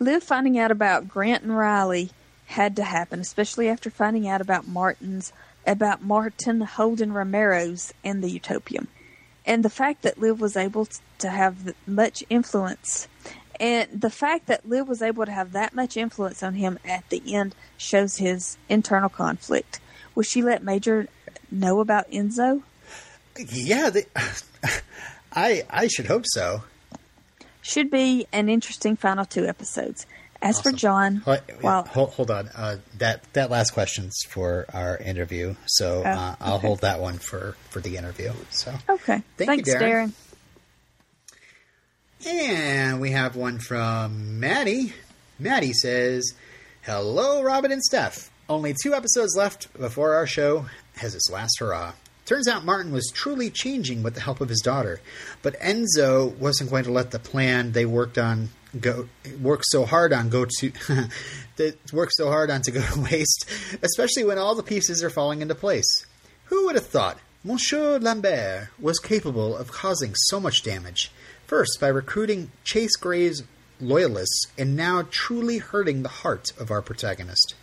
[0.00, 2.10] Liv finding out about Grant and Riley
[2.46, 5.32] had to happen, especially after finding out about Martin's
[5.64, 8.88] about Martin Holden Romero's and the Utopium.
[9.46, 13.06] And the fact that Liv was able to have much influence
[13.62, 17.08] and the fact that Liv was able to have that much influence on him at
[17.08, 19.80] the end shows his internal conflict.
[20.14, 21.06] Will she let Major
[21.50, 22.62] know about Enzo?
[23.38, 24.04] Yeah, they,
[25.32, 26.64] I I should hope so.
[27.62, 30.06] Should be an interesting final two episodes.
[30.42, 32.48] As for John, Wait, well, hold, hold on.
[32.48, 36.66] Uh, that that last question's for our interview, so uh, Oh, I'll okay.
[36.66, 38.32] hold that one for for the interview.
[38.50, 39.22] So, okay.
[39.36, 39.80] Thank you, Thanks, Darren.
[40.08, 40.12] Darren.
[42.26, 44.92] And we have one from Maddie.
[45.38, 46.34] Maddie says,
[46.82, 48.30] "Hello, Robin and Steph.
[48.48, 50.66] Only two episodes left before our show
[50.96, 51.92] has its last hurrah."
[52.24, 55.00] Turns out Martin was truly changing with the help of his daughter,
[55.42, 58.50] but Enzo wasn't going to let the plan they worked on
[58.80, 59.08] go
[59.40, 60.72] work so hard on go to
[61.56, 63.46] that worked so hard on to go to waste,
[63.82, 66.06] especially when all the pieces are falling into place.
[66.46, 71.10] Who would have thought Monsieur Lambert was capable of causing so much damage?
[71.52, 73.42] First, by recruiting Chase Graves
[73.78, 77.54] loyalists, and now truly hurting the heart of our protagonist.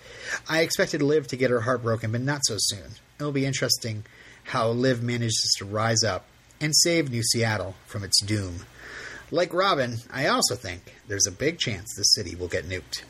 [0.48, 2.91] I expected Liv to get her heart broken, but not so soon.
[3.20, 4.03] It'll be interesting
[4.44, 6.28] how Liv manages to rise up
[6.61, 8.60] and save New Seattle from its doom.
[9.32, 13.02] Like Robin, I also think there's a big chance the city will get nuked.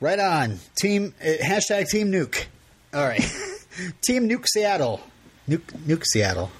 [0.00, 0.58] Right on.
[0.80, 2.46] Team uh, hashtag Team Nuke.
[2.92, 3.20] All right.
[4.02, 5.00] Team Nuke Seattle.
[5.48, 6.50] Nuke Nuke Seattle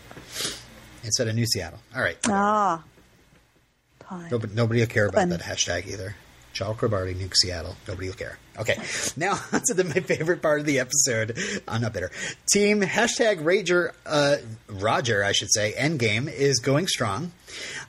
[1.03, 1.81] instead of New Seattle.
[1.93, 2.17] All right.
[2.29, 2.85] Ah.
[4.31, 5.29] Nobody, nobody will care about Fun.
[5.31, 6.17] that hashtag either.
[6.53, 7.77] Charles Krabarty, Nuke Seattle.
[7.87, 8.39] Nobody will care.
[8.59, 8.77] Okay,
[9.17, 11.39] now onto the, my favorite part of the episode.
[11.69, 12.11] I'm not bitter.
[12.53, 14.37] Team hashtag Rager, uh,
[14.69, 17.33] Roger, I should say, Endgame is going strong.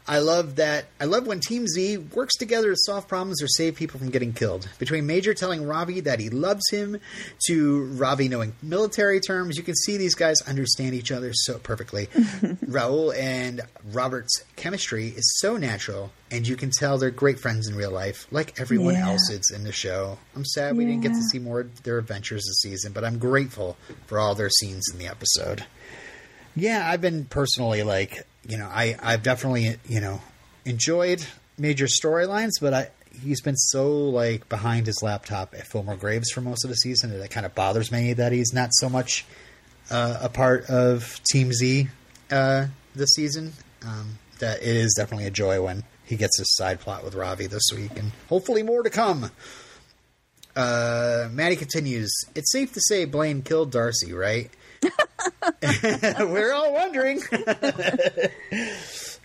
[0.08, 0.86] I love that.
[1.00, 4.34] I love when Team Z works together to solve problems or save people from getting
[4.34, 4.68] killed.
[4.80, 7.00] Between Major telling Ravi that he loves him,
[7.48, 12.08] to Ravi knowing military terms, you can see these guys understand each other so perfectly.
[12.66, 13.62] Rahul and
[13.92, 18.28] Robert's chemistry is so natural, and you can tell they're great friends in real life,
[18.32, 19.12] like everyone Yeah.
[19.12, 20.18] else is in the show.
[20.36, 23.20] I'm sad we didn't get to see more of their adventures this season, but I'm
[23.20, 23.78] grateful
[24.08, 25.66] for all their scenes in the episode.
[26.56, 30.22] Yeah, I've been personally like, you know, I I've definitely, you know,
[30.65, 31.26] enjoyed
[31.57, 32.89] major storylines, but I
[33.22, 37.11] he's been so like behind his laptop at Fillmore Graves for most of the season
[37.11, 39.26] that it kind of bothers me that he's not so much
[39.89, 41.89] uh, a part of Team Z
[42.31, 43.53] uh, this season.
[43.85, 47.47] Um, that it is definitely a joy when he gets his side plot with Ravi
[47.47, 49.31] this week, and hopefully more to come.
[50.55, 52.11] Uh, Maddie continues.
[52.35, 54.51] It's safe to say Blaine killed Darcy, right?
[56.20, 57.22] We're all wondering.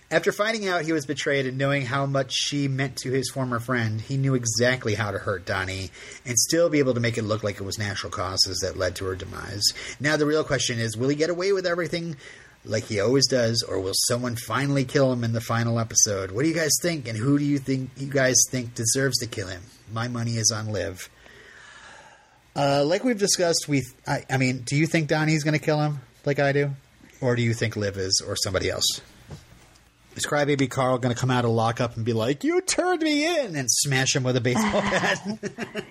[0.09, 3.59] After finding out he was betrayed and knowing how much she meant to his former
[3.59, 5.91] friend, he knew exactly how to hurt Donnie
[6.25, 8.95] and still be able to make it look like it was natural causes that led
[8.95, 9.63] to her demise.
[9.99, 12.15] Now, the real question is will he get away with everything
[12.63, 16.31] like he always does, or will someone finally kill him in the final episode?
[16.31, 19.27] What do you guys think, and who do you think you guys think deserves to
[19.27, 19.63] kill him?
[19.91, 21.09] My money is on Liv.
[22.57, 25.79] Uh, like we've discussed, we I, I mean, do you think Donnie's going to kill
[25.79, 26.71] him like I do,
[27.21, 29.01] or do you think Liv is, or somebody else?
[30.15, 33.27] Is Crybaby Carl going to come out of lockup and be like, "You turned me
[33.27, 35.85] in," and smash him with a baseball bat?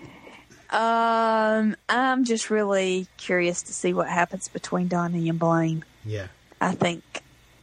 [0.70, 5.84] Um, I'm just really curious to see what happens between Donnie and Blaine.
[6.04, 6.26] yeah,
[6.60, 7.04] I think,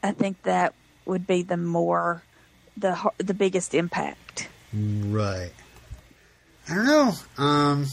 [0.01, 0.73] I think that
[1.05, 2.23] would be the more,
[2.77, 4.47] the the biggest impact.
[4.73, 5.51] right.
[6.69, 7.13] I don't know.
[7.37, 7.87] Um,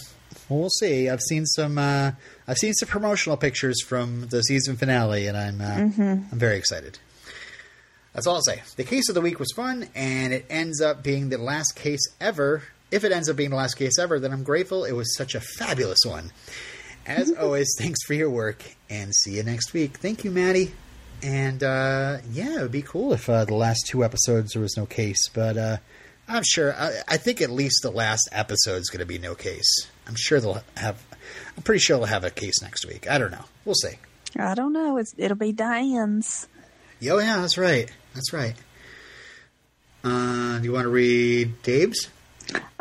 [0.51, 1.09] well, we'll see.
[1.09, 1.79] I've seen some.
[1.79, 2.13] Uh,
[2.47, 6.99] I've seen some promotional pictures from the season finale, and I'm uh, I'm very excited.
[8.13, 8.63] That's all I'll say.
[8.77, 12.01] The case of the week was fun, and it ends up being the last case
[12.21, 12.65] ever.
[12.91, 14.85] If it ends up being the last case ever, then I'm grateful.
[14.85, 16.33] It was such a fabulous one.
[17.07, 19.99] as always, thanks for your work, and see you next week.
[19.99, 20.73] Thank you, Maddie.
[21.23, 24.77] And uh, yeah, it would be cool if uh, the last two episodes there was
[24.77, 25.77] no case, but uh,
[26.27, 26.75] I'm sure.
[26.75, 29.90] I, I think at least the last episode is going to be no case.
[30.07, 31.03] I'm sure they'll have.
[31.57, 33.09] I'm pretty sure they'll have a case next week.
[33.09, 33.45] I don't know.
[33.65, 33.99] We'll see.
[34.39, 34.97] I don't know.
[34.97, 36.49] It's, it'll be Diane's.
[37.03, 37.91] Oh yeah, that's right.
[38.15, 38.55] That's right.
[40.03, 42.09] Uh, do you want to read Dave's?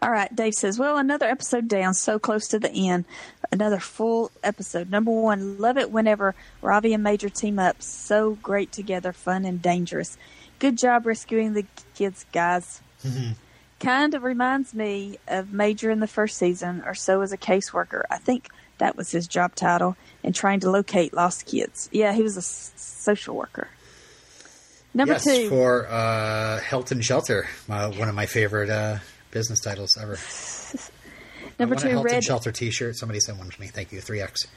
[0.01, 3.05] All right, Dave says, Well, another episode down, so close to the end.
[3.51, 4.89] Another full episode.
[4.89, 7.81] Number one, love it whenever Ravi and Major team up.
[7.81, 10.17] So great together, fun and dangerous.
[10.59, 11.65] Good job rescuing the
[11.95, 12.81] kids, guys.
[13.79, 18.03] Kind of reminds me of Major in the first season, or so as a caseworker.
[18.11, 21.87] I think that was his job title, in trying to locate lost kids.
[21.91, 23.69] Yeah, he was a s- social worker.
[24.93, 25.49] Number yes, two.
[25.49, 28.97] for uh, Helton Shelter, uh, one of my favorite uh,
[29.31, 30.17] business titles ever.
[31.59, 32.23] number two, a Helton Red.
[32.23, 32.95] Shelter T-shirt.
[32.97, 33.67] Somebody sent one to me.
[33.67, 34.01] Thank you.
[34.01, 34.47] Three X.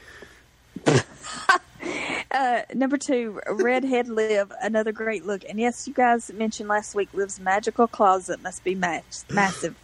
[2.31, 5.43] Uh, number two, Redhead Liv, another great look.
[5.47, 8.75] And yes, you guys mentioned last week Liv's magical closet must be
[9.29, 9.75] massive.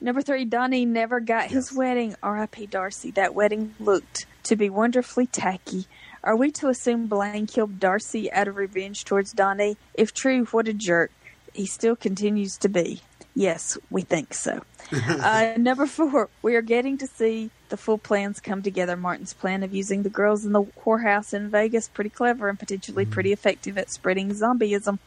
[0.00, 2.16] Number three, Donnie never got his wedding.
[2.22, 2.66] R.I.P.
[2.66, 3.12] Darcy.
[3.12, 5.86] That wedding looked to be wonderfully tacky.
[6.24, 9.76] Are we to assume Blaine killed Darcy out of revenge towards Donnie?
[9.94, 11.12] If true, what a jerk.
[11.52, 13.02] He still continues to be.
[13.34, 14.62] Yes, we think so.
[14.92, 18.96] uh, number four, we are getting to see the full plans come together.
[18.96, 23.06] Martin's plan of using the girls in the whorehouse in Vegas, pretty clever and potentially
[23.06, 24.98] pretty effective at spreading zombieism.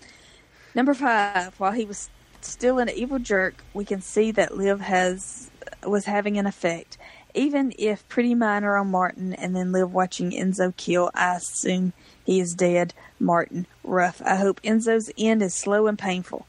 [0.74, 2.10] Number five, while he was
[2.42, 5.52] still an evil jerk, we can see that Liv has
[5.86, 6.98] was having an effect.
[7.36, 11.94] Even if pretty minor on Martin, and then Liv watching Enzo kill, I assume
[12.26, 12.94] he is dead.
[13.20, 14.22] Martin, rough.
[14.26, 16.48] I hope Enzo's end is slow and painful.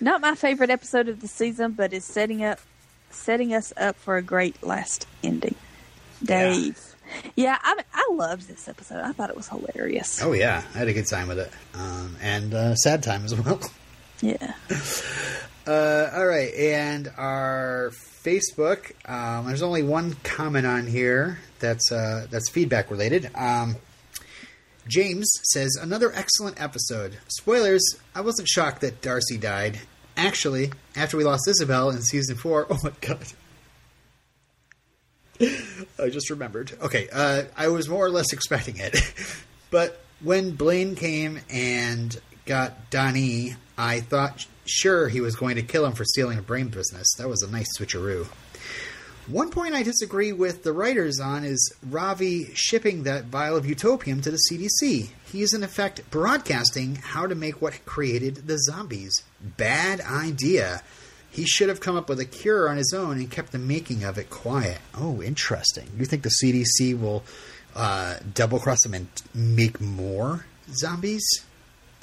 [0.00, 2.60] Not my favorite episode of the season, but is setting up
[3.10, 5.54] setting us up for a great last ending.
[6.22, 6.80] Dave.
[7.36, 9.00] Yeah, I I loved this episode.
[9.00, 10.22] I thought it was hilarious.
[10.22, 13.34] Oh yeah, I had a good time with it, um, and uh, sad time as
[13.34, 13.60] well.
[14.20, 14.54] Yeah.
[15.66, 17.90] Uh, all right, and our
[18.22, 18.92] Facebook.
[19.10, 23.30] Um, there's only one comment on here that's uh, that's feedback related.
[23.34, 23.76] Um,
[24.88, 27.18] James says another excellent episode.
[27.28, 27.82] Spoilers:
[28.14, 29.80] I wasn't shocked that Darcy died.
[30.16, 33.26] Actually, after we lost Isabel in season four, oh my god.
[35.98, 36.76] I just remembered.
[36.80, 38.96] Okay, uh, I was more or less expecting it.
[39.70, 45.84] but when Blaine came and got Donnie, I thought sure he was going to kill
[45.84, 47.06] him for stealing a brain business.
[47.18, 48.28] That was a nice switcheroo.
[49.26, 54.20] One point I disagree with the writers on is Ravi shipping that vial of utopium
[54.20, 55.08] to the CDC.
[55.32, 59.22] He is in effect broadcasting how to make what created the zombies.
[59.40, 60.82] Bad idea.
[61.30, 64.04] He should have come up with a cure on his own and kept the making
[64.04, 64.78] of it quiet.
[64.94, 65.88] Oh, interesting.
[65.98, 67.24] You think the CDC will
[67.74, 71.24] uh, double cross him and make more zombies?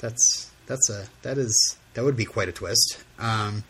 [0.00, 2.98] That's that's a that is that would be quite a twist.
[3.20, 3.62] Um,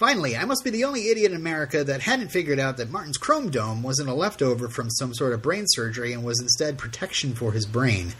[0.00, 3.18] Finally, I must be the only idiot in America that hadn't figured out that Martin's
[3.18, 7.34] chrome dome wasn't a leftover from some sort of brain surgery and was instead protection
[7.34, 8.14] for his brain.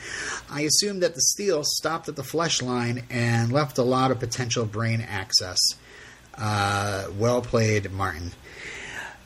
[0.50, 4.18] I assumed that the steel stopped at the flesh line and left a lot of
[4.18, 5.58] potential brain access.
[6.36, 8.32] Uh, well played, Martin.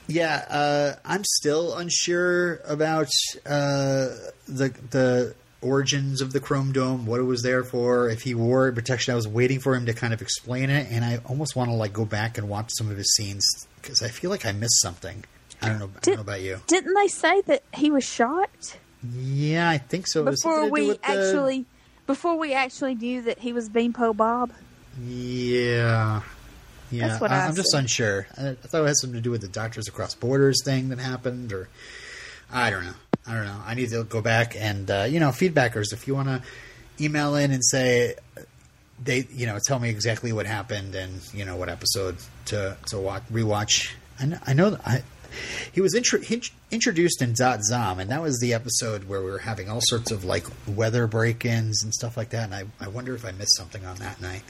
[0.06, 3.10] Yeah, uh, I'm still unsure about
[3.44, 4.14] uh,
[4.46, 5.34] the the
[5.64, 9.12] origins of the Chrome Dome, what it was there for, if he wore it protection.
[9.12, 11.74] I was waiting for him to kind of explain it, and I almost want to
[11.74, 13.44] like go back and watch some of his scenes
[13.80, 15.24] because I feel like I missed something.
[15.62, 15.90] I don't know.
[15.96, 16.60] I don't know about you.
[16.66, 18.76] Didn't they say that he was shot
[19.12, 20.20] Yeah, I think so.
[20.20, 21.64] It was something before we the- actually
[22.06, 24.52] before we actually knew that he was Beanpo Bob?
[25.02, 26.22] Yeah.
[26.90, 28.26] Yeah, That's what I, I am just unsure.
[28.36, 30.98] I, I thought it had something to do with the Doctors Across Borders thing that
[30.98, 31.68] happened, or
[32.52, 32.94] I don't know.
[33.26, 33.60] I don't know.
[33.64, 36.42] I need to go back and uh, you know, feedbackers, if you want to
[37.00, 38.14] email in and say
[39.02, 42.98] they, you know, tell me exactly what happened and you know what episode to to
[42.98, 43.92] watch, rewatch.
[44.20, 45.02] I know, I know I,
[45.72, 46.20] he was intro,
[46.70, 50.10] introduced in Dot Zom, and that was the episode where we were having all sorts
[50.10, 52.44] of like weather break-ins and stuff like that.
[52.44, 54.42] And I, I wonder if I missed something on that night.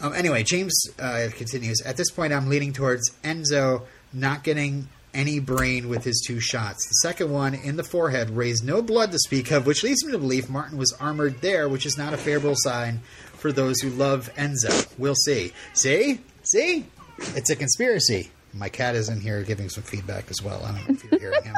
[0.00, 1.80] Um, anyway, James uh, continues.
[1.82, 3.82] At this point, I'm leaning towards Enzo
[4.12, 6.86] not getting any brain with his two shots.
[6.88, 10.12] The second one in the forehead raised no blood to speak of, which leads me
[10.12, 13.00] to believe Martin was armored there, which is not a favorable sign
[13.34, 14.88] for those who love Enzo.
[14.98, 15.52] We'll see.
[15.74, 16.20] See?
[16.42, 16.86] See?
[17.18, 18.30] It's a conspiracy.
[18.52, 20.62] My cat is in here giving some feedback as well.
[20.64, 21.54] I don't know if you're hearing him.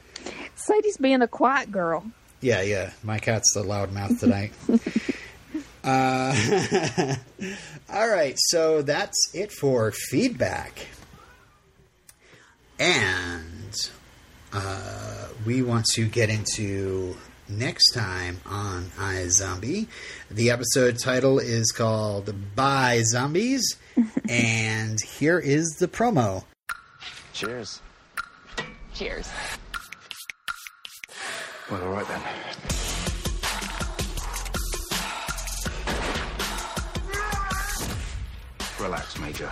[0.54, 2.04] Sadie's being a quiet girl.
[2.40, 2.90] Yeah, yeah.
[3.02, 4.52] My cat's the loudmouth tonight.
[5.84, 7.14] uh,
[7.92, 10.86] all right, so that's it for feedback.
[12.80, 13.78] And
[14.54, 17.14] uh, we want to get into
[17.46, 19.86] next time on iZombie.
[20.30, 23.76] The episode title is called By Zombies,
[24.30, 26.44] and here is the promo.
[27.34, 27.82] Cheers.
[28.94, 29.28] Cheers.
[31.70, 32.20] Well, all right then.
[38.80, 39.50] Relax, Major.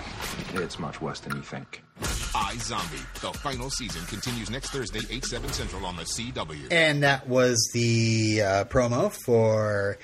[0.55, 1.83] It's much worse than you think.
[2.01, 3.21] iZombie.
[3.21, 6.69] The final season continues next Thursday, 8, 7 Central on the CW.
[6.73, 9.99] And that was the uh, promo for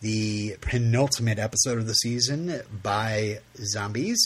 [0.00, 4.18] the penultimate episode of the season by Zombies.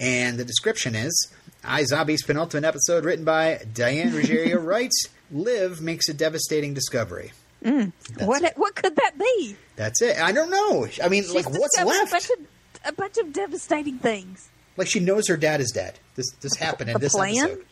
[0.00, 1.32] And the description is
[1.64, 7.32] iZombie's penultimate episode written by Diane Ruggiero writes Liv makes a devastating discovery.
[7.62, 7.92] That's
[8.24, 8.54] What it.
[8.56, 9.56] what could that be?
[9.76, 10.18] That's it.
[10.18, 10.88] I don't know.
[11.02, 12.08] I mean, She's like, what's left?
[12.08, 12.46] A bunch, of,
[12.86, 14.48] a bunch of devastating things.
[14.76, 15.98] Like, she knows her dad is dead.
[16.14, 17.36] This this happened in The this plan?
[17.36, 17.64] episode.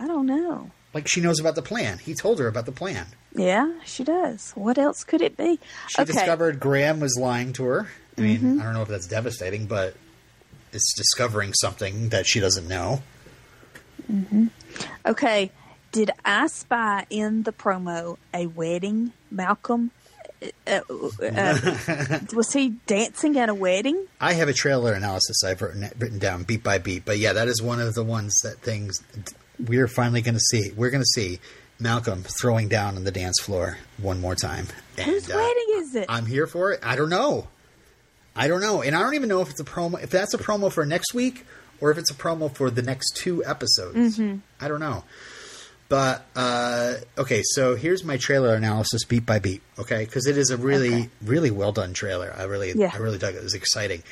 [0.00, 0.70] I don't know.
[0.94, 1.98] Like, she knows about the plan.
[1.98, 3.06] He told her about the plan.
[3.34, 4.52] Yeah, she does.
[4.52, 5.58] What else could it be?
[5.88, 6.12] She okay.
[6.12, 7.88] discovered Graham was lying to her.
[8.16, 8.60] I mean, Mm-hmm.
[8.60, 9.94] I don't know if that's devastating, but
[10.72, 13.02] it's discovering something that she doesn't know.
[15.06, 15.50] Okay,
[15.92, 19.90] did I spy in the promo a wedding, Malcolm?
[20.66, 24.06] Uh, uh, was he dancing at a wedding?
[24.20, 27.48] I have a trailer analysis I've written, written down beat by beat, but yeah, that
[27.48, 29.02] is one of the ones that things
[29.58, 30.70] we're finally going to see.
[30.76, 31.40] We're going to see
[31.80, 34.66] Malcolm throwing down on the dance floor one more time.
[34.96, 36.06] And, Whose uh, wedding is it?
[36.08, 36.80] I'm here for it.
[36.82, 37.48] I don't know.
[38.36, 40.00] I don't know, and I don't even know if it's a promo.
[40.00, 41.44] If that's a promo for next week,
[41.80, 44.20] or if it's a promo for the next two episodes.
[44.60, 45.02] I don't know.
[45.88, 49.62] But uh, okay, so here's my trailer analysis beat by beat.
[49.78, 51.08] Okay, because it is a really, Okay.
[51.24, 52.34] really well done trailer.
[52.36, 52.90] I really, Yeah.
[52.92, 53.38] I really dug it.
[53.38, 54.02] It was exciting.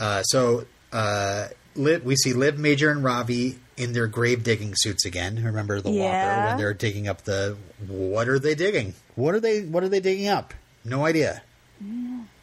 [0.00, 5.04] Uh, so uh, Liv, we see Liv, Major, and Ravi in their grave digging suits
[5.06, 5.42] again.
[5.44, 6.48] Remember the Yeah.
[6.48, 7.56] when they're digging up the.
[7.86, 8.94] What are they digging?
[9.14, 9.62] What are they?
[9.62, 10.52] What are they digging up?
[10.84, 11.42] No idea.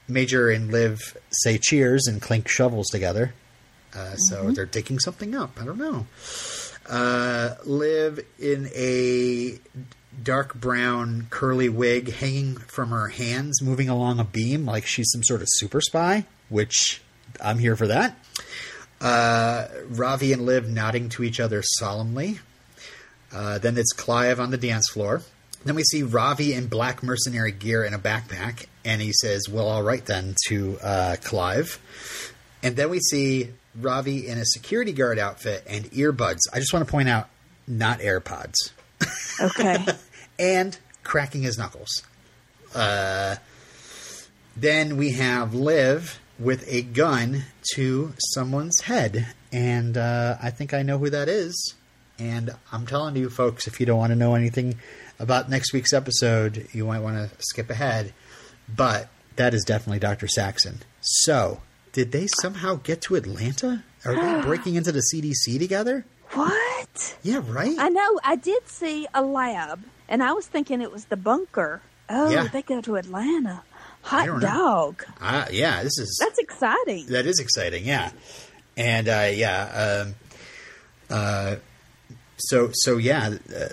[0.08, 3.34] Major and Liv say cheers and clink shovels together.
[3.94, 5.58] Uh, so they're digging something up.
[5.62, 6.08] I don't know.
[6.90, 9.60] Uh, Liv in a
[10.22, 15.24] dark brown curly wig hanging from her hands, moving along a beam like she's some
[15.24, 17.02] sort of super spy, which
[17.42, 18.18] I'm here for that.
[19.00, 22.40] Uh, Ravi and Liv nodding to each other solemnly.
[23.32, 25.22] Uh, then it's Clive on the dance floor.
[25.64, 29.68] Then we see Ravi in black mercenary gear and a backpack, and he says, "Well,
[29.68, 31.80] all right then." To uh, Clive,
[32.64, 33.50] and then we see
[33.80, 36.40] Ravi in a security guard outfit and earbuds.
[36.54, 37.30] I just want to point out,
[37.68, 38.56] not AirPods,
[39.42, 39.86] Okay.
[40.40, 42.04] and cracking his knuckles.
[42.74, 43.36] Uh,
[44.56, 47.44] then we have Liv with a gun
[47.76, 51.76] to someone's head, and uh, I think I know who that is.
[52.18, 54.76] And I'm telling you, folks, if you don't want to know anything
[55.20, 58.14] about next week's episode, you might want to skip ahead.
[58.74, 60.28] But that is definitely Dr.
[60.28, 60.80] Saxon.
[61.02, 63.84] So, did they somehow get to Atlanta?
[64.06, 66.06] Are they breaking into the CDC together?
[66.32, 67.16] what?
[67.24, 67.76] Yeah, right?
[67.80, 68.20] I know.
[68.24, 71.82] I did see a lab, and I was thinking it was the bunker.
[72.10, 72.48] Oh, Yeah.
[72.48, 73.64] they go to Atlanta.
[74.04, 75.04] Hot dog.
[75.20, 77.08] Uh, yeah, this is That's exciting.
[77.08, 77.84] that is exciting.
[77.86, 78.12] Yeah,
[78.78, 80.16] and uh, yeah, um,
[81.10, 81.56] uh,
[82.38, 83.68] so so yeah, uh,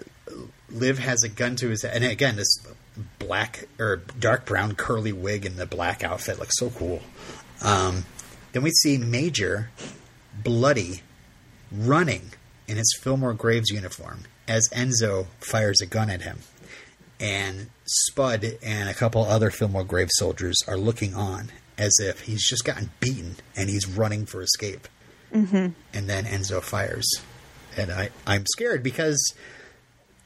[0.71, 2.59] Liv has a gun to his head, and again, this
[3.19, 7.03] black or dark brown curly wig and the black outfit looks so cool.
[7.63, 8.05] Um,
[8.53, 9.71] then we see Major,
[10.43, 11.03] bloody,
[11.73, 12.33] running
[12.69, 16.39] in his Fillmore Graves uniform as Enzo fires a gun at him.
[17.19, 22.47] And Spud and a couple other Fillmore Graves soldiers are looking on as if he's
[22.49, 24.89] just gotten beaten and he's running for escape.
[25.33, 25.69] Mm-hmm.
[25.95, 27.07] And then Enzo fires.
[27.77, 29.35] And I, I'm scared because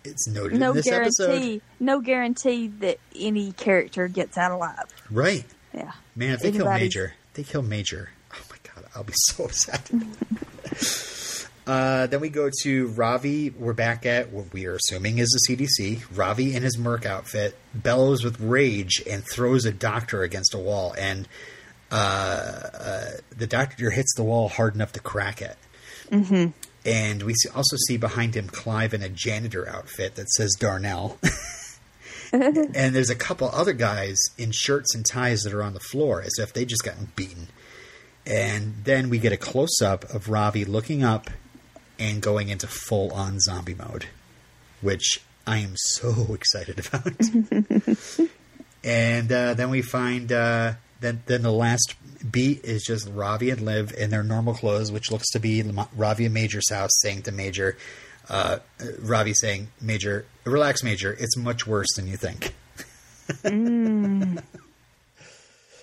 [0.04, 1.06] it's noted no in this guarantee.
[1.08, 1.62] episode.
[1.78, 4.84] No guarantee that any character gets out alive.
[5.10, 5.44] Right.
[5.74, 5.92] Yeah.
[6.16, 8.10] Man, if they kill Anybody- Major, they kill Major.
[8.34, 9.90] Oh my god, I'll be so upset.
[11.66, 13.50] uh, then we go to Ravi.
[13.50, 16.04] We're back at what we are assuming is the CDC.
[16.14, 20.94] Ravi in his Merc outfit bellows with rage and throws a doctor against a wall,
[20.98, 21.26] and
[21.90, 25.56] uh, uh, the doctor hits the wall hard enough to crack it.
[26.10, 26.50] Mm-hmm.
[26.84, 31.18] And we also see behind him Clive in a janitor outfit that says Darnell.
[32.74, 36.22] and there's a couple other guys in shirts and ties that are on the floor
[36.22, 37.48] as if they just gotten beaten.
[38.26, 41.30] And then we get a close up of Ravi looking up
[41.98, 44.06] and going into full on zombie mode,
[44.80, 48.28] which I am so excited about.
[48.84, 51.94] and uh, then we find uh, then then the last
[52.30, 55.62] beat is just Ravi and Liv in their normal clothes, which looks to be
[55.96, 57.76] Ravi and Major's house, saying to Major,
[58.30, 58.58] uh,
[59.00, 61.12] Ravi saying, "Major, relax, Major.
[61.18, 62.54] It's much worse than you think."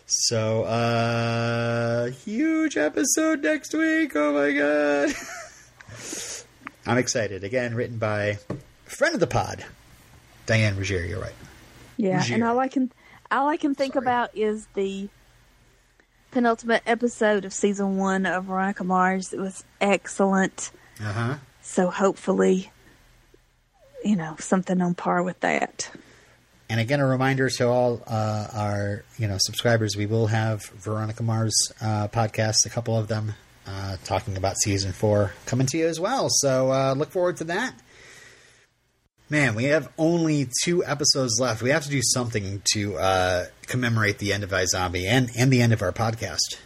[0.05, 4.15] so, uh, huge episode next week.
[4.15, 5.13] Oh my god!
[6.87, 7.43] I'm excited.
[7.43, 8.39] Again, written by
[8.85, 9.65] friend of the pod,
[10.45, 11.05] Diane Ruggiero.
[11.05, 11.35] You're right.
[11.97, 12.35] Yeah, Ruggiero.
[12.35, 12.91] and all I can
[13.29, 14.05] all I can think Sorry.
[14.05, 15.09] about is the
[16.31, 19.33] penultimate episode of season one of Veronica Mars.
[19.33, 20.71] It was excellent.
[21.01, 21.35] Uh huh.
[21.67, 22.71] So hopefully,
[24.03, 25.91] you know, something on par with that.
[26.69, 31.23] And again, a reminder to all uh, our you know subscribers: we will have Veronica
[31.23, 33.33] Mars uh, podcasts, a couple of them,
[33.67, 36.29] uh, talking about season four coming to you as well.
[36.29, 37.75] So uh, look forward to that.
[39.29, 41.61] Man, we have only two episodes left.
[41.61, 45.61] We have to do something to uh, commemorate the end of iZombie and and the
[45.61, 46.57] end of our podcast.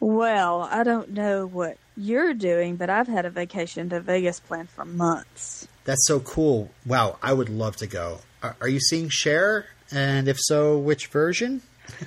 [0.00, 4.70] Well, I don't know what you're doing, but I've had a vacation to Vegas planned
[4.70, 5.68] for months.
[5.84, 6.70] That's so cool!
[6.86, 8.20] Wow, I would love to go.
[8.42, 9.66] Are, are you seeing Cher?
[9.90, 11.62] And if so, which version?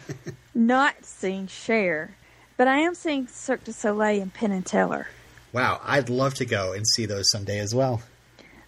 [0.56, 2.16] Not seeing Cher,
[2.58, 5.08] but I am seeing Cirque du Soleil and Penn and Teller.
[5.54, 8.02] Wow, I'd love to go and see those someday as well.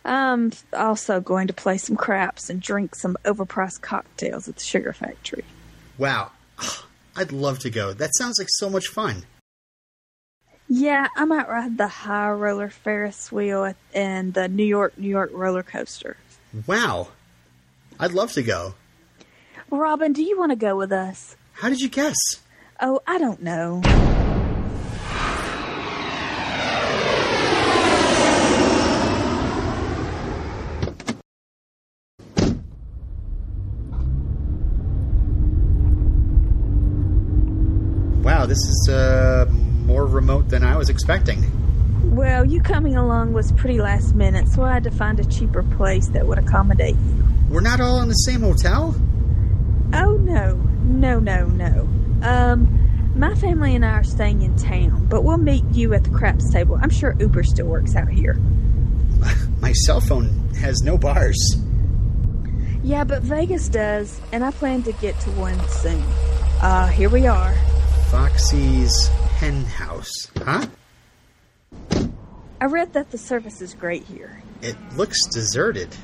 [0.06, 4.94] I'm also going to play some craps and drink some overpriced cocktails at the Sugar
[4.94, 5.44] Factory.
[5.98, 6.32] Wow.
[7.18, 7.94] I'd love to go.
[7.94, 9.26] That sounds like so much fun.
[10.70, 15.32] Yeah, I might ride the high roller Ferris wheel and the New York, New York
[15.34, 16.18] roller coaster.
[16.68, 17.08] Wow.
[18.00, 18.76] I'd love to go.
[19.72, 21.36] Robin, do you want to go with us?
[21.54, 22.18] How did you guess?
[22.80, 23.82] Oh, I don't know.
[38.24, 39.46] Wow, this is uh,
[39.86, 41.46] more remote than I was expecting.
[42.16, 45.62] Well, you coming along was pretty last minute, so I had to find a cheaper
[45.62, 47.24] place that would accommodate you.
[47.50, 48.96] We're not all in the same hotel?
[49.94, 51.88] Oh no, no, no, no.
[52.24, 56.10] Um, my family and I are staying in town, but we'll meet you at the
[56.10, 56.80] craps table.
[56.82, 58.34] I'm sure Uber still works out here.
[59.60, 61.38] My cell phone has no bars.
[62.84, 66.02] Yeah, but Vegas does, and I plan to get to one soon.
[66.62, 67.54] Uh, here we are.
[68.12, 69.08] Foxy's
[69.40, 70.32] Hen House.
[70.38, 70.68] Huh?
[72.62, 74.42] I read that the service is great here.
[74.62, 75.96] It looks deserted.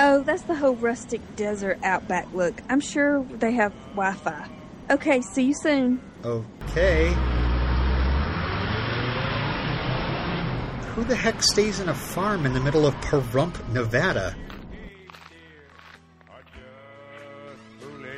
[0.00, 2.60] Oh, that's the whole rustic desert outback look.
[2.68, 4.48] I'm sure they have Wi Fi.
[4.90, 6.00] Okay, see you soon.
[6.24, 7.08] Okay.
[10.94, 14.36] Who the heck stays in a farm in the middle of Pahrump, Nevada?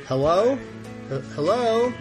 [0.07, 0.57] Hello?
[1.11, 1.91] H- hello?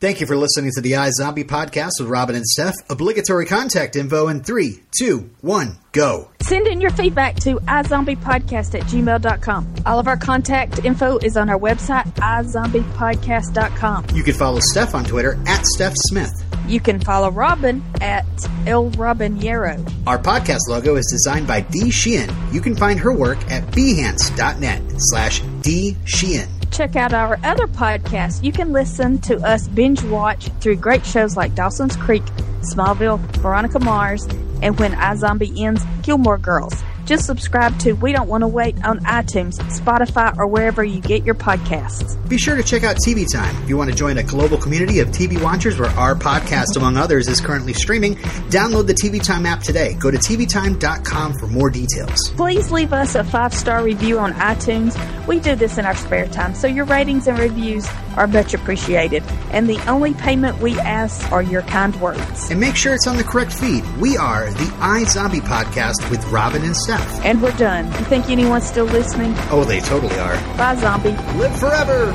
[0.00, 2.74] Thank you for listening to the iZombie podcast with Robin and Steph.
[2.90, 6.28] Obligatory contact info in three, two, one, go.
[6.40, 9.74] Send in your feedback to iZombiePodcast at gmail.com.
[9.86, 14.06] All of our contact info is on our website, iZombiePodcast.com.
[14.12, 16.43] You can follow Steph on Twitter at Steph Smith.
[16.66, 18.24] You can follow Robin at
[18.66, 19.78] El Robinero.
[20.06, 22.34] Our podcast logo is designed by Dee Sheehan.
[22.52, 26.48] You can find her work at behance.net slash D Sheehan.
[26.70, 28.42] Check out our other podcasts.
[28.42, 32.24] You can listen to us binge watch through great shows like Dawson's Creek,
[32.72, 34.26] Smallville, Veronica Mars,
[34.62, 36.82] and When iZombie Ends, Gilmore Girls.
[37.04, 41.24] Just subscribe to We Don't Want to Wait on iTunes, Spotify, or wherever you get
[41.24, 42.16] your podcasts.
[42.28, 43.54] Be sure to check out TV Time.
[43.62, 46.96] If you want to join a global community of TV watchers where our podcast, among
[46.96, 48.14] others, is currently streaming,
[48.48, 49.94] download the TV Time app today.
[49.94, 52.30] Go to tvtime.com for more details.
[52.36, 54.94] Please leave us a five star review on iTunes.
[55.26, 57.86] We do this in our spare time, so your ratings and reviews
[58.16, 59.22] are much appreciated.
[59.50, 62.50] And the only payment we ask are your kind words.
[62.50, 63.84] And make sure it's on the correct feed.
[63.98, 66.76] We are the iZombie Podcast with Robin and
[67.24, 67.86] And we're done.
[67.86, 69.34] You think anyone's still listening?
[69.50, 70.36] Oh, they totally are.
[70.56, 71.10] Bye, zombie.
[71.38, 72.12] Live forever!